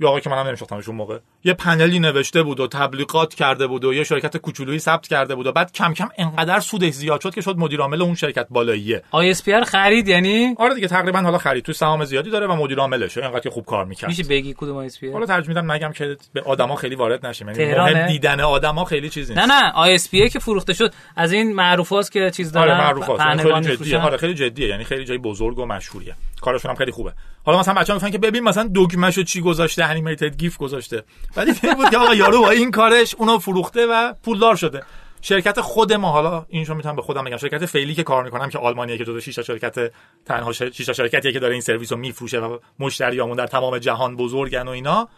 [0.00, 1.18] یا آقا که منم نمیشناختمش اون موقع.
[1.44, 5.46] یه پنلی نوشته بود و تبلیغات کرده بود و یه شرکت کوچولویی ثبت کرده بود
[5.46, 9.02] و بعد کم کم انقدر سودش زیاد شد که شد مدیر عامل اون شرکت بالاییه.
[9.10, 11.64] ISP خرید یعنی؟ آره دیگه تقریبا حالا خرید.
[11.64, 13.22] تو سهام زیادی داره و مدیر عاملشه.
[13.22, 14.10] اینقدر که خوب کار می‌کرد.
[14.10, 17.48] میشه بگی کدوم ISP حالا ترجیح میدم نگم که به آدما خیلی وارد نشیم.
[17.48, 19.46] یعنی مهم دیدن آدما خیلی چیزی نیست.
[19.46, 22.80] نه نه آی اس پی که فروخته شد از این معروفاست که چیز داره آره
[22.80, 23.22] معروفاست.
[23.42, 23.98] خیلی جدیه.
[23.98, 24.68] آره خیلی جدیه.
[24.68, 26.14] یعنی خیلی جای بزرگ و مشهوریه.
[26.40, 27.12] کارشون هم خیلی خوبه.
[27.44, 31.04] حالا مثلا بچه‌ها می‌فهمن که ببین مثلا دگمه‌شو چی گذاشته animated GIF گذاشته.
[31.36, 34.82] ولی بود که آقا یارو با این کارش اونو فروخته و پولدار شده.
[35.22, 38.58] شرکت خود ما حالا اینشو می‌تونم به خودم بگم شرکت فعلی که کار می‌کنم که
[38.58, 39.92] آلمانیه که جزو 6 شرکت
[40.24, 44.68] تنها 6 شرکتیه که داره این سرویس رو میفروشه و مشتریامون در تمام جهان بزرگن
[44.68, 45.08] و اینا.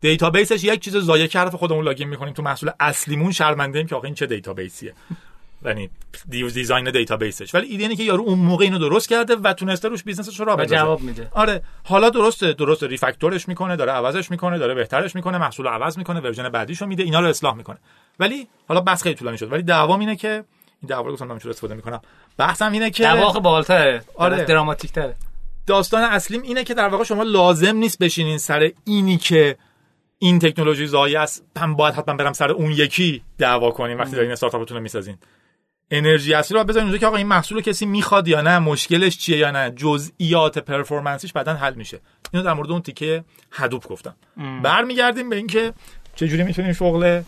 [0.00, 4.04] دیتابیسش یک چیز ضایع کرده خودمون login می‌کنیم تو محصول اصلیمون شرمنده ایم که آخه
[4.04, 4.94] این چه دیتابیسیه.
[5.66, 5.90] یعنی
[6.28, 7.54] design دیتابیسش.
[7.54, 10.40] ولی ایده اینه که یارو اون موقع اینو درست کرده و تونسته روش business ش
[10.40, 10.76] رو راه بندازه.
[10.76, 11.28] جواب میده.
[11.32, 11.62] آره.
[11.84, 16.20] حالا درسته درست refactor ش می‌کنه داره عوضش می‌کنه داره بهترش می‌کنه محصول عوض می‌کنه
[16.20, 17.78] version بعدیشو میده اینا رو اصلاح می‌کنه.
[18.20, 19.52] ولی حالا بس خیلی طولانی شد.
[19.52, 20.44] ولی دعوام اینه که
[20.82, 22.00] این دعوا رو گفتم من استفاده می‌کنم؟
[22.36, 24.44] بحثم اینه که دعوا بالاتره آره.
[24.44, 25.14] دراماتیک تره
[25.66, 29.56] داستان اصلیم اینه که در واقع شما لازم نیست بشینین سر اینی که
[30.18, 31.44] این تکنولوژی زایی است.
[31.56, 33.98] من باید حتما برم سر اون یکی دعوا کنیم.
[33.98, 35.18] وقتی دارین استارتاپتون رو می‌سازین.
[35.90, 39.18] انرژی اصلی رو بذارین اونجا که آقا این محصول رو کسی می‌خواد یا نه مشکلش
[39.18, 42.00] چیه یا نه جزئیات پرفورمنسیش بعدا حل میشه.
[42.32, 44.16] اینو در مورد اون تیکه هدوپ گفتم.
[44.62, 45.72] برمیگردیم به اینکه
[46.14, 47.22] چجوری می‌تونیم شغل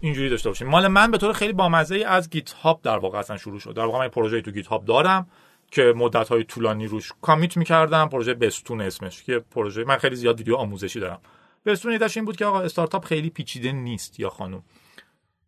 [0.00, 0.68] اینجوری داشته باشیم.
[0.68, 3.74] مال من به طور خیلی بامزه ای از گیت هاب در واقع اصلا شروع شد.
[3.74, 5.26] در واقع من پروژه تو گیت هاب دارم
[5.70, 8.08] که مدت های طولانی روش commit می‌کردم.
[8.08, 11.20] پروژه بستون اسمش که پروژه من خیلی زیاد ویدیو آموزشی دارم.
[11.66, 14.62] بستون ایدهش این بود که آقا استارتاپ خیلی پیچیده نیست یا خانم.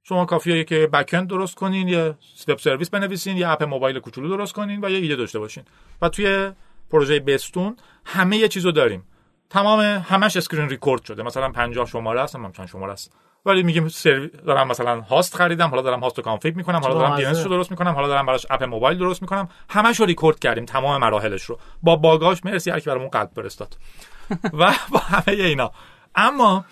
[0.09, 2.15] شما کافیه که backend درست کنین یه
[2.49, 5.65] web service بنویسین یه app موبایل کوچولو درست کنین و یه ایده داشته باشین.
[6.03, 6.53] و توی
[6.91, 9.05] پروژه بستون همه یه چیزو داریم.
[9.51, 11.23] تمام همش screen record شده.
[11.23, 13.13] مثلا 50 شماره است من چند شماره است.
[13.47, 14.27] ولی میگیم سرو...
[14.27, 17.71] دارم مثلا host خریدم حالا دارم host رو config می‌کنم حالا دارم DB رو درست
[17.71, 19.49] می‌کنم حالا دارم براش app موبایل درست می‌کنم.
[19.71, 21.59] همش رو ریکورد کردیم تمام مراحلش رو.
[21.83, 23.77] با bug اش مرسی هر کی برامون قلب فرستاد.
[24.59, 25.71] و با همه اینا.
[26.15, 26.65] اما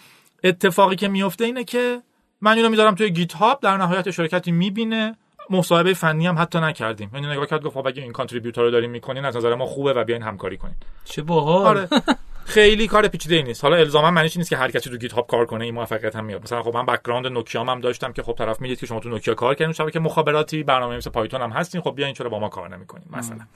[0.44, 2.02] اتفاقی که میفته اینه که
[2.42, 5.16] من اینو می‌ذارم توی GitHub در نهایت شرکتی می‌بینه.
[5.50, 7.10] مصاحبه فنی هم حتی نکردیم.
[7.14, 9.92] یعنی نگاه کرد گفت خب اگه این contribute رو دارین می‌کنین از نظر ما خوبه
[9.92, 10.74] و بیاین همکاری کنین.
[11.04, 11.66] چه باحال.
[11.66, 11.88] آره.
[12.44, 13.64] خیلی کار پیچیده ای نیست.
[13.64, 16.42] حالا الزاما معنیش نیست که هر کسی تو GitHub کار کنه این موفقیت هم میاد.
[16.42, 19.34] مثلا خب من background نوکیا هم داشتم که خب طرف میگه که شما تو نوکیا
[19.34, 22.76] کار کردین شبکه مخابراتی برنامه مثل Python هم هستین خب بیاین چرا با ما کار
[22.76, 23.46] نمی‌کنین؟ مثلا.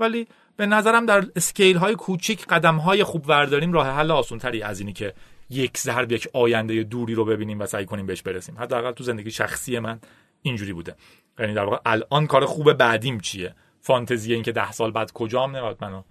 [0.00, 4.80] ولی به نظرم در اسکیل های کوچیک قدم های خوب ورداریم راه حل تری از
[4.80, 5.14] اینی که
[5.52, 8.58] یک ضرب یک آینده دوری رو ببینیم و سعی کنیم بهش برسیم.
[8.58, 10.00] حداقل تو زندگی شخصی من
[10.42, 10.94] اینجوری بوده.
[11.38, 15.78] یعنی در واقع الان کار خوب بعدیم چیه؟ فانتزی اینکه ده سال بعد کجام نمیاد
[15.80, 16.02] منو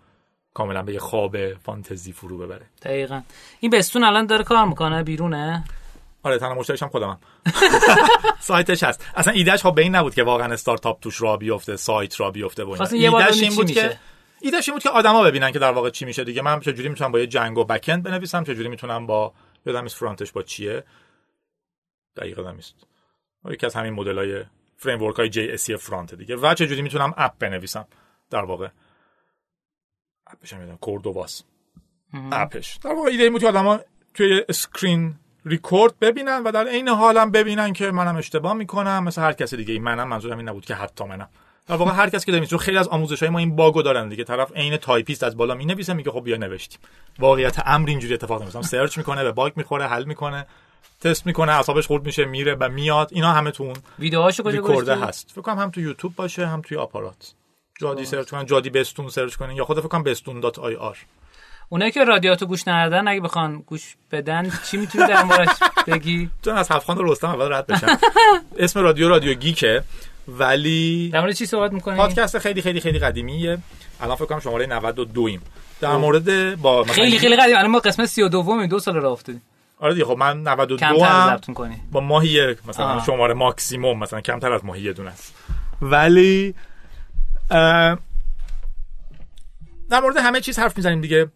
[0.53, 2.65] کاملا به یه خواب فانتزی فرو ببره.
[2.81, 3.21] دقیقا.
[3.59, 5.63] این بستون الان داره کار می‌کنه؟ بیرونه؟
[6.23, 7.17] آره تنها مشتریشم خودمم.
[8.39, 9.05] سایتش هست.
[9.15, 12.63] اصلا ایدهش خب به این نبود که واقعا استارتاپ توش را بیفته سایت را بیفته
[12.63, 13.97] و ایدهش این بود که
[14.41, 16.41] ایدهش این بود که آدما ببینن که در واقع چی میشه دیگه.
[16.41, 19.33] من چجوری می‌تونم با یه Django backend بنویسم؟ چجوری می‌تونم با
[19.65, 20.83] یادم نیست front ش با چیه.
[22.15, 22.75] دقیقا نیست.
[23.45, 24.43] یکی از همین مدل های
[24.77, 26.35] framework های JS front دیگه.
[26.35, 27.87] و چجوری می‌تونم app بنویسم؟
[28.29, 28.67] در واقع
[30.27, 30.77] app ش می‌دونم.
[30.77, 31.43] Cordova ست
[32.31, 33.79] app ش در واقع ایده این بود که آدما
[34.13, 35.15] توی screen
[35.45, 39.03] record ببینن و در عین حالم ببینن که منم اشتباه می‌کنم.
[39.03, 39.79] مثل هر کسی دیگه.
[39.79, 41.29] منم منظورم این نبود که حتی منم.
[41.67, 43.81] در واقع هر کسی که داریم چون خیلی از آموزش های ما این bug و
[43.81, 44.23] دارن دیگه.
[44.23, 46.79] طرف عین تایپیست از بالا می‌نویسه میگه خب بیا نوشتیم.
[47.19, 50.45] واقعیت امر اینجوری اتفاق نمیفته search می‌کنه به bug می‌خوره حل می‌کنه
[51.01, 53.09] تست می‌کنه اعصابش خورد میشه میره و میاد.
[53.11, 55.31] اینا همه تو اون ویدیوهاش هر کجا هست.
[55.31, 57.33] فکر کنم هم تو یوتیوب باشه هم توی آپارات.
[57.81, 60.97] جادی search کنن جادی بستون search کنین یا خود فکر کنم بستون dot ir
[61.69, 65.49] اونایی که رادیوتو گوش ندادن اگه بخوان گوش بدن چی می‌تونی در موردش
[65.87, 67.87] بگی؟ چون از رو رستم اول رد بشم
[68.57, 69.83] اسم رادیو رادیو گیکه.
[70.27, 73.57] ولی در مورد چی صحبت می‌کنی؟ پادکست خیلی خیلی خیلی قدیمیه.
[74.01, 75.41] الان فکر کنم شماره 92 ایم
[75.81, 77.57] در مورد با خیلی خیلی قدیم.
[77.57, 79.41] الان ما قسمت 32 ام دو سال راه افتادیم.
[79.79, 81.39] آره دیگه خب من 92 هم
[81.91, 83.05] با ماهی مثلا آه.
[83.05, 85.35] شماره ماکسیموم مثلا کمتر از ماهی دونه است.
[85.81, 86.55] ولی
[89.89, 91.27] در مورد همه چیز حرف می‌زنیم دیگه.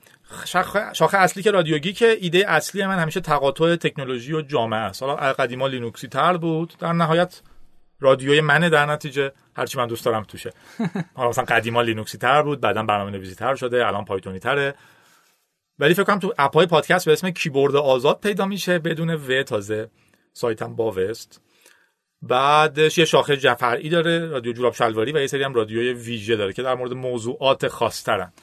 [0.94, 5.04] شاخه اصلی که رادیوگی که ایده اصلی من همیشه تقاطع تکنولوژی و جامعه است.
[5.04, 6.74] حالا قدیما لینوکسی تر بود.
[6.80, 7.42] در نهایت
[8.00, 9.32] رادیوی منه در نتیجه.
[9.56, 10.54] هرچی من دوست دارم توشه.
[11.16, 14.76] حالا مثلا قدیما لینوکسی تر بود بعدا برنامه نویسی تر شده الان پایتونی تره.
[15.80, 19.90] ولی فکر کنم تو اپای پادکست به اسم کیبورد آزاد پیدا میشه بدون و تازه
[20.34, 21.42] سایتم با وست
[22.22, 26.54] بعدش یه شاخه جفرعی داره رادیو جوراب شلواری و یه سری هم رادیوی ویژه داره
[26.54, 28.34] که در مورد موضوعات خاصترن.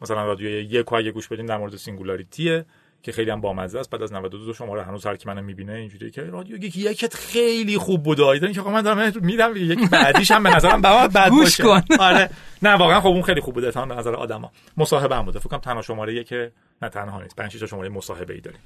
[0.00, 2.64] مثلا رادیوی یک اگه گوش بدین در مورد سینگولاریتیه.
[3.02, 3.90] که خیلی هم بامزه است.
[3.90, 7.78] بعد از 92 شماره هنوز هر کی منو می‌بینه اینجوریه که رادیو یکی یکت خیلی
[7.78, 11.62] خوب بود آیدن که من دارم میدم یکی بعدیش هم به نظرم بعد بد باشه.
[11.62, 11.82] کن.
[12.00, 12.30] آره.
[12.62, 13.70] نه واقعا خب اون خیلی خوب بوده.
[13.70, 14.52] تا به نظر آدما.
[14.76, 15.38] مصاحبه هم بوده.
[15.38, 16.52] فکر کنم تنها شماره که
[16.82, 17.36] نه تنها نیست.
[17.36, 18.60] 5 6 شماره مصاحبه ای داریم.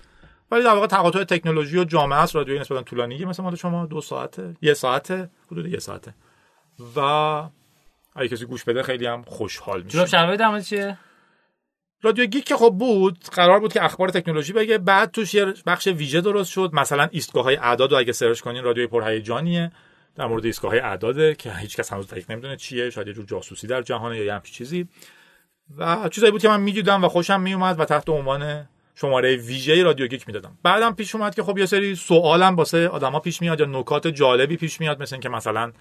[0.51, 2.37] ولی در واقع تقاطع تکنولوژی و جامعه است.
[2.37, 3.27] رادیو نسبتا طولانیه.
[3.27, 6.15] مثلا مال شما دو ساعته یه ساعته حدود یه ساعته.
[6.97, 7.01] و
[8.17, 10.05] اگه کسی گوش بده خیلی هم خوشحال میشه.
[10.05, 10.99] جناب چیه؟
[12.03, 15.87] رادیو گیک که خب بود قرار بود که اخبار تکنولوژی بگه بعد توش یه بخش
[15.87, 16.71] ویژه درست شد.
[16.73, 19.73] مثلا ایستگاه های اعداد رو اگه سرچ کنین رادیوی پرهیجانیه.
[20.17, 23.25] در مورد ایستگاه های اعداده که هیچ کس هنوز دقیق نمی‌دونه چیه شاید یه جور
[23.25, 24.89] جاسوسی در جهان یا یه همچین چیزی.
[25.79, 30.07] و چیزایی بود که من می‌دیدم و خوشم میومد و تحت عنوان شماره ویژه رادیو
[30.07, 30.59] گیک می‌دادم.
[30.63, 34.57] بعدم پیش اومد که خب یه سری سوالم واسه آدما پیش میاد یا نکات جالبی
[34.57, 35.73] پیش میاد مثل اینکه مثلا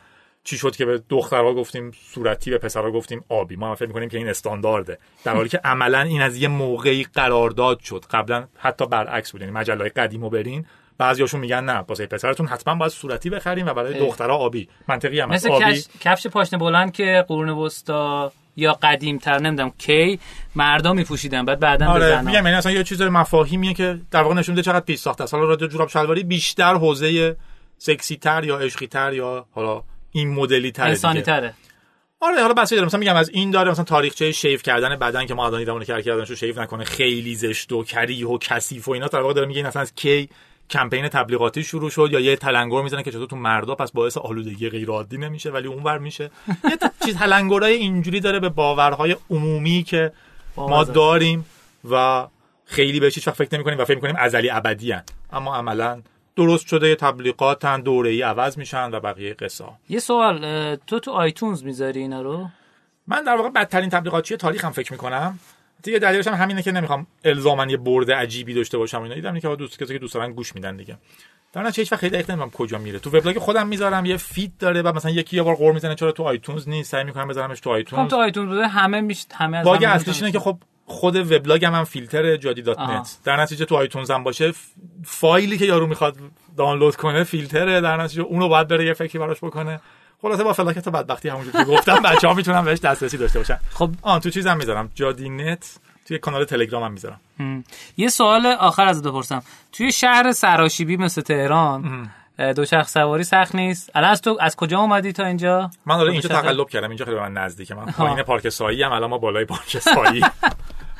[0.43, 4.17] چی شد که به دخترها گفتیم صورتی به پسرها گفتیم آبی؟ ما فکر می‌کنیم که
[4.17, 4.97] این استاندارده.
[5.23, 8.05] در حالی که عملا این از یه موقعی قرارداد شد.
[8.11, 9.41] قبلا حتی برعکس بود.
[9.41, 10.65] یعنی مجله قدیمو برین
[10.97, 14.69] بعضیاشون میگن نه واسه پسرتون حتما باید صورتی بخریم و برای دخترها آبی.
[14.87, 15.83] منطقی هم مثل آبی.
[15.99, 20.19] کفش پاشنه بلند که قرون وسطا یا قدیم تر نمی‌دونم کی
[20.55, 24.55] مردا میپوشیدن بعد بعدا آره میگم یعنی اصلا یه چیز مفاهیمیه که در واقع نشون
[24.55, 27.35] میده چقدر پیش ساخته حالا رادیو جوراب شلواری بیشتر حوزه
[27.77, 29.83] سکسی تر یا عشقی تر یا حالا
[30.14, 31.53] این مدلی تره انسانی تره.
[32.19, 35.34] آره حالا بس داره مثلا میگم از این داره مثلا تاریخچه شیف کردن بدن که
[35.34, 36.84] ما الان دیدمون که کردنشو شیف نکنه.
[36.84, 39.07] خیلی زشت و کریه و کثیف و اینا.
[39.07, 40.30] در واقع داره میگه این اصلا از کی
[40.69, 44.69] کمپین تبلیغاتی شروع شد یا یه تلنگر می‌زنه که چطور تو مردا پس باعث آلودگی
[44.69, 46.23] غیر عادی نمیشه ولی اونور میشه.
[46.72, 50.11] یه چیز تلنگرای اینجوری داره به باورهای عمومی که
[50.57, 51.45] ما داریم
[51.91, 52.27] و
[52.65, 54.94] خیلی بهش هیچ وقت فکر نمی‌کنیم و فکر می‌کنیم ازلی ابدی
[55.34, 56.02] اما عملا
[56.35, 61.64] درست شده تبلیغاتن دوره ای عوض میشن و بقیه قصه یه سوال تو تو آیتونز
[61.64, 62.47] می‌ذاری اینا رو؟
[63.07, 65.39] من در واقع بدترین تبلیغاتچی تاریخم فکر می‌کنم.
[65.84, 69.15] دیگه دلیلش هم همینه که نمی‌خوام الزاما یه برد عجیبی داشته باشم اینا.
[69.15, 70.97] دیدم که دوست کسی که دوست دارن گوش میدن دیگه.
[71.53, 72.99] در هیچ وقت خیلی دقیق نمی‌دونم کجا میره.
[72.99, 76.11] تو وبلاگ خودم می‌ذارم یه feed داره و مثلا یکی یه بار غر می‌زنه چرا
[76.11, 78.03] تو iTunes نیست؟ سعی می‌کنم بذارمش تو iTunes.
[78.03, 80.57] خب تو iTunes بوده همه میش همه از bug اصلیش اینه که خب
[80.93, 84.53] خود وبلاگم هم فیلتره جادی dot net در نتیجه تو iTunes هم باشه
[85.05, 86.17] فایلی که یارو می‌خواد
[86.57, 89.79] دانلود کنه فیلتره در نتیجه اونو باید بره یه فکری براش بکنه.
[90.21, 93.59] خلاصه با فلاکت بدبختی همونجوری که گفتم بچه‌ها می‌تونن بهش دسترسی داشته باشن.
[93.73, 93.89] خب.
[94.01, 94.91] آن تو چیزم می‌ذارم.
[94.95, 97.19] جادی net توی کانال تلگرام هم می‌ذارم.
[97.97, 99.43] یه سوال آخر از بپرسم.
[99.71, 102.09] توی شهر سراشیبی مثل تهران
[102.55, 103.91] دوچرخ سواری سخت نیست.
[103.95, 106.87] الان از تو از کجا اومدی تا اینجا؟ من داره اینجا تقلب کردم.
[106.87, 107.75] اینجا خیلی من نزدیکه.
[107.75, 108.91] من پایین پارک سایی هم.
[108.91, 110.21] الان ما بالای پارک سایی.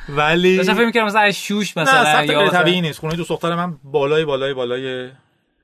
[0.08, 2.98] ولی داشتم فکر می‌کردم مثلا شوش مثلا نه یا طبیعی نیست.
[2.98, 5.10] خونه دوست دختر من بالای بالای بالای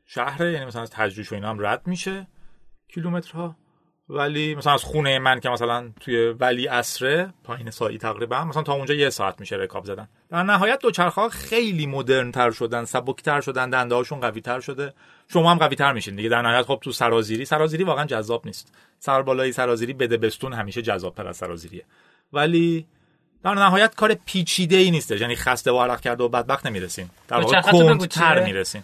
[0.07, 2.27] شهره یعنی مثلا از تجریش و اینا هم رد میشه
[2.89, 3.57] کیلومترها.
[4.09, 8.73] ولی مثلا از خونه من که مثلا توی ولی اسره پایین سایی تقریبا مثلا تا
[8.73, 10.09] اونجا یه ساعت میشه رکاب زدن.
[10.31, 14.61] در نهایت دوچرخه ها خیلی مدرن تر شدن سبک تر شدن دنده هاشون قوی تر
[14.61, 14.95] شده.
[15.29, 16.29] شما هم قوی تر میشین دیگه.
[16.29, 18.75] در نهایت خب تو سرازیری سرازیری واقعا جذاب نیست.
[18.99, 21.85] سر بالای سرازیری بده بستون همیشه جذاب تر از سرازیریه.
[22.33, 22.87] ولی
[23.45, 27.41] در نهایت کار پیچیده ای نیست یعنی خسته و عرق کرده و بدبخت نمی‌رسین در
[27.41, 28.83] واقع کندتر می‌رسین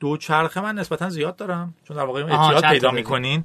[0.00, 1.74] دوچرخه من نسبتا زیاد دارم.
[1.88, 3.44] چون در واقع اعتیاد پیدا می‌کنین.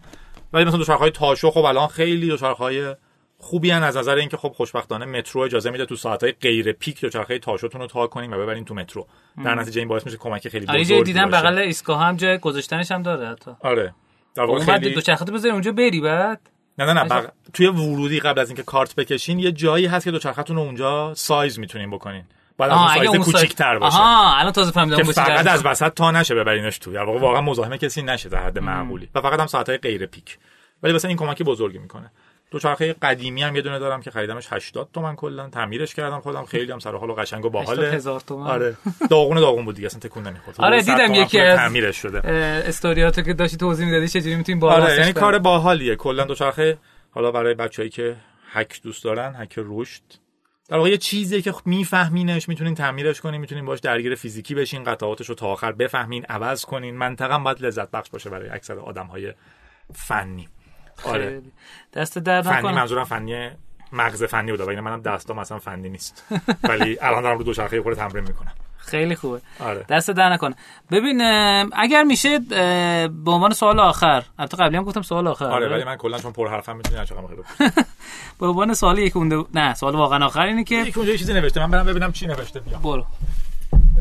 [0.53, 2.95] ولی مثلا دوچرخه‌های تاشو خب الان خیلی دوچرخه‌های
[3.37, 3.83] خوبی هن.
[3.83, 7.87] از نظر اینکه خب خوشبختانه مترو اجازه میده تو ساعت‌های غیر پیک دوچرخه تاشوتون رو
[7.87, 9.07] تا کنین و ببرین تو مترو.
[9.45, 11.03] در نتیجه این باعث میشه کمک خیلی بزرگی باشه.
[11.03, 13.51] دیدم بغل ایستگاه هم جای گذاشتنش هم داره حتی.
[13.59, 13.93] آره.
[14.35, 16.49] در واقع خیلی دوچرخه بذاری اونجا بری بعد.
[16.79, 17.25] نه نه نه بغ...
[17.53, 21.59] توی ورودی قبل از اینکه کارت بکشین یه جایی هست که دوچرختون رو اونجا سایز
[21.59, 22.23] می‌تونین بکنین.
[22.57, 23.97] بعد از سایز کوچیک‌تر باشه.
[23.97, 26.91] آها الان تازه فهمیدم که فقط از وسط تا نشه ببرینش تو.
[26.91, 29.09] در واقع واقعا مزاحم کسی نشه در حد معقولی.
[29.15, 30.37] و فقط هم ساعت‌های غیر پیک.
[30.83, 32.11] ولی مثلا این کمکی بزرگی می‌کنه.
[32.51, 35.49] دوچرخه قدیمی هم یه دونه دارم که خریدمش 80 تومن کلا.
[35.49, 36.45] تعمیرش کردم خودم.
[36.45, 37.91] خیلی هم سر حال و قشنگ و باحاله.
[37.91, 38.47] هزار تومن.
[38.47, 38.77] آره.
[39.09, 39.85] داغون داغون بود دیگه.
[39.85, 40.61] اصلا تکون نمی‌خورد.
[40.61, 42.27] آره دیدم یکی از تعمیرش شده.
[42.67, 45.95] استوریاتو که داشتی توضیح می‌دادی چجوری می‌تونیم بالا آره یعنی کار باحالیه.
[45.95, 46.77] کلا دوچرخه
[47.11, 48.15] حالا برای بچه‌ای که
[48.51, 50.01] هک دوست دارن هک رشد.
[50.69, 55.29] در واقع یه چیزی که میفهمینش می‌تونین تعمیرش کنین می‌تونین باش درگیر فیزیکی بشین قطعاتش
[55.29, 56.97] رو تا آخر بفهمین عوض کنین.
[56.97, 59.33] منطقا باید لذت بخش باشه برای اکثر آدم‌های
[59.93, 60.47] فنی.
[61.05, 61.41] آره.
[61.93, 63.49] دست در فنی منظورم فنی
[63.91, 66.25] مغز فنی بود ولی منم دستام مثلا فنی نیست.
[66.63, 68.51] ولی الان دارم رو دوچرخه خورده تمرین می‌کنم.
[68.77, 69.41] خیلی خوبه.
[69.59, 69.85] آره.
[69.89, 70.55] دست در نکنه.
[70.91, 71.21] ببین
[71.73, 75.45] اگر میشه به عنوان سوال آخر البته قبلی هم گفتم سوال آخر.
[75.45, 77.71] آره ولی من کلا چون پر حرفم می‌تونی چقدر خیلی
[78.39, 81.59] به عنوان سوال یک اونده نه سوال واقعا آخر اینه که یک اونجا چیزی نوشته
[81.59, 83.05] من برم ببینم چی نوشته بیام برو.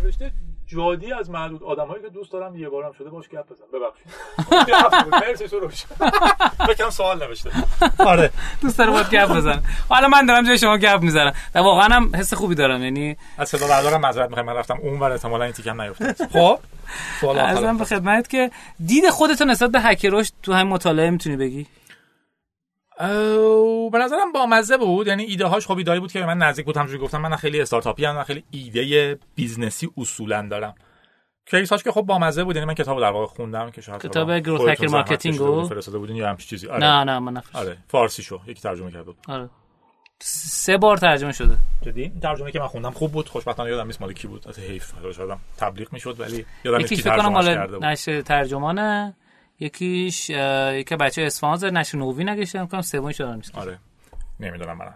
[0.03, 0.33] نوشته
[0.69, 3.65] جادی از معدود آدمایی که دوست دارم یه بارم شده باش گپ بزن.
[3.75, 5.15] ببخشید.
[5.29, 5.85] مرسی سروش
[6.69, 7.51] بکنم سوال نوشته.
[7.99, 8.31] آره.
[8.63, 11.33] دوست دارم باید گپ بزن حالا من دارم جای شما گپ می‌زنم.
[11.55, 12.83] و واقعا هم حس خوبی دارم.
[12.83, 14.47] یعنی از صدا بردارم معذرت می‌خوام.
[14.47, 16.17] من رفتم اون ور احتمالاً این تیکم نیفتاد.
[16.33, 16.59] خب.
[17.21, 17.73] سوال آخر.
[17.73, 18.51] به خدمت که
[18.87, 21.67] دید خودت نسبت به هکروش تو همین مطالعه می‌تونی بگی؟
[23.93, 25.07] به نظرم با مزه بود.
[25.07, 26.77] یعنی ایده هاش خب ایده بود که من نزدیک بود.
[26.77, 30.75] همونجوری گفتم من خیلی استارتاپی ام خیلی ایده بیزنسی اصولا دارم.
[31.51, 32.57] کیساش که خب با مزه بود.
[32.57, 36.17] یعنی من کتابو در واقع خوندم که شاید کتاب گروت هکر مارکتینگ رو فرستاده بودین
[36.17, 36.67] یا همچین چیزی.
[36.69, 36.85] آره.
[36.85, 37.57] نه نه من نفرست.
[37.57, 38.41] آره فارسی شو.
[38.47, 39.17] یکی ترجمه کرده بود.
[39.29, 39.51] آره.
[40.21, 41.57] سه بار ترجمه شده.
[41.83, 43.29] جدی؟ ترجمه که من خوندم خوب بود.
[43.29, 44.49] خوشبختانه یادم نیست مال کی بود.
[44.49, 44.93] از حیف.
[45.13, 47.85] شدم تبلیغ می‌شد ولی یادم نیست کی ترجمه کرده بود.
[47.85, 49.17] نشر ترجمانه.
[49.61, 53.79] یکیش یکی بچه اصفهان زد نشر نووی نگشتم کنم سومی شده نیست آره.
[54.41, 54.95] نمی‌دونم منم.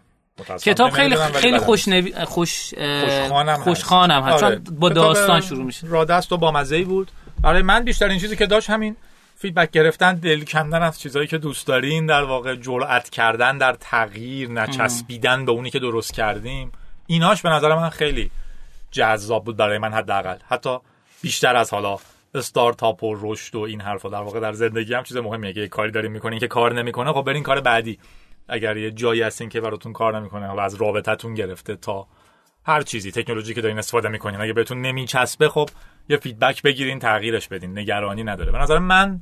[0.58, 2.24] کتاب خیلی خیلی خوش نوی...
[2.24, 4.42] خوش خوشخوانم خوشخوانم هست.
[4.44, 4.56] آره.
[4.56, 5.86] چون با داستان شروع میشه.
[5.86, 7.10] رادست و با مزه بود.
[7.42, 8.96] برای من بیشتر این چیزی که داشت همین
[9.36, 14.50] فیدبک گرفتن دل کندن از چیزهایی که دوست دارین در واقع جرأت کردن در تغییر
[14.50, 16.72] نچسبیدن به اونی که درست کردیم.
[17.06, 18.30] ایناش به نظر من خیلی
[18.90, 20.36] جذاب بود برای من حداقل.
[20.48, 20.78] حتی
[21.22, 21.98] بیشتر از حالا.
[22.34, 24.08] استارتاپ و رشد و این حرفا.
[24.08, 27.22] در واقع در زندگی هم چیز مهمیه که کاری دارین می‌کنین که کار نمی‌کنه خب
[27.22, 27.98] برین کار بعدی.
[28.48, 32.06] اگر یه جایی هستین که براتون کار نمی‌کنه حالا از رابطتون گرفته تا
[32.66, 34.40] هر چیزی تکنولوژی که دارین استفاده می‌کنین.
[34.40, 35.68] اگه بهتون نمیچسبه خب
[36.08, 37.78] یه فیدبک بگیرین تغییرش بدین.
[37.78, 38.52] نگرانی نداره.
[38.52, 39.20] به نظر من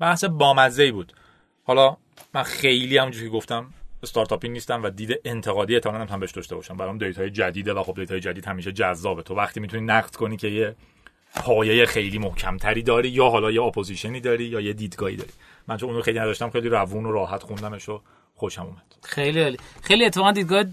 [0.00, 1.12] بحث بامزه بود.
[1.64, 1.96] حالا
[2.34, 3.70] من خیلی همونجوری که گفتم
[4.02, 6.76] استارتاپی نیستم و دید انتقادی احتمالاً هم بهش داشته باشم.
[6.76, 9.22] برام data ی جدیده و خب data ی جدید همیشه جذابه.
[9.22, 10.76] تو وقتی می‌تونی نقد کنی که یه
[11.34, 15.30] پایه خیلی محکمتری داری یا حالا یه opposition ی داری یا یه دیدگاهی داری؟
[15.68, 18.00] من چون اونو خیلی نداشتم خیلی روون و راحت خوندمش و
[18.34, 18.82] خوشم اومد.
[19.02, 19.56] خیلی عالی.
[19.82, 20.64] خیلی اتفاقا دیدگاه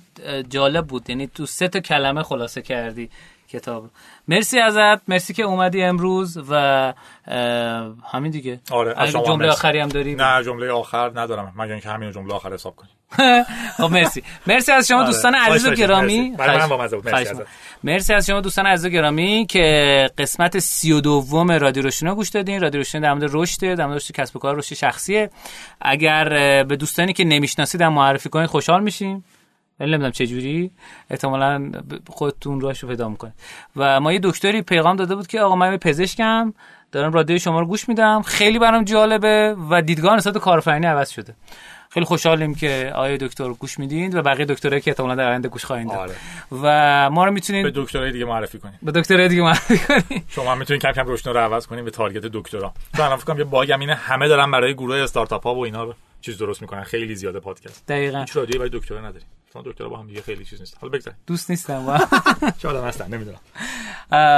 [0.50, 1.10] جالب بود.
[1.10, 3.10] یعنی تو سه تا کلمه خلاصه کردی.
[3.52, 3.90] کتاب.
[4.28, 5.10] مرسی ازت.
[5.10, 6.94] مرسی که اومدی امروز و
[8.14, 8.60] همین دیگه.
[8.72, 11.54] آره جمله آخری هم داری؟ نه جمله آخر ندارم.
[11.58, 12.92] مگر اینکه همین جمله آخر حساب کنیم.
[13.78, 14.24] خب مرسی.
[14.48, 15.08] مرسی از شما آره.
[15.08, 16.38] دوستان عزیز و گرامی.
[17.84, 18.14] مرسی.
[18.14, 22.62] از شما دوستان عزیز و گرامی که قسمت سی و دوم رادیو روشنا گوش دادین.
[22.62, 25.30] رادیو روشنا در مورد رشد در مورد رشد کسب و کار رشد شخصیه
[25.82, 26.24] اگر
[26.64, 29.24] به دوستانی که نمی‌شناسید معرفی کنید خوشحال میشیم.
[29.86, 30.72] نمی‌دونم چه جوری.
[31.10, 31.72] احتمالاً
[32.10, 33.34] خودتون راهشو پیدا می‌کنید.
[33.76, 36.54] و ما یه دکتری پیغام داده بود که آقا من پزشکم
[36.92, 38.22] دارم رادیو شما رو گوش میدم.
[38.22, 41.36] خیلی برام جالبه و دیدگاه نسبت کارآفرینی عوض شده.
[41.90, 45.66] خیلی خوشحالیم که آقای دکتر گوش میدین و بقیه دکترایی که احتمالاً در آینده گوش
[45.66, 45.98] خواهید داد.
[45.98, 46.16] آره.
[46.62, 48.80] و ما رو می‌تونید به دکترای دیگه معرفی کنید.
[48.82, 50.24] به دکترای دیگه معرفی کنید.
[50.28, 52.74] شما می‌تونید کم کم روشنو رو عوض کنید به تارگت دکترا.
[52.98, 55.84] چون الان فکر کنم یه باگم اینه همه دارن برای گروه استارتاپ ها و اینا
[55.84, 56.84] رو چیز درست می‌کنن.
[56.84, 57.88] خیلی زیاده پادکست.
[57.88, 58.20] دقیقاً.
[58.20, 59.28] هیچ رادیویی برای دکترا نداریم.
[59.54, 60.78] چون دکترا با هم دیگه خیلی چیز نیست.
[60.82, 61.86] حالا بگذار دوست نیستم.
[61.86, 62.00] با
[62.62, 63.40] شاید هستن نمی‌دونم.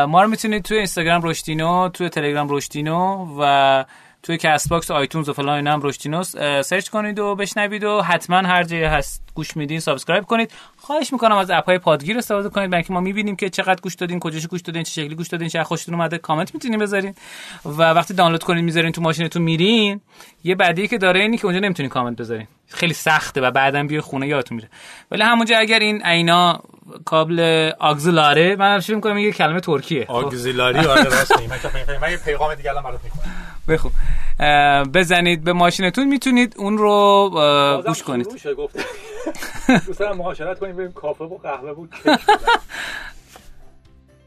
[0.10, 3.86] ما رو می‌تونید توی اینستاگرام رشتینو توی تلگرام رشتینو و
[4.24, 6.24] توی کست باکس آیتونز و فلان اینا هم رشتینو
[6.64, 10.52] سرچ کنید و بشنوید و حتما هر جایی هست گوش میدین سابسکرایب کنید.
[10.78, 14.20] خواهش می‌کنم از اپ های پادگیر استفاده کنید برای ما می‌بینیم که چقدر گوش دادین
[14.20, 17.16] کجاش گوش دادین چه شکلی گوش دادین چه خوشتون اومده کامنت می‌تونین بذارین.
[17.66, 20.02] و وقتی دانلود کنید می‌ذارین تو ماشینتون میرین.
[20.44, 22.48] یه بعدی که داره اینی که اونجا نمی‌تونین کامنت بذارین.
[22.68, 24.70] خیلی سخته و بعدم بیای خونه یادتون میره.
[25.12, 26.62] ولی همونجا اگر این عینا
[27.06, 30.06] کابل آگزیلاره من فکر می‌کنم یه کلمه ترکیه.
[30.08, 31.32] آگزیلاری آره راست
[32.02, 33.90] من پیغام دیگه الان برات می‌کنم بخو
[34.94, 37.30] بزنید به ماشینتون می‌تونید اون رو
[37.88, 38.28] گوش کنید.
[39.88, 41.96] دوست دارم معاشرت کنیم بریم کافه و قهوه بود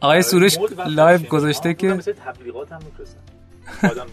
[0.01, 0.57] آقای سروش
[0.87, 1.89] لایو گذاشته که
[2.27, 2.81] تبلیغات هم
[3.83, 4.07] آدم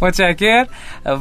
[0.02, 0.66] متشکر.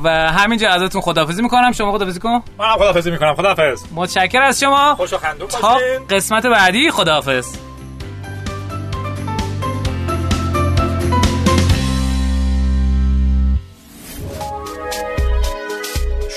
[0.03, 1.71] و همینجا ازتون خدافزی می‌کنم.
[1.71, 2.41] شما خدافزی کن.
[2.59, 3.35] منم خدافزی می‌کنم.
[3.35, 4.95] خدافز متشکر از شما.
[4.95, 5.77] خوش و خندون تا
[6.09, 7.68] قسمت بعدی خدافز